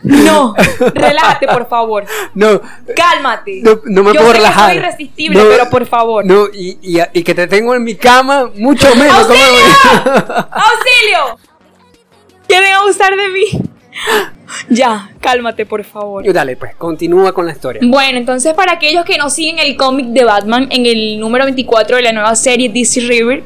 No, 0.00 0.54
relájate, 0.94 1.48
por 1.48 1.68
favor. 1.68 2.04
No, 2.34 2.60
Cálmate. 2.96 3.62
no, 3.64 3.80
no 3.84 4.04
me 4.04 4.14
Yo 4.14 4.20
puedo 4.20 4.26
sé 4.28 4.32
que 4.32 4.38
relajar. 4.38 4.68
soy 4.70 4.76
irresistible, 4.78 5.42
No, 5.42 5.48
pero 5.50 5.68
por 5.70 5.86
favor. 5.86 6.24
No, 6.24 6.46
y, 6.54 6.78
y, 6.80 7.00
y 7.12 7.24
que 7.24 7.34
te 7.34 7.48
tengo 7.48 7.74
en 7.74 7.82
mi 7.82 7.96
cama, 7.96 8.48
mucho 8.54 8.86
menos. 8.94 9.28
¡Auxilio! 9.28 9.44
¿cómo- 9.82 10.48
¡Auxilio! 10.52 11.38
¿Quieren 12.46 12.72
abusar 12.74 13.16
de 13.16 13.28
mí? 13.28 13.62
Ya, 14.68 15.10
cálmate, 15.20 15.66
por 15.66 15.84
favor. 15.84 16.30
Dale, 16.32 16.56
pues, 16.56 16.74
continúa 16.74 17.32
con 17.32 17.46
la 17.46 17.52
historia. 17.52 17.82
Bueno, 17.84 18.18
entonces 18.18 18.54
para 18.54 18.72
aquellos 18.72 19.04
que 19.04 19.18
no 19.18 19.30
siguen 19.30 19.58
el 19.58 19.76
cómic 19.76 20.06
de 20.06 20.24
Batman 20.24 20.68
en 20.70 20.86
el 20.86 21.18
número 21.20 21.44
24 21.44 21.96
de 21.96 22.02
la 22.02 22.12
nueva 22.12 22.34
serie 22.34 22.68
DC 22.68 23.00
River, 23.00 23.44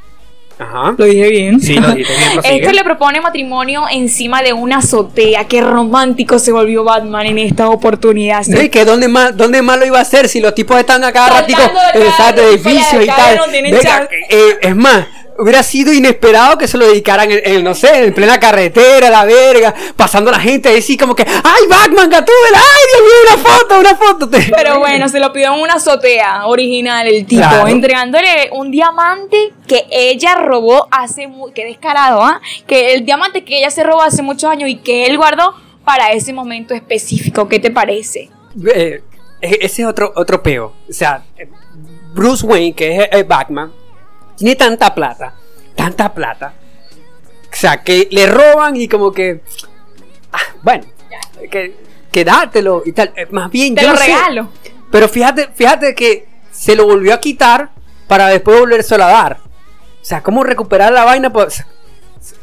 Ajá. 0.58 0.94
lo 0.96 1.04
dije 1.04 1.28
bien. 1.28 1.60
Sí, 1.60 1.74
lo 1.74 1.88
dijiste 1.92 2.12
bien. 2.16 2.40
Este 2.44 2.72
le 2.72 2.84
propone 2.84 3.20
matrimonio 3.20 3.84
encima 3.90 4.42
de 4.42 4.52
una 4.52 4.78
azotea. 4.78 5.46
Qué 5.48 5.60
romántico 5.60 6.38
se 6.38 6.52
volvió 6.52 6.84
Batman 6.84 7.26
en 7.26 7.38
esta 7.38 7.68
oportunidad. 7.68 8.44
No, 8.46 8.62
y 8.62 8.68
que 8.68 8.84
dónde 8.84 9.08
más, 9.08 9.36
dónde 9.36 9.62
más 9.62 9.78
lo 9.78 9.86
iba 9.86 9.98
a 9.98 10.02
hacer 10.02 10.28
si 10.28 10.40
los 10.40 10.54
tipos 10.54 10.78
están 10.78 11.02
a 11.04 11.12
cada 11.12 11.28
Saltando 11.28 11.64
ratico 11.64 12.04
exacto, 12.04 12.42
tipo, 12.42 12.52
edificios 12.52 12.92
ya, 12.92 13.02
y 13.02 13.06
tal. 13.06 13.50
Venga, 13.50 14.08
eh, 14.28 14.58
es 14.60 14.76
más, 14.76 15.06
hubiera 15.38 15.62
sido 15.62 15.92
inesperado 15.92 16.58
que 16.58 16.68
se 16.68 16.76
lo 16.78 16.86
dedicaran 16.86 17.30
en, 17.30 17.40
en, 17.44 17.64
no 17.64 17.74
sé, 17.74 18.04
en 18.04 18.14
plena 18.14 18.38
carretera, 18.40 19.10
la 19.10 19.24
verga, 19.24 19.74
pasando 19.96 20.30
la 20.30 20.38
gente 20.40 20.68
así 20.76 20.96
como 20.96 21.14
que, 21.14 21.22
¡ay, 21.22 21.66
Batman, 21.68 22.10
Gatúbela! 22.10 22.58
¡Ay, 22.58 22.84
Dios 22.92 23.02
mío, 23.02 23.34
una 23.34 23.50
foto, 23.50 23.78
una 23.80 23.96
foto! 23.96 24.30
Pero 24.56 24.78
bueno, 24.78 25.08
se 25.08 25.20
lo 25.20 25.32
pidió 25.32 25.54
en 25.54 25.60
una 25.60 25.74
azotea 25.74 26.46
original 26.46 27.06
el 27.06 27.26
tipo, 27.26 27.42
Claro. 27.42 27.68
entregándole 27.68 28.48
un 28.52 28.70
diamante 28.70 29.52
que 29.66 29.86
ella 29.90 30.34
robó 30.36 30.86
hace 30.90 31.28
qué 31.54 31.64
descarado, 31.64 32.22
¿ah? 32.22 32.40
Que 32.66 32.94
el 32.94 33.04
diamante 33.04 33.44
que 33.44 33.58
ella 33.58 33.70
se 33.70 33.82
robó 33.82 34.02
hace 34.02 34.22
muchos 34.22 34.50
años 34.50 34.68
y 34.68 34.76
que 34.76 35.06
él 35.06 35.16
guardó 35.16 35.54
para 35.84 36.12
ese 36.12 36.32
momento 36.32 36.74
específico. 36.74 37.48
¿Qué 37.48 37.58
te 37.58 37.70
parece? 37.70 38.30
Eh, 38.74 39.02
ese 39.40 39.82
es 39.82 39.88
otro, 39.88 40.12
otro 40.14 40.42
peo. 40.42 40.74
O 40.88 40.92
sea, 40.92 41.24
Bruce 42.14 42.46
Wayne, 42.46 42.74
que 42.74 42.96
es 42.96 43.08
el 43.10 43.24
Batman, 43.24 43.72
tiene 44.36 44.56
tanta 44.56 44.94
plata, 44.94 45.34
tanta 45.74 46.12
plata. 46.12 46.54
O 47.50 47.54
sea, 47.54 47.82
que 47.82 48.08
le 48.10 48.26
roban 48.26 48.76
y 48.76 48.88
como 48.88 49.12
que. 49.12 49.40
ah, 50.32 50.38
bueno, 50.62 50.84
que, 51.50 51.74
que 52.10 52.24
dátelo 52.24 52.82
y 52.84 52.92
tal. 52.92 53.12
Eh, 53.16 53.26
Más 53.30 53.50
bien, 53.50 53.74
Te 53.74 53.82
yo 53.82 53.88
lo 53.88 53.94
no 53.94 54.00
sé. 54.00 54.06
regalo. 54.06 54.48
Pero 54.90 55.08
fíjate, 55.08 55.48
fíjate 55.54 55.94
que 55.94 56.26
se 56.50 56.74
lo 56.76 56.86
volvió 56.86 57.14
a 57.14 57.20
quitar 57.20 57.70
para 58.08 58.28
después 58.28 58.58
volvérselo 58.58 59.04
a 59.04 59.08
dar. 59.10 59.38
O 60.00 60.04
sea, 60.04 60.22
¿cómo 60.22 60.42
recuperar 60.44 60.92
la 60.92 61.04
vaina? 61.04 61.32
Pues 61.32 61.64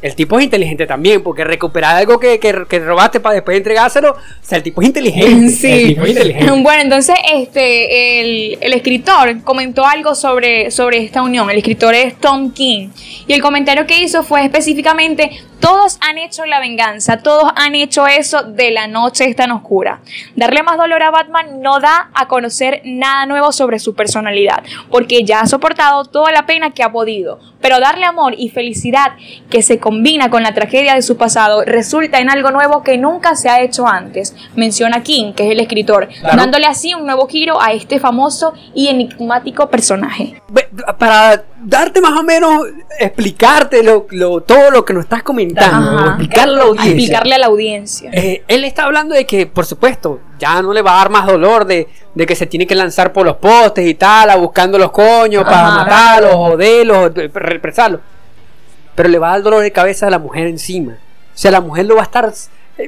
el 0.01 0.15
tipo 0.15 0.37
es 0.37 0.45
inteligente 0.45 0.85
también, 0.87 1.23
porque 1.23 1.43
recuperar 1.43 1.95
algo 1.95 2.19
que, 2.19 2.39
que, 2.39 2.65
que 2.69 2.79
robaste 2.79 3.19
para 3.19 3.35
después 3.35 3.57
entregárselo, 3.57 4.11
o 4.11 4.17
sea, 4.41 4.57
el 4.57 4.63
tipo 4.63 4.81
es 4.81 4.87
inteligente. 4.87 5.31
El 5.31 5.49
Sí. 5.49 5.87
tipo 5.89 6.03
es 6.03 6.09
inteligente. 6.11 6.51
Bueno, 6.63 6.81
entonces 6.83 7.15
este 7.33 8.21
el, 8.21 8.57
el 8.61 8.73
escritor 8.73 9.41
comentó 9.43 9.85
algo 9.85 10.15
sobre, 10.15 10.71
sobre 10.71 10.99
esta 11.03 11.21
unión. 11.21 11.49
El 11.49 11.57
escritor 11.57 11.95
es 11.95 12.15
Tom 12.19 12.51
King. 12.51 12.89
Y 13.27 13.33
el 13.33 13.41
comentario 13.41 13.85
que 13.87 14.01
hizo 14.01 14.23
fue 14.23 14.43
específicamente, 14.43 15.31
todos 15.59 15.97
han 16.01 16.17
hecho 16.17 16.45
la 16.45 16.59
venganza, 16.59 17.17
todos 17.17 17.51
han 17.55 17.75
hecho 17.75 18.07
eso 18.07 18.43
de 18.43 18.71
la 18.71 18.87
noche 18.87 19.25
es 19.25 19.35
tan 19.35 19.51
oscura. 19.51 19.99
Darle 20.35 20.63
más 20.63 20.77
dolor 20.77 21.03
a 21.03 21.11
Batman 21.11 21.61
no 21.61 21.79
da 21.79 22.09
a 22.13 22.27
conocer 22.27 22.81
nada 22.85 23.25
nuevo 23.25 23.51
sobre 23.51 23.79
su 23.79 23.93
personalidad, 23.93 24.63
porque 24.89 25.23
ya 25.23 25.41
ha 25.41 25.47
soportado 25.47 26.05
toda 26.05 26.31
la 26.31 26.45
pena 26.45 26.71
que 26.73 26.83
ha 26.83 26.91
podido. 26.91 27.39
Pero 27.61 27.79
darle 27.81 28.05
amor 28.05 28.35
y 28.37 28.49
felicidad 28.49 29.13
que 29.49 29.61
se 29.69 29.77
combina 29.77 30.31
con 30.31 30.41
la 30.41 30.51
tragedia 30.55 30.95
de 30.95 31.03
su 31.03 31.15
pasado 31.15 31.63
resulta 31.63 32.17
en 32.19 32.27
algo 32.31 32.49
nuevo 32.49 32.81
que 32.81 32.97
nunca 32.97 33.35
se 33.35 33.49
ha 33.49 33.61
hecho 33.61 33.85
antes, 33.87 34.35
menciona 34.55 35.03
King, 35.03 35.33
que 35.33 35.45
es 35.45 35.51
el 35.51 35.59
escritor, 35.59 36.07
Claro. 36.21 36.37
dándole 36.37 36.65
así 36.65 36.95
un 36.95 37.05
nuevo 37.05 37.27
giro 37.27 37.61
a 37.61 37.71
este 37.71 37.99
famoso 37.99 38.53
y 38.73 38.87
enigmático 38.87 39.69
personaje. 39.69 40.41
Para 40.97 41.43
darte 41.63 42.01
más 42.01 42.13
o 42.19 42.23
menos, 42.23 42.63
explicarte 42.99 43.83
lo, 43.83 44.07
lo- 44.09 44.41
todo 44.41 44.71
lo 44.71 44.83
que 44.83 44.93
nos 44.93 45.03
estás 45.03 45.21
comentando, 45.21 46.03
explicarle 46.07 46.53
a 46.55 46.57
la 46.57 46.63
audiencia. 46.63 46.91
explicarle 46.95 47.35
a 47.35 47.37
la 47.37 47.45
audiencia. 47.45 48.09
Eh, 48.11 48.43
él 48.47 48.63
está 48.63 48.85
hablando 48.85 49.13
de 49.13 49.27
que, 49.27 49.45
por 49.45 49.67
supuesto, 49.67 50.19
ya 50.39 50.63
no 50.63 50.73
le 50.73 50.81
va 50.81 50.93
a 50.93 50.97
dar 50.97 51.09
más 51.11 51.27
dolor 51.27 51.65
de, 51.65 51.87
de 52.15 52.25
que 52.25 52.35
se 52.35 52.47
tiene 52.47 52.65
que 52.65 52.73
lanzar 52.73 53.13
por 53.13 53.23
los 53.23 53.35
postes 53.37 53.87
y 53.87 53.93
tal, 53.93 54.31
a 54.31 54.35
buscando 54.35 54.79
los 54.79 54.89
coños 54.89 55.43
para 55.43 55.69
matarlos, 55.69 56.33
joderlos, 56.33 57.13
de- 57.13 57.27
represarlos. 57.27 58.01
Pero 58.99 59.07
le 59.07 59.17
va 59.17 59.29
a 59.29 59.31
dar 59.31 59.43
dolor 59.43 59.61
de 59.61 59.71
cabeza 59.71 60.07
a 60.07 60.09
la 60.09 60.19
mujer 60.19 60.47
encima. 60.47 60.91
O 60.91 61.37
sea, 61.37 61.51
la 61.51 61.61
mujer 61.61 61.85
lo 61.85 61.95
va 61.95 62.01
a 62.01 62.03
estar. 62.03 62.33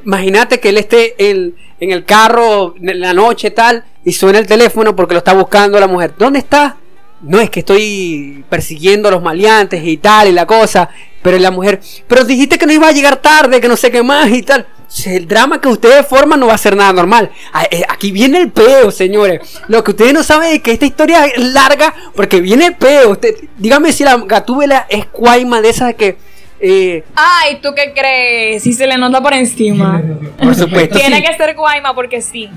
Imagínate 0.03 0.59
que 0.59 0.67
él 0.67 0.77
esté 0.77 1.15
en, 1.29 1.55
en 1.79 1.91
el 1.91 2.03
carro 2.03 2.75
en 2.81 2.99
la 2.99 3.13
noche 3.13 3.51
tal 3.51 3.85
y 4.03 4.11
suena 4.11 4.37
el 4.37 4.45
teléfono 4.45 4.93
porque 4.93 5.13
lo 5.13 5.19
está 5.19 5.33
buscando 5.33 5.79
la 5.79 5.87
mujer. 5.87 6.13
¿Dónde 6.17 6.39
está? 6.39 6.75
No 7.21 7.39
es 7.39 7.49
que 7.49 7.61
estoy 7.61 8.43
persiguiendo 8.49 9.07
a 9.07 9.11
los 9.11 9.23
maleantes 9.23 9.81
y 9.85 9.95
tal 9.95 10.27
y 10.27 10.33
la 10.33 10.45
cosa. 10.45 10.89
Pero 11.21 11.39
la 11.39 11.49
mujer, 11.49 11.79
pero 12.09 12.25
dijiste 12.25 12.57
que 12.57 12.65
no 12.65 12.73
iba 12.73 12.89
a 12.89 12.91
llegar 12.91 13.15
tarde, 13.21 13.61
que 13.61 13.69
no 13.69 13.77
sé 13.77 13.89
qué 13.89 14.03
más 14.03 14.29
y 14.31 14.41
tal. 14.41 14.67
El 15.05 15.27
drama 15.27 15.61
que 15.61 15.69
ustedes 15.69 16.05
forman 16.05 16.39
no 16.39 16.47
va 16.47 16.55
a 16.55 16.57
ser 16.57 16.75
nada 16.75 16.91
normal. 16.91 17.31
Eh, 17.71 17.83
Aquí 17.87 18.11
viene 18.11 18.39
el 18.39 18.51
peo, 18.51 18.91
señores. 18.91 19.39
Lo 19.69 19.83
que 19.83 19.91
ustedes 19.91 20.13
no 20.13 20.21
saben 20.21 20.51
es 20.53 20.61
que 20.61 20.71
esta 20.73 20.85
historia 20.85 21.25
es 21.25 21.37
larga 21.37 21.93
porque 22.15 22.41
viene 22.41 22.65
el 22.67 22.75
peo. 22.75 23.11
Usted, 23.11 23.35
dígame 23.57 23.91
si 23.93 24.03
la 24.03 24.17
gatúbela 24.17 24.85
es 24.89 25.05
cuaima 25.05 25.61
de 25.61 25.69
esas 25.69 25.95
que. 25.95 26.17
eh, 26.59 27.03
Ay, 27.15 27.59
¿tú 27.61 27.69
qué 27.75 27.93
crees? 27.95 28.63
Si 28.63 28.73
se 28.73 28.85
le 28.85 28.97
nota 28.97 29.21
por 29.21 29.33
encima. 29.33 30.01
por 30.37 30.53
supuesto. 30.55 30.97
Tiene 30.97 31.17
sí. 31.17 31.23
que 31.23 31.37
ser 31.37 31.55
Guayma 31.55 31.95
porque 31.95 32.21
sí. 32.21 32.49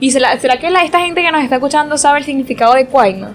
¿Y 0.00 0.10
será, 0.10 0.38
será 0.40 0.58
que 0.58 0.70
la, 0.70 0.84
esta 0.84 1.00
gente 1.00 1.22
que 1.22 1.30
nos 1.30 1.42
está 1.44 1.56
escuchando 1.56 1.96
sabe 1.98 2.18
el 2.20 2.24
significado 2.24 2.74
de 2.74 2.84
Guayma? 2.84 3.32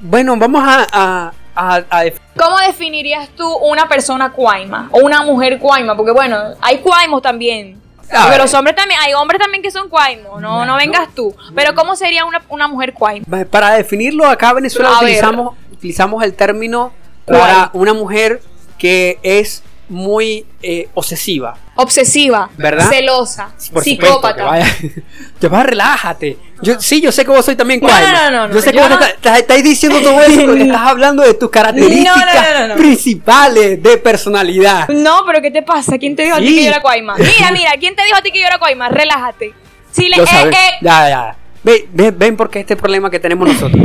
Bueno, 0.00 0.36
vamos 0.36 0.62
a. 0.64 0.86
a, 0.92 1.32
a- 1.54 1.82
a 1.90 2.02
def- 2.04 2.18
¿Cómo 2.36 2.58
definirías 2.58 3.28
tú 3.30 3.48
una 3.58 3.88
persona 3.88 4.32
cuaima 4.32 4.88
o 4.92 4.98
una 5.00 5.22
mujer 5.22 5.58
cuaima? 5.58 5.96
Porque 5.96 6.12
bueno, 6.12 6.36
hay 6.60 6.78
cuaimos 6.78 7.22
también. 7.22 7.80
A 8.12 8.26
Pero 8.28 8.42
los 8.44 8.52
hombres 8.54 8.76
también, 8.76 9.00
hay 9.00 9.14
hombres 9.14 9.40
también 9.40 9.62
que 9.62 9.70
son 9.70 9.88
cuaimos, 9.88 10.40
no, 10.40 10.66
no 10.66 10.76
vengas 10.76 11.08
tú. 11.14 11.34
Pero 11.54 11.74
¿cómo 11.74 11.96
sería 11.96 12.24
una, 12.26 12.42
una 12.50 12.68
mujer 12.68 12.92
cuaima? 12.92 13.24
Para 13.50 13.70
definirlo, 13.72 14.26
acá 14.26 14.50
en 14.50 14.56
Venezuela 14.56 14.90
A 14.90 14.92
ver. 15.00 15.02
utilizamos, 15.04 15.54
utilizamos 15.72 16.22
el 16.22 16.34
término 16.34 16.92
para 17.26 17.70
una 17.72 17.94
mujer 17.94 18.42
que 18.78 19.18
es 19.22 19.62
muy 19.88 20.46
eh, 20.62 20.88
obsesiva. 20.94 21.56
Obsesiva, 21.76 22.48
¿Verdad? 22.56 22.88
celosa, 22.88 23.48
Por 23.48 23.60
supuesto, 23.62 23.80
que 23.80 23.90
psicópata. 24.06 24.44
vaya- 24.44 24.76
vas, 25.50 25.66
relájate. 25.66 26.38
Yo, 26.62 26.80
sí, 26.80 27.00
yo 27.00 27.12
sé 27.12 27.24
que 27.24 27.30
vos 27.30 27.44
soy 27.44 27.56
también 27.56 27.80
No, 27.80 27.88
no, 27.88 28.30
no, 28.30 28.48
no, 28.48 28.54
Yo 28.54 28.60
sé 28.62 28.70
que 28.70 28.76
yo 28.78 28.82
vos 28.88 28.90
no- 28.98 29.04
estás, 29.04 29.38
estás- 29.38 29.62
diciendo 29.62 30.00
todo 30.00 30.20
eso 30.22 30.40
porque 30.46 30.62
estás 30.62 30.80
hablando 30.80 31.22
de 31.22 31.34
tus 31.34 31.50
características 31.50 32.16
No, 32.16 32.24
no, 32.24 32.32
no, 32.52 32.60
no, 32.60 32.68
no. 32.68 32.74
principales 32.76 33.82
de 33.82 33.98
personalidad. 33.98 34.88
No, 34.88 35.22
pero 35.26 35.42
¿qué 35.42 35.50
te 35.50 35.62
pasa? 35.62 35.98
¿Quién 35.98 36.16
te 36.16 36.22
dijo 36.24 36.36
a 36.36 36.38
ti 36.38 36.46
Sí. 36.48 36.54
que 36.56 36.62
yo 36.62 36.68
era 36.70 36.80
cuaima? 36.80 37.14
Mira, 37.18 37.50
mira, 37.52 37.72
¿quién 37.78 37.94
te 37.96 38.04
dijo 38.04 38.16
a 38.16 38.22
ti 38.22 38.30
que 38.30 38.40
yo 38.40 38.46
era 38.46 38.58
cuaima? 38.58 38.88
Relájate. 38.88 39.52
Sí, 39.90 40.08
le, 40.08 40.16
eh, 40.16 40.24
eh. 40.50 40.50
Ya, 40.80 41.08
ya. 41.08 41.36
Ven, 41.62 41.82
ven, 41.92 42.14
ven 42.18 42.36
porque 42.36 42.60
este 42.60 42.76
problema 42.76 43.10
que 43.10 43.18
tenemos 43.20 43.48
nosotros. 43.48 43.82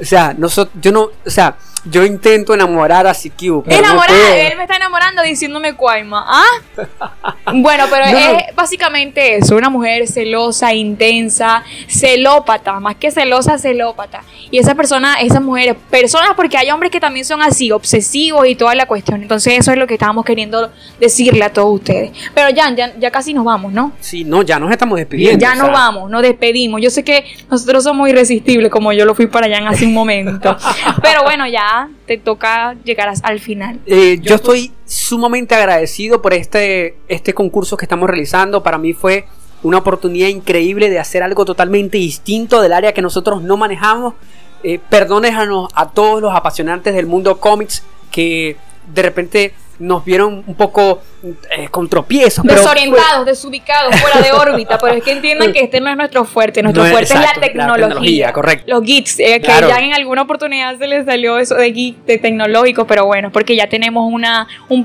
o 0.00 0.04
sea, 0.04 0.34
nosotros, 0.36 0.74
yo 0.80 0.92
no, 0.92 1.02
o 1.24 1.30
sea, 1.30 1.56
yo 1.90 2.04
intento 2.04 2.54
enamorar 2.54 3.06
a 3.06 3.12
no 3.12 3.64
Enamorada, 3.66 4.36
él 4.36 4.56
me 4.56 4.62
está 4.64 4.76
enamorando 4.76 5.22
diciéndome 5.22 5.74
cuaima. 5.74 6.24
¿Ah? 6.26 6.44
Bueno, 7.54 7.84
pero 7.88 8.06
No. 8.06 8.18
es 8.18 8.54
básicamente 8.56 9.36
eso, 9.36 9.54
una 9.54 9.70
mujer 9.70 10.08
celosa, 10.08 10.74
intensa, 10.74 11.62
celópata, 11.86 12.80
más 12.80 12.96
que 12.96 13.12
celosa, 13.12 13.56
celópata. 13.56 14.22
Y 14.50 14.58
esa 14.58 14.74
persona, 14.74 15.14
esas 15.20 15.40
mujeres, 15.40 15.76
personas, 15.88 16.30
porque 16.34 16.56
hay 16.56 16.70
hombres 16.72 16.90
que 16.90 16.98
también 16.98 17.24
son 17.24 17.42
así, 17.42 17.70
obsesivos 17.70 18.48
y 18.48 18.56
toda 18.56 18.74
la 18.74 18.86
cuestión. 18.86 19.22
Entonces 19.22 19.58
eso 19.58 19.70
es 19.70 19.78
lo 19.78 19.86
que 19.86 19.94
estábamos 19.94 20.24
queriendo 20.24 20.72
decirle 20.98 21.44
a 21.44 21.52
todos 21.52 21.72
ustedes. 21.72 22.10
Pero 22.34 22.50
ya, 22.50 22.74
ya, 22.74 22.92
ya 22.98 23.10
casi 23.12 23.32
nos 23.32 23.44
vamos, 23.44 23.72
¿no? 23.72 23.92
Sí, 24.00 24.24
no, 24.24 24.42
ya 24.42 24.58
nos 24.58 24.72
estamos 24.72 24.98
despidiendo. 24.98 25.38
Ya 25.38 25.52
o 25.52 25.56
nos 25.56 25.70
vamos, 25.70 26.10
nos 26.10 26.22
despedimos. 26.22 26.80
Yo 26.82 26.90
sé 26.90 27.04
que 27.04 27.24
nosotros 27.48 27.84
somos 27.84 28.08
irresistibles, 28.08 28.70
como 28.72 28.92
yo 28.92 29.04
lo 29.04 29.14
fui 29.14 29.28
para 29.28 29.46
allá 29.46 29.58
en 29.58 29.68
hace 29.68 29.86
un 29.86 29.94
momento. 29.94 30.56
Pero 31.02 31.22
bueno, 31.22 31.46
ya 31.46 31.75
te 32.06 32.18
toca 32.18 32.74
llegar 32.84 33.12
al 33.22 33.40
final. 33.40 33.80
Eh, 33.86 34.18
yo 34.20 34.36
estoy 34.36 34.72
sumamente 34.84 35.54
agradecido 35.54 36.22
por 36.22 36.34
este, 36.34 36.96
este 37.08 37.34
concurso 37.34 37.76
que 37.76 37.84
estamos 37.84 38.08
realizando. 38.08 38.62
Para 38.62 38.78
mí 38.78 38.92
fue 38.92 39.26
una 39.62 39.78
oportunidad 39.78 40.28
increíble 40.28 40.90
de 40.90 40.98
hacer 40.98 41.22
algo 41.22 41.44
totalmente 41.44 41.98
distinto 41.98 42.60
del 42.60 42.72
área 42.72 42.92
que 42.92 43.02
nosotros 43.02 43.42
no 43.42 43.56
manejamos. 43.56 44.14
Eh, 44.62 44.80
perdónenos 44.88 45.68
a 45.74 45.90
todos 45.90 46.20
los 46.20 46.34
apasionantes 46.34 46.94
del 46.94 47.06
mundo 47.06 47.38
cómics 47.38 47.82
que 48.10 48.56
de 48.92 49.02
repente 49.02 49.54
nos 49.78 50.04
vieron 50.04 50.42
un 50.46 50.54
poco 50.54 51.02
eh, 51.22 51.68
con 51.70 51.88
tropiezos. 51.88 52.44
pero 52.46 52.60
Desorientados, 52.60 53.26
desubicados, 53.26 53.94
fuera 54.00 54.20
de 54.20 54.32
órbita, 54.32 54.78
pero 54.78 54.94
es 54.94 55.04
que 55.04 55.12
entiendan 55.12 55.52
que 55.52 55.60
este 55.60 55.80
no 55.80 55.90
es 55.90 55.96
nuestro 55.96 56.24
fuerte, 56.24 56.62
nuestro 56.62 56.82
No 56.82 56.86
es- 56.86 56.92
fuerte 56.92 57.12
exacto, 57.14 57.28
es 57.30 57.36
la 57.36 57.40
la 57.40 57.46
tecnología. 57.52 57.86
tecnología, 57.88 58.32
correcto. 58.32 58.64
Los 58.68 58.82
geeks, 58.82 59.20
eh, 59.20 59.40
que 59.40 59.46
ya 59.48 59.76
en 59.78 59.92
alguna 59.92 60.22
oportunidad 60.22 60.76
se 60.78 60.86
les 60.86 61.04
salió 61.04 61.38
eso 61.38 61.54
de 61.56 61.72
geek, 61.72 62.04
de 62.06 62.18
tecnológico, 62.18 62.86
pero 62.86 63.06
bueno, 63.06 63.30
porque 63.30 63.54
ya 63.56 63.68
tenemos 63.68 64.10
una 64.12 64.46
un 64.68 64.84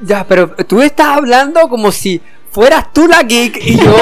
Ya, 0.00 0.24
pero 0.24 0.50
tú 0.66 0.80
estás 0.82 1.08
hablando 1.16 1.68
como 1.68 1.92
si 1.92 2.20
fueras 2.52 2.92
tú 2.92 3.08
la 3.08 3.22
geek 3.22 3.56
y 3.64 3.76
yo 3.78 3.96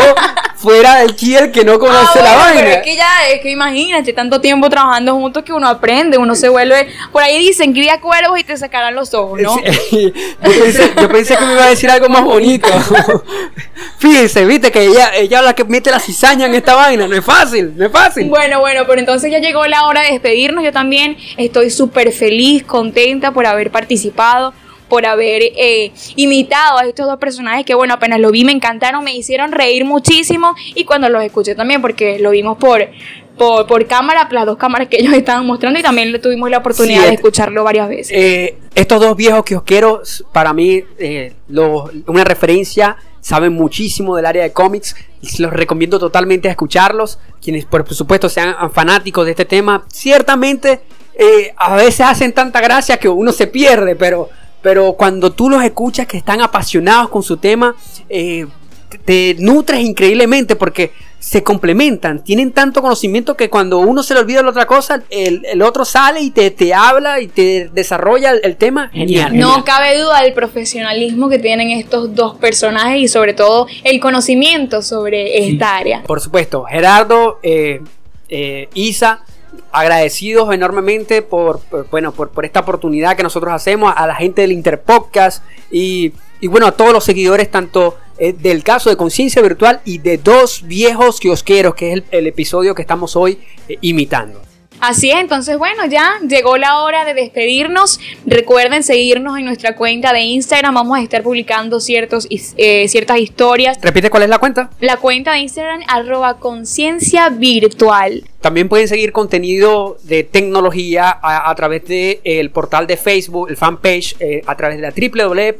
fuera 0.56 1.02
el 1.02 1.14
kier 1.14 1.50
que 1.52 1.64
no 1.64 1.78
conoce 1.78 2.18
Ah, 2.18 2.22
la 2.22 2.30
bueno, 2.34 2.38
vaina. 2.44 2.60
pero 2.60 2.70
es 2.76 2.82
que 2.82 2.96
ya, 2.96 3.08
es 3.32 3.40
que 3.40 3.50
imagínate, 3.50 4.12
tanto 4.12 4.40
tiempo 4.42 4.68
trabajando 4.68 5.14
juntos 5.14 5.42
que 5.44 5.52
uno 5.54 5.66
aprende, 5.68 6.18
uno 6.18 6.34
se 6.34 6.48
vuelve. 6.50 6.88
Por 7.12 7.22
ahí 7.22 7.38
dicen, 7.38 7.72
cría 7.72 8.00
cuervos 8.00 8.38
y 8.38 8.44
te 8.44 8.56
sacarán 8.58 8.94
los 8.94 9.14
ojos, 9.14 9.40
¿no? 9.40 9.56
Sí, 9.88 10.12
yo, 10.44 10.50
pensé, 10.62 10.92
yo 11.00 11.08
pensé 11.08 11.36
que 11.36 11.46
me 11.46 11.52
iba 11.54 11.64
a 11.64 11.68
decir 11.70 11.88
algo 11.90 12.08
más 12.10 12.24
bonito. 12.24 12.68
Fíjense, 13.98 14.44
viste 14.44 14.70
que 14.70 14.84
ella, 14.84 15.12
ella 15.14 15.38
es 15.38 15.44
la 15.44 15.54
que 15.54 15.64
mete 15.64 15.90
la 15.90 16.00
cizaña 16.00 16.46
en 16.46 16.54
esta 16.54 16.74
vaina. 16.74 17.06
No 17.06 17.16
es 17.16 17.24
fácil, 17.24 17.72
no 17.76 17.86
es 17.86 17.92
fácil. 17.92 18.28
Bueno, 18.28 18.60
bueno, 18.60 18.82
pero 18.86 18.98
entonces 19.00 19.30
ya 19.30 19.38
llegó 19.38 19.66
la 19.66 19.86
hora 19.86 20.02
de 20.02 20.12
despedirnos. 20.12 20.64
Yo 20.64 20.72
también 20.72 21.16
estoy 21.36 21.70
súper 21.70 22.12
feliz, 22.12 22.64
contenta 22.64 23.32
por 23.32 23.46
haber 23.46 23.70
participado, 23.70 24.52
por 24.90 25.06
haber 25.06 25.40
eh, 25.56 25.92
imitado 26.16 26.78
a 26.78 26.84
estos 26.84 27.06
dos 27.06 27.18
personajes 27.18 27.64
que, 27.64 27.74
bueno, 27.74 27.94
apenas 27.94 28.20
lo 28.20 28.30
vi, 28.30 28.44
me 28.44 28.52
encantaron, 28.52 29.02
me 29.02 29.14
hicieron 29.16 29.52
reír 29.52 29.86
muchísimo 29.86 30.54
y 30.74 30.84
cuando 30.84 31.08
los 31.08 31.22
escuché 31.22 31.54
también, 31.54 31.80
porque 31.80 32.18
lo 32.18 32.30
vimos 32.30 32.58
por, 32.58 32.86
por, 33.38 33.66
por 33.66 33.86
cámara, 33.86 34.28
las 34.30 34.44
dos 34.44 34.58
cámaras 34.58 34.88
que 34.88 34.98
ellos 35.00 35.14
estaban 35.14 35.46
mostrando 35.46 35.78
y 35.78 35.82
también 35.82 36.20
tuvimos 36.20 36.50
la 36.50 36.58
oportunidad 36.58 36.98
Sí, 37.00 37.02
de 37.06 37.08
es- 37.08 37.14
escucharlo 37.14 37.64
varias 37.64 37.88
veces. 37.88 38.12
Eh, 38.14 38.58
estos 38.74 39.00
dos 39.00 39.16
viejos 39.16 39.44
kiosqueros, 39.44 40.26
para 40.32 40.52
mí, 40.52 40.82
eh, 40.98 41.32
los- 41.48 41.90
una 42.06 42.24
referencia, 42.24 42.96
saben 43.22 43.52
muchísimo 43.52 44.16
del 44.16 44.26
área 44.26 44.42
de 44.42 44.52
cómics. 44.52 44.96
y 45.22 45.42
Los 45.42 45.52
recomiendo 45.52 45.98
totalmente 45.98 46.48
a 46.48 46.52
escucharlos. 46.52 47.18
Quienes, 47.42 47.66
por 47.66 47.86
supuesto, 47.94 48.28
sean 48.30 48.54
fanáticos 48.72 49.24
de 49.26 49.32
este 49.32 49.44
tema, 49.44 49.84
ciertamente 49.92 50.80
eh, 51.22 51.52
a 51.58 51.76
veces 51.76 52.00
hacen 52.00 52.32
tanta 52.32 52.62
gracia 52.62 52.96
que 52.96 53.06
uno 53.08 53.30
se 53.32 53.46
pierde, 53.46 53.94
pero, 53.94 54.30
pero 54.62 54.92
cuando 54.94 55.32
tú 55.32 55.48
los 55.48 55.62
escuchas 55.62 56.06
que 56.06 56.16
están 56.16 56.40
apasionados 56.40 57.08
con 57.08 57.22
su 57.22 57.36
tema, 57.36 57.74
eh, 58.08 58.46
te- 59.04 59.36
nutres 59.38 59.80
increíblemente 59.80 60.56
porque 60.56 60.92
se 61.18 61.42
complementan, 61.42 62.24
tienen 62.24 62.50
tanto 62.50 62.80
conocimiento 62.80 63.36
que 63.36 63.50
cuando 63.50 63.76
uno 63.78 64.02
se 64.02 64.14
le 64.14 64.20
olvida 64.20 64.42
la 64.42 64.48
otra 64.50 64.66
cosa, 64.66 65.02
el, 65.10 65.44
el 65.44 65.60
otro 65.60 65.84
sale 65.84 66.22
y 66.22 66.30
te, 66.30 66.50
te 66.50 66.72
habla 66.72 67.20
y 67.20 67.28
te 67.28 67.68
desarrolla 67.74 68.30
el, 68.30 68.40
el 68.42 68.56
tema. 68.56 68.88
Genial. 68.90 69.36
No 69.38 69.48
genial. 69.48 69.64
cabe 69.64 69.98
duda 70.00 70.22
del 70.22 70.32
profesionalismo 70.32 71.28
que 71.28 71.38
tienen 71.38 71.70
estos 71.72 72.14
dos 72.14 72.36
personajes 72.38 73.02
y 73.02 73.08
sobre 73.08 73.34
todo 73.34 73.66
el 73.84 74.00
conocimiento 74.00 74.80
sobre 74.80 75.46
esta 75.46 75.76
área. 75.76 76.02
Por 76.04 76.22
supuesto, 76.22 76.64
Gerardo, 76.64 77.38
eh, 77.42 77.82
eh, 78.30 78.70
Isa, 78.72 79.22
agradecidos 79.72 80.52
enormemente 80.54 81.22
por, 81.22 81.60
bueno, 81.90 82.12
por, 82.12 82.44
esta 82.44 82.60
oportunidad 82.60 83.16
que 83.16 83.22
nosotros 83.22 83.52
hacemos, 83.52 83.92
a 83.96 84.06
la 84.06 84.14
gente 84.14 84.42
del 84.42 84.52
Interpodcast 84.52 85.44
y, 85.70 86.12
bueno, 86.42 86.66
a 86.66 86.72
todos 86.72 86.92
los 86.92 87.04
seguidores, 87.04 87.50
tanto 87.50 87.96
eh, 88.18 88.32
del 88.32 88.62
caso 88.62 88.90
de 88.90 88.96
Conciencia 88.96 89.42
Virtual 89.42 89.80
y 89.84 89.98
de 89.98 90.18
Dos 90.18 90.62
Viejos 90.66 91.20
Kiosqueros, 91.20 91.74
que 91.74 91.92
es 91.92 91.94
el, 91.94 92.04
el 92.10 92.26
episodio 92.26 92.74
que 92.74 92.82
estamos 92.82 93.16
hoy 93.16 93.40
eh, 93.68 93.78
imitando. 93.80 94.40
Así 94.80 95.10
es, 95.10 95.18
entonces 95.18 95.58
bueno, 95.58 95.84
ya 95.86 96.18
llegó 96.26 96.56
la 96.56 96.82
hora 96.82 97.04
de 97.04 97.12
despedirnos. 97.14 98.00
Recuerden 98.24 98.82
seguirnos 98.82 99.38
en 99.38 99.44
nuestra 99.44 99.76
cuenta 99.76 100.12
de 100.12 100.22
Instagram, 100.22 100.74
vamos 100.74 100.98
a 100.98 101.02
estar 101.02 101.22
publicando 101.22 101.80
ciertos, 101.80 102.26
eh, 102.56 102.88
ciertas 102.88 103.18
historias. 103.18 103.78
Repite 103.82 104.08
cuál 104.08 104.22
es 104.22 104.30
la 104.30 104.38
cuenta. 104.38 104.70
La 104.80 104.96
cuenta 104.96 105.32
de 105.32 105.40
Instagram 105.40 105.82
arroba 105.86 106.38
conciencia 106.38 107.28
virtual. 107.28 108.24
También 108.40 108.70
pueden 108.70 108.88
seguir 108.88 109.12
contenido 109.12 109.98
de 110.04 110.24
tecnología 110.24 111.10
a, 111.10 111.50
a 111.50 111.54
través 111.54 111.84
del 111.86 112.50
portal 112.50 112.86
de 112.86 112.96
Facebook, 112.96 113.50
el 113.50 113.58
fanpage, 113.58 114.16
eh, 114.18 114.42
a 114.46 114.56
través 114.56 114.78
de 114.78 114.82
la 114.82 114.94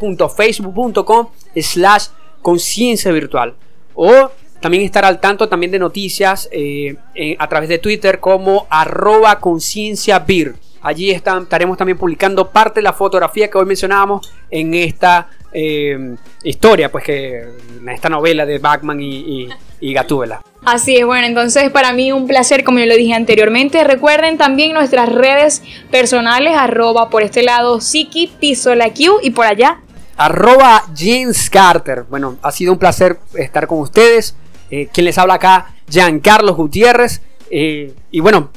www.facebook.com 0.01 1.29
slash 1.57 2.07
conciencia 2.41 3.13
virtual. 3.13 3.55
O 3.95 4.31
también 4.61 4.85
estar 4.85 5.05
al 5.05 5.21
tanto 5.21 5.49
también 5.49 5.73
de 5.73 5.79
noticias 5.79 6.49
eh, 6.53 6.97
a 7.39 7.49
través 7.49 7.69
de 7.69 7.79
Twitter 7.79 8.21
como 8.21 8.67
arroba 8.71 9.39
conciencia 9.39 10.19
vir. 10.19 10.55
Allí 10.83 11.11
están, 11.11 11.43
estaremos 11.43 11.77
también 11.77 11.99
publicando 11.99 12.49
parte 12.51 12.81
de 12.81 12.85
la 12.85 12.93
fotografía 12.93 13.49
que 13.51 13.59
hoy 13.59 13.67
mencionábamos 13.67 14.33
en 14.51 14.73
esta 14.75 15.29
eh, 15.53 16.17
historia, 16.43 16.91
pues 16.91 17.05
que 17.05 17.43
en 17.81 17.89
esta 17.89 18.09
novela 18.09 18.47
de 18.47 18.59
Batman 18.59 19.01
y, 19.01 19.17
y, 19.17 19.49
y 19.81 19.93
Gatúbela. 19.93 20.41
Así 20.65 20.97
es, 20.97 21.05
bueno, 21.05 21.27
entonces 21.27 21.71
para 21.71 21.93
mí 21.93 22.13
un 22.13 22.27
placer, 22.27 22.65
como 22.65 22.79
yo 22.79 22.87
lo 22.87 22.95
dije 22.95 23.15
anteriormente. 23.15 23.83
Recuerden 23.85 24.39
también 24.39 24.73
nuestras 24.73 25.11
redes 25.11 25.63
personales, 25.91 26.55
arroba 26.57 27.11
por 27.11 27.23
este 27.23 27.43
lado 27.43 27.81
Siki, 27.81 28.33
Piso 28.41 28.75
la 28.75 28.91
Q 28.91 29.21
y 29.23 29.31
por 29.31 29.47
allá. 29.47 29.81
arroba 30.17 30.85
James 30.97 31.49
Carter. 31.51 32.05
Bueno, 32.09 32.37
ha 32.43 32.53
sido 32.53 32.73
un 32.73 32.79
placer 32.79 33.19
estar 33.35 33.67
con 33.67 33.81
ustedes. 33.81 34.35
Eh, 34.71 34.89
quien 34.93 35.05
les 35.05 35.19
habla 35.19 35.35
acá, 35.35 35.75
Giancarlo 35.89 36.55
Gutiérrez. 36.55 37.21
Eh, 37.51 37.93
y 38.11 38.21
bueno, 38.21 38.51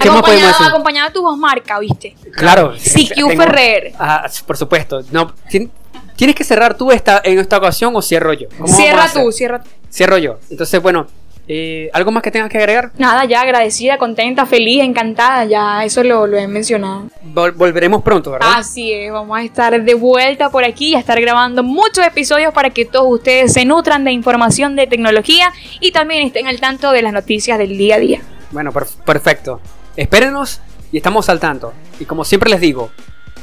¿qué 0.00 0.08
más 0.10 0.20
podemos 0.22 0.22
Acompañado, 0.22 0.48
decir? 0.52 0.66
acompañado 0.68 1.08
de 1.08 1.14
tu 1.14 1.22
voz 1.22 1.36
marca, 1.38 1.78
¿viste? 1.78 2.16
Claro. 2.34 2.72
CQ 2.76 3.36
Ferrer. 3.36 3.92
Ah, 3.98 4.26
por 4.46 4.56
supuesto. 4.56 5.02
No, 5.10 5.32
tien- 5.50 5.70
¿Tienes 6.16 6.36
que 6.36 6.44
cerrar 6.44 6.76
tú 6.76 6.92
esta, 6.92 7.20
en 7.24 7.38
esta 7.38 7.56
ocasión 7.58 7.94
o 7.96 8.02
cierro 8.02 8.32
yo? 8.32 8.48
¿Cómo 8.50 8.60
vamos 8.64 8.72
a 8.72 8.76
Cierra 8.76 9.08
tú, 9.12 9.32
cierra 9.32 9.62
tú. 9.62 9.70
Cierro 9.90 10.18
yo. 10.18 10.38
Entonces, 10.50 10.80
bueno, 10.80 11.06
eh, 11.48 11.90
¿algo 11.92 12.12
más 12.12 12.22
que 12.22 12.30
tengas 12.30 12.48
que 12.48 12.58
agregar? 12.58 12.92
Nada, 12.98 13.24
ya 13.24 13.40
agradecida, 13.40 13.98
contenta, 13.98 14.46
feliz, 14.46 14.82
encantada, 14.82 15.44
ya 15.46 15.84
eso 15.84 16.04
lo, 16.04 16.26
lo 16.26 16.36
he 16.38 16.46
mencionado. 16.46 17.08
Vol- 17.32 17.54
volveremos 17.54 18.02
pronto, 18.02 18.30
¿verdad? 18.30 18.48
Así 18.56 18.92
es, 18.92 19.10
vamos 19.12 19.38
a 19.38 19.42
estar 19.42 19.82
de 19.82 19.94
vuelta 19.94 20.50
por 20.50 20.64
aquí 20.64 20.88
y 20.88 20.94
a 20.94 20.98
estar 20.98 21.20
grabando 21.20 21.62
muchos 21.62 22.06
episodios 22.06 22.52
para 22.52 22.70
que 22.70 22.84
todos 22.84 23.06
ustedes 23.10 23.52
se 23.52 23.64
nutran 23.64 24.04
de 24.04 24.12
información 24.12 24.76
de 24.76 24.86
tecnología 24.86 25.52
y 25.80 25.92
también 25.92 26.26
estén 26.26 26.46
al 26.46 26.60
tanto 26.60 26.90
de 26.92 27.02
las 27.02 27.12
noticias 27.12 27.58
del 27.58 27.76
día 27.78 27.96
a 27.96 27.98
día. 27.98 28.20
Bueno, 28.50 28.70
per- 28.72 28.86
perfecto. 29.06 29.60
Espérenos 29.96 30.60
y 30.90 30.98
estamos 30.98 31.28
al 31.28 31.40
tanto. 31.40 31.72
Y 31.98 32.04
como 32.04 32.24
siempre 32.24 32.50
les 32.50 32.60
digo, 32.60 32.90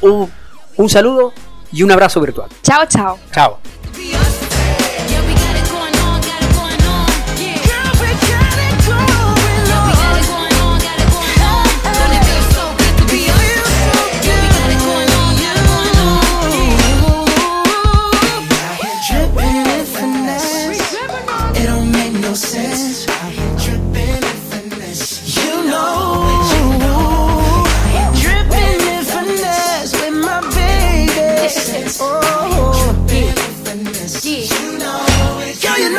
un, 0.02 0.32
un 0.78 0.90
saludo 0.90 1.34
y 1.72 1.82
un 1.84 1.92
abrazo 1.92 2.22
virtual. 2.22 2.50
Chao, 2.62 2.86
chao. 2.88 3.18
Chao. 3.34 3.60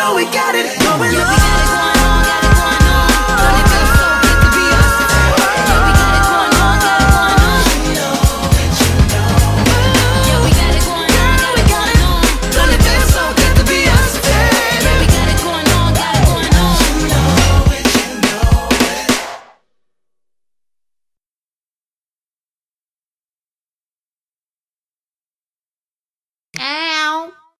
Know. 0.00 0.14
Girl, 0.14 0.20
you 0.20 0.24
know 0.24 0.30
we 0.30 0.32
got 0.32 0.54
it 0.54 0.66
going 0.80 1.14
on. 1.16 1.49